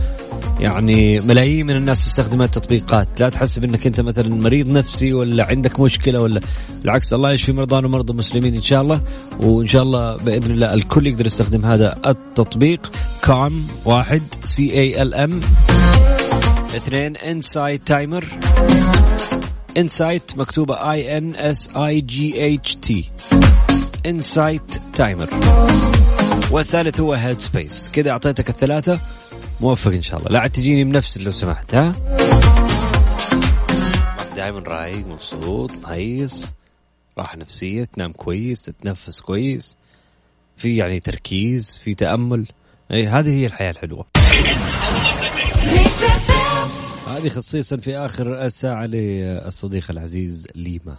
يعني 0.60 1.18
ملايين 1.18 1.66
من 1.66 1.76
الناس 1.76 2.04
تستخدم 2.04 2.42
التطبيقات. 2.42 3.08
لا 3.20 3.28
تحسب 3.28 3.64
انك 3.64 3.86
أنت 3.86 4.00
مثلا 4.00 4.28
مريض 4.28 4.70
نفسي 4.70 5.12
ولا 5.12 5.44
عندك 5.44 5.80
مشكلة 5.80 6.20
ولا 6.20 6.40
بالعكس 6.82 7.12
الله 7.12 7.32
يشفي 7.32 7.52
مرضانا 7.52 7.86
ومرضى 7.86 8.12
المسلمين 8.12 8.54
إن 8.54 8.62
شاء 8.62 8.82
الله. 8.82 9.00
وإن 9.40 9.66
شاء 9.66 9.82
الله 9.82 10.16
بإذن 10.16 10.50
الله 10.50 10.74
الكل 10.74 11.06
يقدر 11.06 11.26
يستخدم 11.26 11.64
هذا 11.64 11.96
التطبيق. 12.06 12.90
كام؟ 13.22 13.66
واحد. 13.84 14.22
C 14.44 14.72
A 14.72 15.02
L 15.02 15.14
M 15.14 15.40
اثنين. 16.76 17.16
Insight 17.16 17.80
Timer 17.86 18.24
insight 19.76 20.38
مكتوبة 20.38 20.92
I 20.92 21.18
N 21.18 21.36
S 21.36 21.70
I 21.76 22.00
G 22.00 22.54
H 22.54 22.74
T 22.74 23.10
Insight 24.06 24.80
Timer 24.94 25.30
والثالث 26.50 27.00
هو 27.00 27.14
Headspace 27.14 27.90
كذا 27.90 28.10
أعطيتك 28.10 28.50
الثلاثة 28.50 29.00
موفق 29.60 29.92
إن 29.92 30.02
شاء 30.02 30.18
الله. 30.18 30.30
لا 30.30 30.40
عاد 30.40 30.50
تجيني 30.50 30.84
بنفس 30.84 31.18
لو 31.18 31.32
سمحت 31.32 31.74
ها؟ 31.74 31.92
دائما 34.36 34.60
رايق 34.60 35.06
مبسوط 35.06 35.70
مهيس 35.82 36.46
راحة 37.18 37.36
نفسية 37.36 37.84
تنام 37.84 38.12
كويس 38.12 38.62
تتنفس 38.62 39.20
كويس 39.20 39.76
في 40.56 40.76
يعني 40.76 41.00
تركيز 41.00 41.80
في 41.84 41.94
تأمل. 41.94 42.46
أي 42.92 43.06
هذه 43.06 43.30
هي 43.30 43.46
الحياة 43.46 43.70
الحلوة. 43.70 44.06
هذه 47.10 47.28
خصيصا 47.28 47.76
في 47.76 47.96
آخر 47.96 48.44
الساعة 48.44 48.86
للصديق 48.86 49.90
العزيز 49.90 50.46
ليما. 50.54 50.96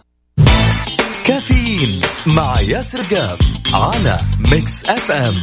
كافيين 1.26 2.02
مع 2.28 2.62
ياسر 2.62 3.04
جاب 3.12 3.38
على 3.74 4.20
ميكس 4.52 4.86
اف 4.86 5.12
ام 5.12 5.34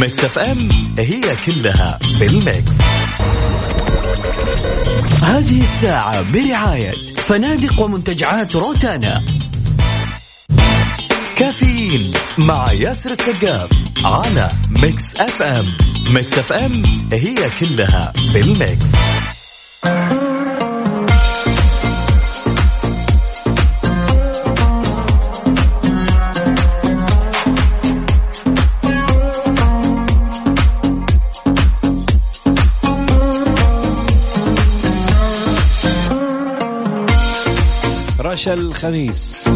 ميكس 0.00 0.20
اف 0.20 0.38
ام 0.38 0.68
هي 0.98 1.22
كلها 1.46 1.98
بال 2.20 2.43
mix 2.43 2.78
هذه 5.22 5.60
الساعة 5.60 6.32
برعاية 6.32 6.90
فنادق 7.16 7.80
ومنتجعات 7.80 8.56
روتانا. 8.56 9.24
كافيين 11.36 12.12
مع 12.38 12.72
ياسر 12.72 13.10
السقاف 13.10 13.70
على 14.04 14.50
ميكس 14.82 15.16
اف 15.16 15.42
ام 15.42 15.66
ميكس 16.14 16.38
اف 16.38 16.52
ام 16.52 16.82
هي 17.12 17.36
كلها 17.60 18.12
بال 18.32 18.56
mix 18.56 18.92
رشا 19.84 19.90
الخميس. 38.54 39.48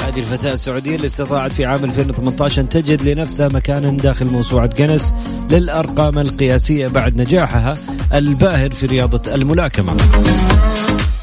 هذه 0.00 0.20
الفتاة 0.20 0.52
السعودية 0.52 0.96
اللي 0.96 1.06
استطاعت 1.06 1.52
في 1.52 1.64
عام 1.64 1.84
2018 1.84 2.62
أن 2.62 2.68
تجد 2.68 3.02
لنفسها 3.02 3.48
مكانا 3.48 3.90
داخل 3.90 4.26
موسوعة 4.26 4.66
جنس 4.66 5.14
للأرقام 5.50 6.18
القياسية 6.18 6.88
بعد 6.88 7.20
نجاحها. 7.20 7.74
الباهر 8.14 8.70
في 8.70 8.86
رياضة 8.86 9.34
الملاكمة. 9.34 9.96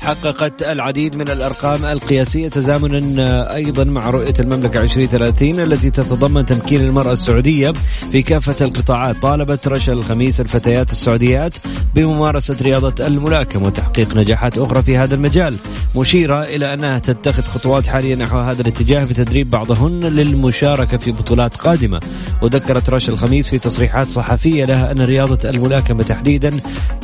حققت 0.08 0.64
العديد 0.64 1.16
من 1.16 1.30
الأرقام 1.30 1.86
القياسية 1.86 2.50
تزامنا 2.50 3.56
أيضا 3.56 3.84
مع 3.84 4.10
رؤية 4.10 4.34
المملكة 4.40 4.82
2030 4.82 5.60
التي 5.60 5.90
تتضمن 5.90 6.46
تمكين 6.46 6.82
المرأة 6.82 7.12
السعودية 7.12 7.74
في 8.12 8.22
كافة 8.22 8.66
القطاعات. 8.66 9.16
طالبت 9.22 9.68
رشا 9.68 9.92
الخميس 9.92 10.42
الفتيات 10.42 10.92
السعوديات 10.92 11.56
بممارسة 11.96 12.56
رياضة 12.62 13.08
الملاكمة 13.08 13.66
وتحقيق 13.66 14.18
نجاحات 14.18 14.58
أخرى 14.58 14.82
في 14.82 14.98
هذا 14.98 15.16
المجال 15.16 15.56
مشيرة 15.96 16.44
إلى 16.44 16.74
أنها 16.74 17.00
تتخذ 17.00 17.44
خطوات 17.44 17.88
حاليا 17.88 18.16
نحو 18.16 18.38
هذا 18.38 18.62
الاتجاه 18.62 19.06
بتدريب 19.06 19.50
بعضهن 19.50 20.00
للمشاركة 20.00 20.98
في 20.98 21.12
بطولات 21.12 21.56
قادمة. 21.56 22.00
وذكرت 22.42 22.90
رشا 22.90 23.12
الخميس 23.12 23.50
في 23.50 23.60
تصريحات 23.60 24.08
صحفية 24.08 24.66
لها 24.66 24.92
أن 24.92 25.02
رياضة 25.02 25.50
الملاكمة 25.50 26.04
تحديدا 26.04 26.52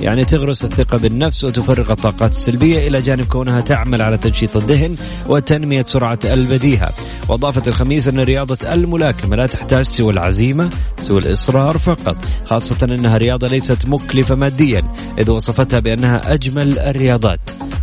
يعني 0.02 0.26
تغرس 0.26 0.64
الثقة 0.64 0.98
بالنفس 0.98 1.44
وتفرغ 1.44 1.92
الطاقات 1.92 2.32
السلبية 2.32 2.93
إلى 2.94 3.02
جانب 3.02 3.26
كونها 3.26 3.62
تعمل 3.62 4.02
على 4.02 4.18
تنشيط 4.18 4.58
الذهن 4.58 4.96
وتنمية 5.28 5.84
سرعة 5.84 6.20
البديهة. 6.26 6.90
وأضافت 7.30 7.68
الخميس 7.68 8.08
أن 8.08 8.20
رياضة 8.20 8.74
الملاكمة 8.74 9.36
لا 9.36 9.48
تحتاج 9.48 9.86
سوى 9.86 10.14
العزيمة 10.14 10.70
سوى 11.02 11.20
الإصرار 11.20 11.78
فقط 11.78 12.18
خاصة 12.46 12.86
أنها 12.86 13.18
رياضة 13.18 13.48
ليست 13.48 13.86
مكلفة 13.86 14.36
ماديا 14.36 14.84
إذ 15.20 15.30
وصفتها 15.32 15.80
بأنها 15.80 16.34
أجمل 16.34 16.80
الرياضات. 16.80 17.40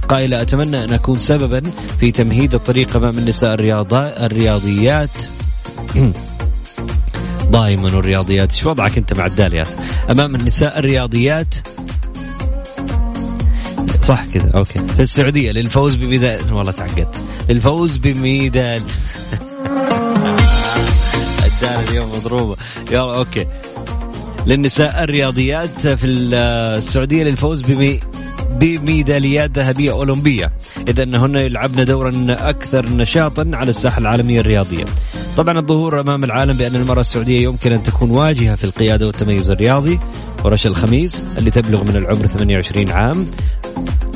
قائلة 0.08 0.42
أتمنى 0.42 0.84
أن 0.84 0.92
أكون 0.92 1.16
سببا 1.16 1.62
في 2.00 2.10
تمهيد 2.10 2.54
الطريق 2.54 2.96
أمام 2.96 3.18
النساء 3.18 3.54
الرياضيات. 4.24 5.10
دائما 7.52 7.88
الرياضيات. 7.88 8.52
إيش 8.52 8.66
وضعك 8.66 8.98
أنت 8.98 9.14
مع 9.14 9.26
الدالياس 9.26 9.76
أمام 10.10 10.34
النساء 10.34 10.78
الرياضيات 10.78 11.54
صح 14.02 14.24
كذا 14.34 14.50
أوكي. 14.50 14.78
في 14.78 15.00
السعودية 15.00 15.50
للفوز 15.50 15.94
بميدان 15.94 16.52
والله 16.52 16.72
تعقدت. 16.72 17.16
للفوز 17.48 17.96
بميدان. 17.96 18.82
الدال 21.46 21.88
اليوم 21.88 22.08
مضروبة. 22.08 22.56
يلا 22.90 23.16
أوكي. 23.16 23.46
للنساء 24.46 25.04
الرياضيات 25.04 25.86
في 25.86 26.06
السعودية 26.06 27.24
للفوز 27.24 27.60
بمي 27.60 28.00
بميداليات 28.50 29.58
ذهبية 29.58 29.92
أولمبية. 29.92 30.52
إذا 30.88 31.02
أنهن 31.02 31.34
يلعبن 31.34 31.84
دورا 31.84 32.12
أكثر 32.28 32.90
نشاطا 32.90 33.50
على 33.52 33.70
الساحة 33.70 33.98
العالمية 33.98 34.40
الرياضية. 34.40 34.84
طبعا 35.36 35.58
الظهور 35.58 36.00
أمام 36.00 36.24
العالم 36.24 36.56
بأن 36.56 36.76
المرأة 36.76 37.00
السعودية 37.00 37.42
يمكن 37.42 37.72
أن 37.72 37.82
تكون 37.82 38.10
واجهة 38.10 38.54
في 38.54 38.64
القيادة 38.64 39.06
والتميز 39.06 39.50
الرياضي. 39.50 40.00
ورشا 40.44 40.68
الخميس 40.68 41.24
اللي 41.38 41.50
تبلغ 41.50 41.84
من 41.84 41.96
العمر 41.96 42.26
28 42.26 42.90
عام. 42.90 43.26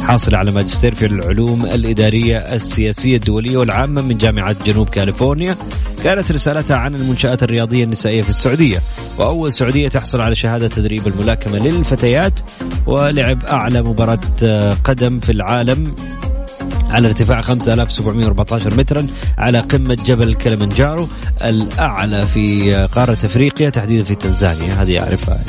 حاصلة 0.03 0.39
على 0.39 0.53
ماجستير 0.53 0.95
في 0.95 1.07
العلوم 1.07 1.67
الإدارية 1.67 2.39
السياسية 2.39 3.17
الدولية 3.17 3.57
والعامة 3.57 4.03
من 4.03 4.19
جامعة 4.19 4.57
جنوب 4.65 4.89
كاليفورنيا. 4.89 5.57
كانت 6.05 6.33
رسالتها 6.33 6.77
عن 6.77 6.95
المنشآت 6.95 7.43
الرياضية 7.43 7.85
النسائية 7.85 8.23
في 8.23 8.29
السعودية. 8.29 8.81
وأول 9.19 9.53
سعودية 9.53 9.89
تحصل 9.89 10.21
على 10.21 10.35
شهادة 10.35 10.69
تدريب 10.69 11.07
الملاكمة 11.07 11.59
للفتيات 11.59 12.41
ولعب 12.87 13.45
أعلى 13.45 13.83
مباراة 13.83 14.21
قدم 14.85 15.21
في 15.21 15.33
العالم 15.33 15.95
على 16.95 17.09
ارتفاع 17.09 17.41
5714 17.41 18.75
مترا 18.77 19.07
على 19.39 19.61
قمة 19.61 19.95
جبل 19.95 20.35
كلمنجارو 20.35 21.09
الأعلى 21.43 22.27
في 22.27 22.75
قارة 22.93 23.13
أفريقيا 23.13 23.71
تحديدا 23.71 24.05
في 24.05 24.15
تنزانيا. 24.15 24.83
هذه 24.83 24.99
أعرفها. 24.99 25.41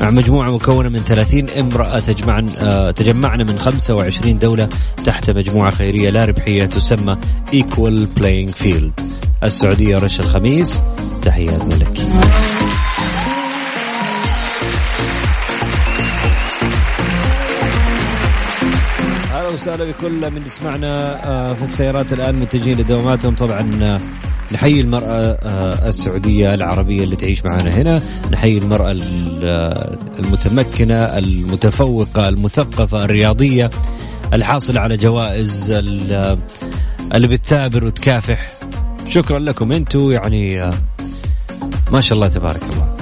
مع 0.00 0.10
مجموعة 0.10 0.50
مكونة 0.50 0.88
من 0.88 0.98
30 0.98 1.48
امرأة 1.50 1.98
تجمعن 1.98 2.46
تجمعنا 2.96 3.44
من 3.44 3.58
25 3.58 4.38
دولة 4.38 4.68
تحت 5.04 5.30
مجموعة 5.30 5.70
خيرية 5.70 6.10
لا 6.10 6.24
ربحية 6.24 6.66
تسمى 6.66 7.16
Equal 7.52 8.20
Playing 8.20 8.52
Field. 8.62 9.02
السعودية 9.42 9.96
رش 9.96 10.20
الخميس. 10.20 10.82
تحيات 11.22 11.64
ملكي 11.64 12.06
وسهلا 19.64 19.84
بكل 19.84 20.30
من 20.30 20.46
يسمعنا 20.46 21.14
في 21.54 21.62
السيارات 21.62 22.12
الآن 22.12 22.34
متجهين 22.34 22.78
لدواماتهم. 22.78 23.34
طبعا 23.34 23.98
نحيي 24.52 24.80
المرأة 24.80 25.38
السعودية 25.88 26.54
العربية 26.54 27.04
اللي 27.04 27.16
تعيش 27.16 27.44
معنا 27.44 27.70
هنا. 27.70 28.00
نحيي 28.32 28.58
المرأة 28.58 28.92
المتمكنة 30.18 30.94
المتفوقة 30.94 32.28
المثقفة 32.28 33.04
الرياضية 33.04 33.70
الحاصلة 34.32 34.80
على 34.80 34.96
جوائز 34.96 35.70
اللي 35.70 36.38
بتثابر 37.14 37.84
وتكافح. 37.84 38.48
شكرا 39.08 39.38
لكم 39.38 39.72
أنتم 39.72 40.12
يعني 40.12 40.70
ما 41.90 42.00
شاء 42.00 42.14
الله 42.14 42.28
تبارك 42.28 42.62
الله. 42.62 42.96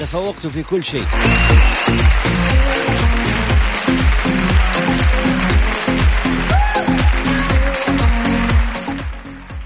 تفوقتوا 0.00 0.50
في 0.50 0.62
كل 0.62 0.84
شيء. 0.84 1.04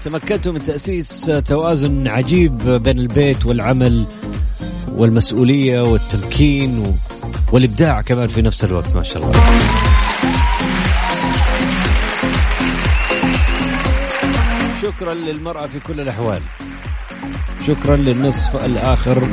تمكنتوا 0.05 0.53
من 0.53 0.63
تأسيس 0.63 1.31
توازن 1.45 2.07
عجيب 2.07 2.57
بين 2.57 2.99
البيت 2.99 3.45
والعمل 3.45 4.07
والمسؤولية 4.91 5.81
والتمكين 5.81 6.97
والإبداع 7.51 8.01
كمان 8.01 8.27
في 8.27 8.41
نفس 8.41 8.63
الوقت 8.63 8.95
ما 8.95 9.03
شاء 9.03 9.23
الله. 9.23 9.31
شكرا 14.81 15.13
للمرأة 15.13 15.67
في 15.67 15.79
كل 15.79 16.01
الأحوال. 16.01 16.41
شكرا 17.67 17.95
للنصف 17.95 18.65
الآخر 18.65 19.27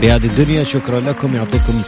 في 0.00 0.12
هذه 0.12 0.26
الدنيا. 0.26 0.64
شكرا 0.64 1.00
لكم 1.00 1.36
يعطيكم 1.36 1.82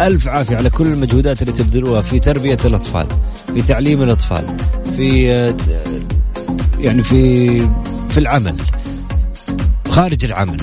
ألف 0.00 0.28
عافية 0.28 0.56
على 0.56 0.70
كل 0.70 0.86
المجهودات 0.86 1.42
اللي 1.42 1.52
تبذلوها 1.52 2.00
في 2.00 2.18
تربية 2.18 2.58
الأطفال 2.64 3.06
في 3.54 3.62
تعليم 3.62 4.02
الأطفال 4.02 4.56
في 4.96 5.32
يعني 6.82 7.02
في 7.02 7.58
في 8.10 8.18
العمل 8.18 8.56
خارج 9.88 10.24
العمل. 10.24 10.60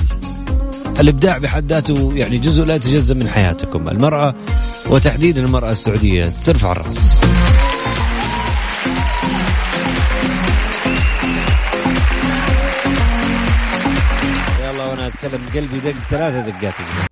الإبداع 1.00 1.38
بحد 1.38 1.72
ذاته 1.72 2.12
يعني 2.14 2.38
جزء 2.38 2.66
لا 2.66 2.76
يتجزأ 2.76 3.14
من 3.14 3.28
حياتكم. 3.28 3.90
المرأة 3.90 4.36
وتحديدا 4.88 5.46
المرأة 5.46 5.72
السعودية 5.72 6.34
ترفع 6.46 6.72
الرأس. 6.72 7.20
يلا 14.64 14.86
وأنا 14.86 15.08
أتكلم 15.08 15.42
قلبي 15.56 15.80
دق 15.80 15.96
ثلاثة 16.10 16.50
دقات. 16.50 17.09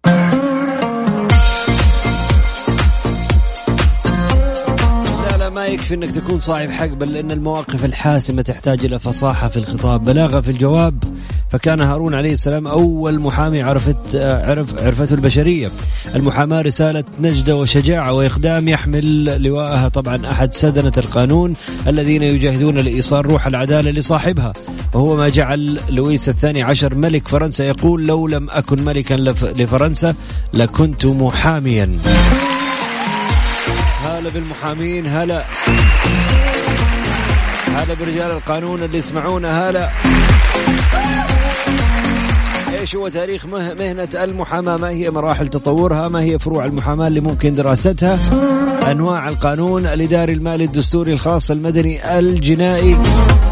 يكفي 5.91 6.05
إنك 6.05 6.15
تكون 6.15 6.39
صاحب 6.39 6.69
حق 6.69 6.85
بل 6.85 7.15
إن 7.15 7.31
المواقف 7.31 7.85
الحاسمة 7.85 8.41
تحتاج 8.41 8.85
إلى 8.85 8.99
فصاحة 8.99 9.47
في 9.47 9.57
الخطاب، 9.57 10.03
بلاغة 10.03 10.41
في 10.41 10.51
الجواب، 10.51 11.03
فكان 11.51 11.81
هارون 11.81 12.13
عليه 12.13 12.33
السلام 12.33 12.67
أول 12.67 13.19
محامي 13.19 13.61
عرفت 13.61 14.15
عرف 14.15 14.83
عرفته 14.83 15.13
البشرية. 15.13 15.71
المحاماة 16.15 16.61
رسالة 16.61 17.03
نجده 17.21 17.55
وشجاعة 17.55 18.13
وإقدام 18.13 18.67
يحمل 18.67 19.43
لواءها 19.43 19.87
طبعا 19.87 20.31
أحد 20.31 20.53
سدنة 20.53 20.91
القانون 20.97 21.53
الذين 21.87 22.23
يجاهدون 22.23 22.75
لإيصال 22.75 23.25
روح 23.25 23.47
العدالة 23.47 23.91
لصاحبها، 23.91 24.53
وهو 24.93 25.15
ما 25.15 25.29
جعل 25.29 25.79
لويس 25.89 26.29
الثاني 26.29 26.63
عشر 26.63 26.95
ملك 26.95 27.27
فرنسا 27.27 27.65
يقول 27.65 28.07
لو 28.07 28.27
لم 28.27 28.49
أكن 28.49 28.85
ملكا 28.85 29.13
لفرنسا 29.13 30.15
لكنت 30.53 31.05
محاميا. 31.05 31.89
هلا 34.07 34.29
بالمحامين 34.29 35.07
هلا. 35.07 35.45
هلا 37.67 37.93
برجال 37.99 38.31
القانون 38.31 38.83
اللي 38.83 38.97
يسمعونا 38.97 39.69
هلا. 39.69 39.89
إيش 42.79 42.95
هو 42.95 43.07
تاريخ 43.07 43.45
مهنة 43.45 44.07
المحاماة؟ 44.13 44.77
ما 44.77 44.89
هي 44.89 45.09
مراحل 45.09 45.47
تطورها؟ 45.47 46.07
ما 46.07 46.21
هي 46.21 46.39
فروع 46.39 46.65
المحاماة 46.65 47.07
اللي 47.07 47.19
ممكن 47.19 47.53
دراستها؟ 47.53 48.19
أنواع 48.91 49.27
القانون 49.27 49.87
الاداري 49.87 50.33
المالي 50.33 50.63
الدستوري 50.63 51.13
الخاص 51.13 51.51
المدني 51.51 52.19
الجنائي؟ 52.19 52.97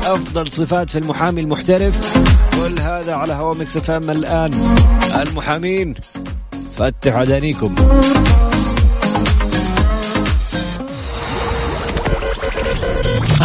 أفضل 0.06 0.48
صفات 0.48 0.90
في 0.90 1.00
المحامي 1.00 1.42
المحترف؟ 1.42 2.18
كل 2.62 2.80
هذا 2.80 3.14
على 3.14 3.34
هوا 3.34 3.56
مكس 3.56 3.90
الآن. 3.90 4.54
المحامين 5.22 5.94
فتحوا 6.78 7.20
عدانيكم 7.20 7.76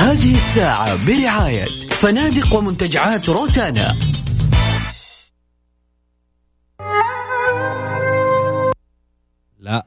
هذه 0.01 0.35
الساعة 0.35 1.07
برعاية 1.07 1.65
فنادق 1.91 2.57
ومنتجعات 2.57 3.29
روتانا. 3.29 3.99
لا 9.61 9.87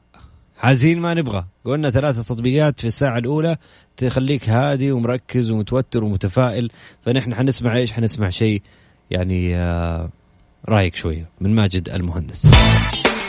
حزين 0.58 1.00
ما 1.00 1.14
نبغى. 1.14 1.46
قلنا 1.66 1.90
ثلاثة 1.92 2.24
تطبيقات 2.24 2.80
في 2.80 2.88
الساعة 2.88 3.18
الأولى 3.18 3.58
تخليك 3.98 4.50
هادي 4.50 4.92
ومركز 4.92 5.52
ومتوتر 5.52 6.04
ومتفائل 6.04 6.72
فنحن 7.06 7.36
حنسمع 7.36 7.78
إيش؟ 7.78 7.92
حنسمع 7.92 8.30
شيء 8.30 8.62
يعني 9.12 9.58
آه 9.58 10.10
رايق 10.70 10.96
شوية 10.96 11.30
من 11.42 11.56
ماجد 11.56 11.90
المهندس. 11.90 12.52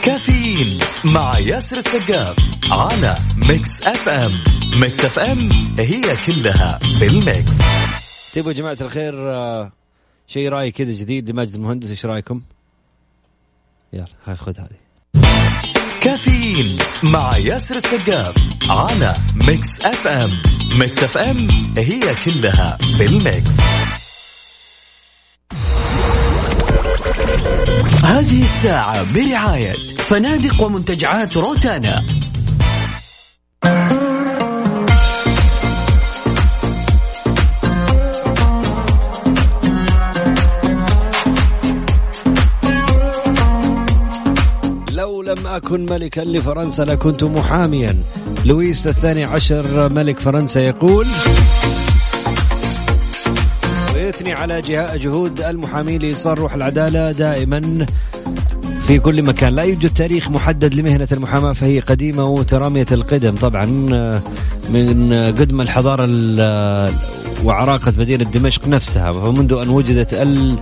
كافيين 0.05 0.79
مع 1.05 1.39
ياسر 1.39 1.77
السقاف 1.77 2.35
على 2.71 3.15
ميكس 3.49 3.83
أف 3.83 4.09
أم. 4.09 4.31
ميكس 4.81 4.99
أف 4.99 5.19
أم 5.19 5.49
هي 5.79 6.01
كلها 6.25 6.79
بال 6.99 7.22
mix 7.22 7.57
تبغوا 8.33 8.51
يا 8.51 8.57
جماعة 8.57 8.77
الخير 8.81 9.13
آه، 9.33 9.71
شيء 10.27 10.49
رأي 10.49 10.71
كذا 10.71 10.91
جديد 10.91 11.29
لماجد 11.29 11.53
المهندس 11.53 11.89
إيش 11.89 12.05
رأيكم؟ 12.05 12.41
يلا 13.93 14.07
هاي 14.25 14.35
خذ 14.35 14.53
هذه. 14.59 14.85
كافيين 16.01 16.77
مع 17.03 17.37
ياسر 17.37 17.75
السقاف 17.75 18.35
على 18.69 19.15
ميكس 19.47 19.81
أف 19.81 20.07
أم. 20.07 20.31
ميكس 20.79 21.03
أف 21.03 21.17
أم 21.17 21.47
هي 21.77 22.01
كلها 22.25 22.77
بالميكس 22.99 23.57
هذه 28.03 28.41
الساعة 28.41 29.13
برعاية 29.13 29.71
فنادق 29.97 30.61
ومنتجعات 30.61 31.37
روتانا. 31.37 32.03
لو 44.91 45.21
لم 45.21 45.47
أكن 45.47 45.85
ملكا 45.85 46.21
لفرنسا 46.21 46.81
لكنت 46.81 47.23
محاميا. 47.23 48.03
لويس 48.45 48.87
الثاني 48.87 49.23
عشر 49.23 49.93
ملك 49.93 50.19
فرنسا 50.19 50.59
يقول 50.59 51.07
ويثني 54.05 54.33
على 54.33 54.61
جهود 54.95 55.41
المحامين 55.41 56.01
لإيصال 56.01 56.39
روح 56.39 56.53
العدالة 56.53 57.11
دائما 57.11 57.85
في 58.87 58.99
كل 58.99 59.21
مكان. 59.21 59.55
لا 59.55 59.63
يوجد 59.63 59.89
تاريخ 59.89 60.29
محدد 60.29 60.73
لمهنة 60.73 61.07
المحاماة 61.11 61.53
فهي 61.53 61.79
قديمة 61.79 62.25
ومترامية 62.25 62.85
القدم. 62.91 63.35
طبعا 63.35 63.65
من 64.69 65.13
قدم 65.13 65.61
الحضارة 65.61 66.05
وعراقة 67.43 67.93
مدينة 67.97 68.23
دمشق 68.23 68.67
نفسها 68.67 69.11
فمنذ 69.11 69.53
أن 69.53 69.69
وجدت 69.69 70.13
آه، 70.13 70.57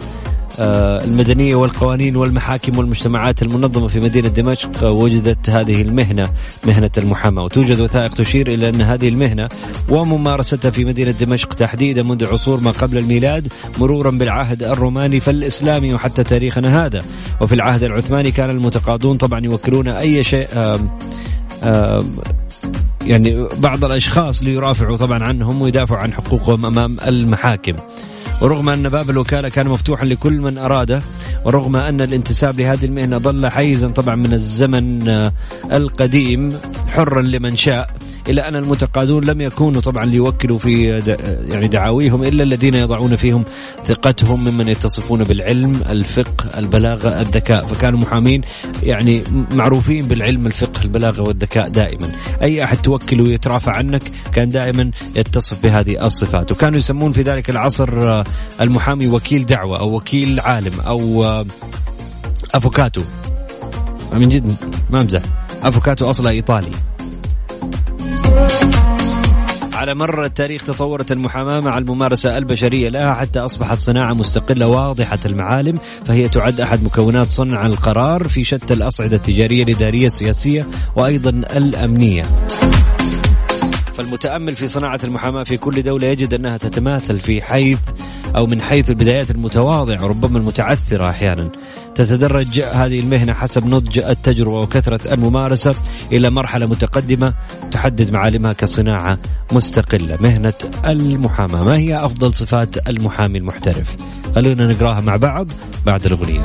المدنية 0.60 1.56
والقوانين 1.56 2.16
والمحاكم 2.16 2.78
والمجتمعات 2.78 3.42
المنظمة 3.42 3.88
في 3.88 4.00
مدينة 4.00 4.30
دمشق 4.30 4.84
وجدت 4.84 5.50
هذه 5.50 5.82
المهنة 5.82 6.30
مهنة 6.68 6.92
المحاماة 6.98 7.44
وتوجد 7.44 7.80
وثائق 7.80 8.14
تشير 8.14 8.48
إلى 8.48 8.70
أن 8.70 8.82
هذه 8.82 9.10
المهنة 9.10 9.50
وممارستها 9.90 10.72
في 10.72 10.86
مدينة 10.86 11.12
دمشق 11.12 11.54
تحديدا 11.54 12.04
منذ 12.04 12.26
عصور 12.26 12.60
ما 12.60 12.72
قبل 12.72 12.98
الميلاد 12.98 13.48
مرورا 13.80 14.12
بالعهد 14.12 14.64
الروماني 14.64 15.20
فالإسلامي 15.20 15.94
وحتى 15.94 16.24
تاريخنا 16.24 16.86
هذا 16.86 17.02
وفي 17.42 17.56
العهد 17.56 17.84
العثماني 17.84 18.32
كان 18.32 18.50
المتقاضون 18.50 19.18
طبعا 19.18 19.40
يوكلون 19.40 19.88
أي 19.88 20.24
شيء 20.24 20.48
آم 20.54 20.90
آم 21.64 22.16
يعني 23.08 23.48
بعض 23.58 23.86
الأشخاص 23.86 24.44
ليرافعوا 24.44 24.98
طبعا 24.98 25.24
عنهم 25.24 25.62
ويدافعوا 25.62 26.00
عن 26.00 26.14
حقوقهم 26.14 26.66
أمام 26.66 26.98
المحاكم. 27.08 27.74
ورغم 28.44 28.70
أن 28.70 28.90
باب 28.90 29.10
الوكالة 29.10 29.50
كان 29.50 29.68
مفتوحا 29.68 30.06
لكل 30.06 30.34
من 30.34 30.58
أراده 30.58 31.02
ورغم 31.46 31.76
أن 31.76 32.02
الانتساب 32.02 32.60
لهذه 32.60 32.86
المهنة 32.86 33.18
ظل 33.18 33.48
حيزا 33.48 33.88
طبعا 33.88 34.16
من 34.16 34.34
الزمن 34.34 35.10
القديم 35.72 36.50
حرا 36.88 37.22
لمن 37.22 37.56
شاء. 37.56 37.90
إلا 38.30 38.48
أن 38.48 38.56
المتقاضون 38.56 39.24
لم 39.24 39.42
يكونوا 39.42 39.82
طبعا 39.82 40.06
ليوكلوا 40.06 40.60
في 40.60 40.88
يعني 41.50 41.68
دعاويهم 41.68 42.24
إلا 42.24 42.44
الذين 42.44 42.76
يضعون 42.76 43.16
فيهم 43.16 43.44
ثقتهم 43.86 44.44
ممن 44.44 44.68
يتصفون 44.68 45.24
بالعلم 45.24 45.82
الفقه 45.90 46.60
البلاغة 46.60 47.22
الذكاء. 47.22 47.66
فكانوا 47.66 48.00
محامين 48.00 48.42
يعني 48.84 49.24
معروفين 49.52 50.06
بالعلم 50.06 50.48
الفقه 50.48 50.84
البلاغة 50.84 51.22
والذكاء 51.22 51.70
دائما. 51.70 52.12
أي 52.42 52.64
أحد 52.64 52.78
توكله 52.78 53.24
ويترافع 53.24 53.72
عنك 53.72 54.04
كان 54.34 54.50
دائما 54.50 54.92
يتصف 55.16 55.64
بهذه 55.64 56.06
الصفات. 56.06 56.52
وكانوا 56.52 56.78
يسمون 56.78 57.12
في 57.12 57.22
ذلك 57.22 57.50
العصر 57.50 58.24
المحامي 58.62 59.08
وكيل 59.08 59.46
دعوة 59.46 59.80
أو 59.80 59.96
وكيل 59.96 60.40
عالم 60.40 60.80
أو 60.80 61.26
أفوكاتو. 62.56 63.02
من 64.14 64.30
جد؟ 64.30 64.56
ما 64.90 65.02
أمزح. 65.02 65.22
أفوكاتو 65.64 66.10
اصله 66.10 66.30
إيطالي. 66.30 66.72
على 69.84 69.96
مر 69.96 70.26
التاريخ 70.26 70.64
تطورت 70.64 71.12
المحاماة 71.12 71.60
مع 71.60 71.78
الممارسة 71.78 72.38
البشرية 72.38 72.90
لها 72.90 73.14
حتى 73.14 73.40
أصبحت 73.40 73.78
صناعة 73.78 74.14
مستقلة 74.14 74.68
واضحة 74.68 75.20
المعالم 75.26 75.78
فهي 76.06 76.30
تعد 76.30 76.60
أحد 76.60 76.84
مكونات 76.84 77.28
صنع 77.28 77.66
القرار 77.66 78.28
في 78.28 78.44
شتى 78.44 78.74
الأصعدة 78.74 79.16
التجارية 79.16 79.64
الإدارية 79.64 80.06
السياسية 80.06 80.68
وأيضا 80.96 81.30
الأمنية. 81.30 82.24
فالمتأمل 83.94 84.56
في 84.56 84.68
صناعة 84.68 85.00
المحاماة 85.04 85.44
في 85.44 85.58
كل 85.58 85.82
دولة 85.82 86.08
يجد 86.08 86.34
أنها 86.34 86.58
تتماثل 86.58 87.20
في 87.20 87.42
حيث 87.42 87.80
أو 88.36 88.46
من 88.46 88.62
حيث 88.62 88.90
البدايات 88.90 89.32
المتواضعة 89.32 90.06
وربما 90.06 90.38
المتعثرة 90.38 91.10
أحيانا. 91.10 91.52
تتدرج 91.96 92.60
هذه 92.60 93.00
المهنة 93.00 93.34
حسب 93.34 93.66
نضج 93.66 94.00
التجربة 94.00 94.60
وكثرة 94.60 95.14
الممارسة 95.14 95.76
إلى 96.12 96.30
مرحلة 96.30 96.66
متقدمة 96.66 97.34
تحدد 97.72 98.12
معالمها 98.12 98.54
كصناعة 98.54 99.18
مستقلة. 99.52 100.18
مهنة 100.22 100.54
المحاماة. 100.86 101.64
ما 101.64 101.78
هي 101.78 101.98
أفضل 101.98 102.34
صفات 102.34 102.90
المحامي 102.90 103.38
المحترف؟ 103.38 103.88
خلونا 104.36 104.68
نقراها 104.68 105.02
مع 105.02 105.16
بعض 105.16 105.52
بعد 105.86 106.06
الأغنية. 106.06 106.42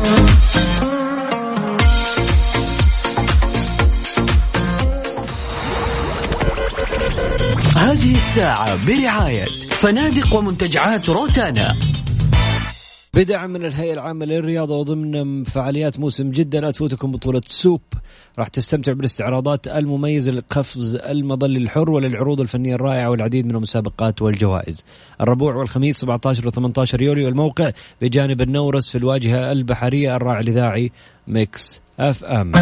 هذه 7.76 8.14
الساعة 8.14 8.86
برعاية 8.86 9.44
فنادق 9.70 10.34
ومنتجعات 10.36 11.08
روتانا. 11.08 11.87
بدعم 13.18 13.50
من 13.50 13.64
الهيئة 13.64 13.92
العامة 13.92 14.26
للرياضة 14.26 14.76
وضمن 14.76 15.44
فعاليات 15.44 15.98
موسم 16.00 16.28
جدة 16.30 16.60
لا 16.60 16.70
تفوتكم 16.70 17.12
بطولة 17.12 17.40
سوب. 17.46 17.80
راح 18.38 18.48
تستمتع 18.48 18.92
بالاستعراضات 18.92 19.68
المميزة 19.68 20.32
لقفز 20.32 20.96
المظل 20.96 21.56
الحر 21.56 21.90
وللعروض 21.90 22.40
الفنية 22.40 22.74
الرائعة 22.74 23.10
والعديد 23.10 23.44
من 23.46 23.56
المسابقات 23.56 24.22
والجوائز. 24.22 24.84
الربوع 25.20 25.54
والخميس 25.54 25.96
17 25.98 26.46
و 26.46 26.50
18 26.50 27.02
يوليو. 27.02 27.28
الموقع 27.28 27.70
بجانب 28.02 28.40
النورس 28.40 28.90
في 28.90 28.98
الواجهة 28.98 29.52
البحرية 29.52 30.16
الراعي 30.16 30.40
الإذاعي 30.40 30.92
ميكس 31.28 31.82
أف 32.00 32.24
أم. 32.24 32.52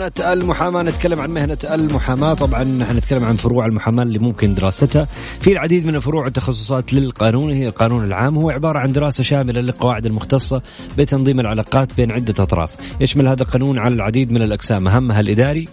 مهنة 0.00 0.32
المحاماة 0.32 0.82
نتكلم 0.82 1.20
عن 1.20 1.30
مهنة 1.30 1.58
المحاماة. 1.64 2.34
طبعا 2.34 2.64
نحن 2.64 2.96
نتكلم 2.96 3.24
عن 3.24 3.36
فروع 3.36 3.66
المحاماة 3.66 4.02
اللي 4.02 4.18
ممكن 4.18 4.54
دراستها. 4.54 5.08
في 5.40 5.52
العديد 5.52 5.86
من 5.86 5.94
الفروع 5.94 6.24
والتخصصات 6.24 6.94
للقانون 6.94 7.52
هي 7.52 7.68
القانون 7.68 8.04
العام. 8.04 8.36
هو 8.36 8.50
عبارة 8.50 8.78
عن 8.78 8.92
دراسة 8.92 9.24
شاملة 9.24 9.60
للقواعد 9.60 10.06
المختصة 10.06 10.62
بتنظيم 10.98 11.40
العلاقات 11.40 11.94
بين 11.96 12.10
عدة 12.12 12.42
أطراف. 12.42 12.70
يشمل 13.00 13.28
هذا 13.28 13.42
القانون 13.42 13.78
على 13.78 13.94
العديد 13.94 14.32
من 14.32 14.42
الأقسام. 14.42 14.88
أهمها 14.88 15.20
الإداري 15.20 15.68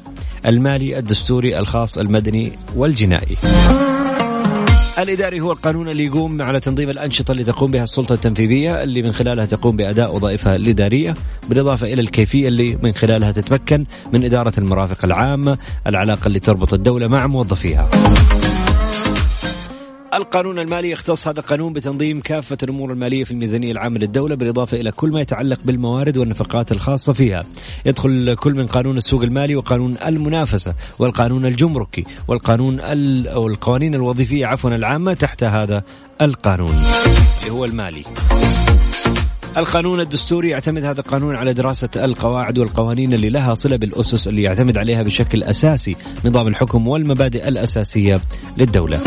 المالي 0.46 1.00
الدستوري 1.00 1.60
الخاص 1.60 1.98
المدني 1.98 2.52
والجنائي. 2.76 3.38
الإداري 5.00 5.39
هو 5.39 5.52
القانون 5.52 5.89
اللي 5.89 6.06
يقوم 6.06 6.41
على 6.41 6.60
تنظيم 6.60 6.89
الأنشطة 6.89 7.32
اللي 7.32 7.43
تقوم 7.43 7.72
بها 7.72 7.84
السلطة 7.84 8.14
التنفيذية 8.14 8.84
اللي 8.84 9.02
من 9.02 9.12
خلالها 9.12 9.45
تقوم 9.45 9.76
بأداء 9.76 10.16
وظائفها 10.16 10.56
الإدارية 10.56 11.14
بالإضافة 11.50 11.88
إلى 11.93 12.02
الكيفية 12.02 12.48
اللي 12.48 12.78
من 12.84 12.91
خلالها 12.91 13.32
تتمكن 13.32 13.86
من 14.14 14.24
إدارة 14.24 14.54
المرافق 14.58 15.06
العامة 15.06 15.58
العلاقة 15.88 16.28
اللي 16.28 16.39
تربط 16.39 16.74
الدولة 16.74 17.08
مع 17.08 17.28
موظفيها. 17.28 17.89
القانون 20.18 20.59
المالي 20.59 20.89
يختص 20.89 21.28
هذا 21.28 21.39
القانون 21.39 21.74
بتنظيم 21.74 22.22
كافة 22.22 22.57
الأمور 22.63 22.91
المالية 22.91 23.24
في 23.24 23.32
الميزانية 23.32 23.72
العامة 23.72 23.97
للدولة 23.97 24.36
بالإضافة 24.36 24.78
إلى 24.78 24.91
كل 24.91 25.09
ما 25.09 25.22
يتعلق 25.22 25.59
بالموارد 25.65 26.18
والنفقات 26.18 26.72
الخاصة 26.72 27.13
فيها. 27.13 27.43
يدخل 27.86 28.36
كل 28.39 28.53
من 28.53 28.68
قانون 28.68 28.97
السوق 28.97 29.22
المالي 29.22 29.55
وقانون 29.55 29.97
المنافسة 30.05 30.76
والقانون 30.99 31.45
الجمركي 31.45 32.05
والقانون 32.28 32.80
أو 33.28 33.47
القوانين 33.47 33.95
الوظيفية 33.95 34.45
عفوا 34.45 34.70
العامة 34.70 35.13
تحت 35.13 35.43
هذا 35.43 35.84
القانون. 36.22 36.76
اللي 37.41 37.51
هو 37.51 37.65
المالي. 37.65 38.03
القانون 39.57 39.99
الدستوري 39.99 40.49
يعتمد 40.49 40.84
هذا 40.84 40.99
القانون 40.99 41.36
على 41.36 41.53
دراسة 41.53 41.89
القواعد 41.95 42.57
والقوانين 42.57 43.13
اللي 43.13 43.30
لها 43.30 43.53
صلة 43.53 43.76
بالأسس 43.76 44.28
اللي 44.28 44.43
يعتمد 44.43 44.78
عليها 44.78 45.03
بشكل 45.03 45.43
أساسي 45.43 45.95
نظام 46.26 46.47
الحكم 46.47 46.88
والمبادئ 46.88 47.47
الأساسية 47.47 48.22
للدولة. 48.57 48.99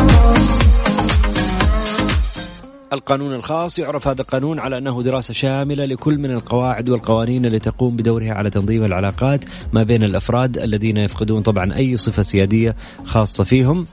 القانون 2.92 3.34
الخاص 3.34 3.78
يعرف 3.78 4.08
هذا 4.08 4.20
القانون 4.20 4.58
على 4.58 4.78
أنه 4.78 5.02
دراسة 5.02 5.34
شاملة 5.34 5.84
لكل 5.84 6.18
من 6.18 6.30
القواعد 6.30 6.88
والقوانين 6.88 7.46
التي 7.46 7.70
تقوم 7.70 7.96
بدورها 7.96 8.32
على 8.32 8.50
تنظيم 8.50 8.84
العلاقات 8.84 9.44
ما 9.72 9.82
بين 9.82 10.04
الأفراد 10.04 10.58
الذين 10.58 10.96
يفقدون 10.96 11.42
طبعا 11.42 11.76
أي 11.76 11.96
صفة 11.96 12.22
سيادية 12.22 12.76
خاصة 13.04 13.44
فيهم. 13.44 13.86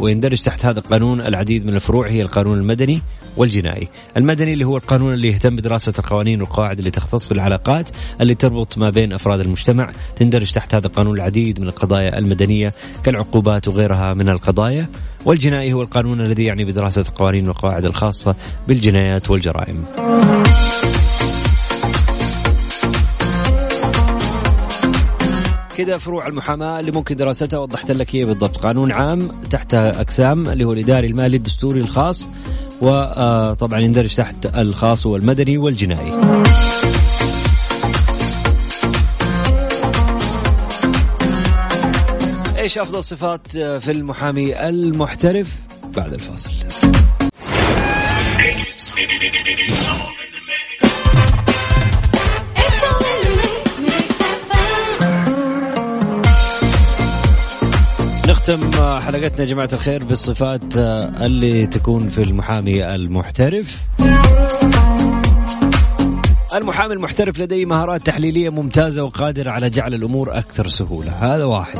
ويندرج 0.00 0.42
تحت 0.42 0.66
هذا 0.66 0.78
القانون 0.78 1.20
العديد 1.20 1.66
من 1.66 1.74
الفروع 1.74 2.08
هي 2.08 2.22
القانون 2.22 2.58
المدني 2.58 3.00
والجنائي. 3.36 3.88
المدني 4.16 4.52
اللي 4.52 4.64
هو 4.64 4.76
القانون 4.76 5.14
اللي 5.14 5.28
يهتم 5.28 5.56
بدراسة 5.56 5.92
القوانين 5.98 6.40
والقواعد 6.40 6.78
اللي 6.78 6.90
تختص 6.90 7.28
بالعلاقات 7.28 7.88
اللي 8.20 8.34
تربط 8.34 8.78
ما 8.78 8.90
بين 8.90 9.12
أفراد 9.12 9.40
المجتمع. 9.40 9.92
تندرج 10.16 10.52
تحت 10.52 10.74
هذا 10.74 10.86
القانون 10.86 11.16
العديد 11.16 11.60
من 11.60 11.68
القضايا 11.68 12.18
المدنية 12.18 12.72
كالعقوبات 13.04 13.68
وغيرها 13.68 14.14
من 14.14 14.28
القضايا. 14.28 14.88
والجنائي 15.24 15.72
هو 15.72 15.82
القانون 15.82 16.20
الذي 16.20 16.44
يعني 16.44 16.64
بدراسة 16.64 17.00
القوانين 17.00 17.48
والقواعد 17.48 17.84
الخاصة 17.84 18.34
بالجنايات 18.68 19.30
والجرائم. 19.30 19.84
كذا 25.76 25.98
فروع 25.98 26.26
المحاماة 26.26 26.80
اللي 26.80 26.90
ممكن 26.90 27.16
دراستها 27.16 27.58
وضحت 27.58 27.90
لك 27.90 28.16
هي 28.16 28.24
بالضبط. 28.24 28.56
قانون 28.56 28.92
عام 28.92 29.28
تحت 29.50 29.74
أقسام 29.74 30.48
اللي 30.48 30.64
هو 30.64 30.72
الإداري 30.72 31.06
المالي 31.06 31.36
الدستوري 31.36 31.80
الخاص 31.80 32.28
وطبعا 32.80 33.80
يندرج 33.80 34.14
تحت 34.14 34.46
الخاص 34.46 35.06
والمدني 35.06 35.58
والجنائي. 35.58 36.12
إيش 42.58 42.78
أفضل 42.78 43.04
صفات 43.04 43.48
في 43.58 43.92
المحامي 43.92 44.68
المحترف؟ 44.68 45.56
بعد 45.96 46.12
الفاصل. 46.14 46.50
نختم 58.28 58.70
حلقتنا 59.00 59.40
يا 59.40 59.44
جماعة 59.44 59.68
الخير 59.72 60.04
بالصفات 60.04 60.62
اللي 60.76 61.66
تكون 61.66 62.08
في 62.08 62.22
المحامي 62.22 62.94
المحترف. 62.94 63.76
المحامي 66.54 66.94
المحترف 66.94 67.38
لديه 67.38 67.66
مهارات 67.66 68.02
تحليلية 68.02 68.50
ممتازة 68.50 69.02
وقادر 69.02 69.48
على 69.48 69.70
جعل 69.70 69.94
الأمور 69.94 70.38
أكثر 70.38 70.68
سهولة. 70.68 71.12
هذا 71.12 71.44
واحد. 71.44 71.78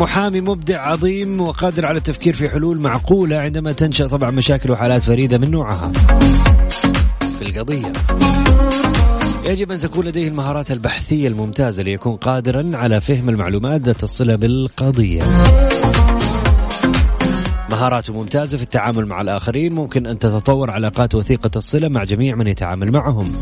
محامي 0.00 0.40
مبدع 0.40 0.80
عظيم 0.80 1.40
وقادر 1.40 1.86
على 1.86 1.98
التفكير 1.98 2.36
في 2.36 2.48
حلول 2.48 2.78
معقولة 2.78 3.36
عندما 3.36 3.72
تنشأ 3.72 4.06
طبعا 4.06 4.30
مشاكل 4.30 4.70
وحالات 4.70 5.02
فريدة 5.02 5.38
من 5.38 5.50
نوعها. 5.50 5.92
في 7.38 7.42
القضية. 7.42 7.92
يجب 9.48 9.72
أن 9.72 9.80
تكون 9.80 10.06
لديه 10.06 10.28
المهارات 10.28 10.70
البحثية 10.70 11.28
الممتازة 11.28 11.82
ليكون 11.82 12.16
قادرا 12.16 12.70
على 12.74 13.00
فهم 13.00 13.28
المعلومات 13.28 13.80
ذات 13.80 14.04
الصلة 14.04 14.36
بالقضية. 14.36 15.22
مهاراته 17.70 18.12
ممتازة 18.12 18.56
في 18.56 18.62
التعامل 18.62 19.06
مع 19.06 19.20
الآخرين. 19.20 19.72
ممكن 19.72 20.06
أن 20.06 20.18
تتطور 20.18 20.70
علاقات 20.70 21.14
وثيقة 21.14 21.50
الصلة 21.56 21.88
مع 21.88 22.04
جميع 22.04 22.34
من 22.34 22.46
يتعامل 22.46 22.92
معهم. 22.92 23.32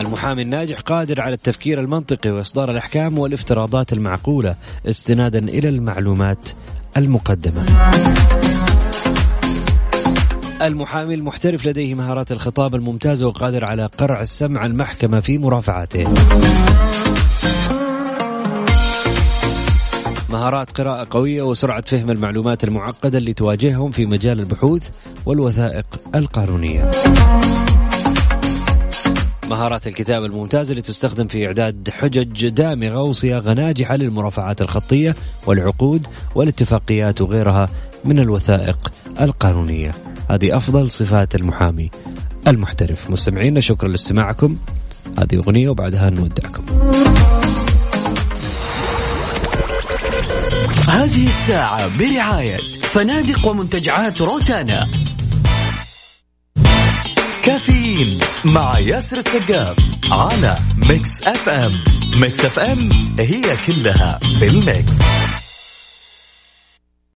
المحامي 0.00 0.42
الناجح 0.42 0.80
قادر 0.80 1.20
على 1.20 1.34
التفكير 1.34 1.80
المنطقي 1.80 2.30
وإصدار 2.30 2.70
الأحكام 2.70 3.18
والافتراضات 3.18 3.92
المعقولة 3.92 4.56
استنادا 4.86 5.38
إلى 5.38 5.68
المعلومات 5.68 6.48
المقدمة. 6.96 7.66
المحامي 10.62 11.14
المحترف 11.14 11.66
لديه 11.66 11.94
مهارات 11.94 12.32
الخطاب 12.32 12.74
الممتازة 12.74 13.26
وقادر 13.26 13.64
على 13.64 13.86
قرع 13.86 14.22
السمع 14.22 14.66
المحكمة 14.66 15.20
في 15.20 15.38
مرافعاته. 15.38 16.14
مهارات 20.30 20.70
قراءة 20.70 21.06
قوية 21.10 21.42
وسرعة 21.42 21.80
فهم 21.80 22.10
المعلومات 22.10 22.64
المعقدة 22.64 23.18
اللي 23.18 23.32
تواجههم 23.32 23.90
في 23.90 24.06
مجال 24.06 24.40
البحوث 24.40 24.88
والوثائق 25.26 25.86
القانونية. 26.14 26.90
مهارات 29.50 29.86
الكتابة 29.86 30.26
الممتازة 30.26 30.70
اللي 30.70 30.82
تستخدم 30.82 31.26
في 31.28 31.46
إعداد 31.46 31.90
حجج 31.90 32.48
دامغة 32.48 33.02
وصياغة 33.02 33.52
ناجحة 33.52 33.96
للمرافعات 33.96 34.62
الخطية 34.62 35.14
والعقود 35.46 36.06
والاتفاقيات 36.34 37.20
وغيرها 37.20 37.68
من 38.04 38.18
الوثائق 38.18 38.92
القانونية. 39.20 40.09
هذه 40.30 40.56
أفضل 40.56 40.90
صفات 40.90 41.34
المحامي 41.34 41.90
المحترف. 42.46 43.10
مستمعينا 43.10 43.60
شكرا 43.60 43.88
لاستماعكم. 43.88 44.56
هذه 45.18 45.36
أغنية 45.36 45.68
وبعدها 45.68 46.10
نودعكم. 46.10 46.62
هذه 50.88 51.26
الساعة 51.26 51.98
برعاية 51.98 52.56
فنادق 52.82 53.46
ومنتجعات 53.46 54.20
روتانا. 54.22 54.90
كافيين 57.44 58.18
مع 58.44 58.78
ياسر 58.78 59.16
السقاف 59.18 59.76
على 60.10 60.56
ميكس 60.88 61.22
أف 61.22 61.48
أم. 61.48 61.80
ميكس 62.20 62.44
أف 62.44 62.58
أم 62.58 62.88
هي 63.18 63.42
كلها 63.66 64.18
في 64.38 64.46
الميكس. 64.46 64.92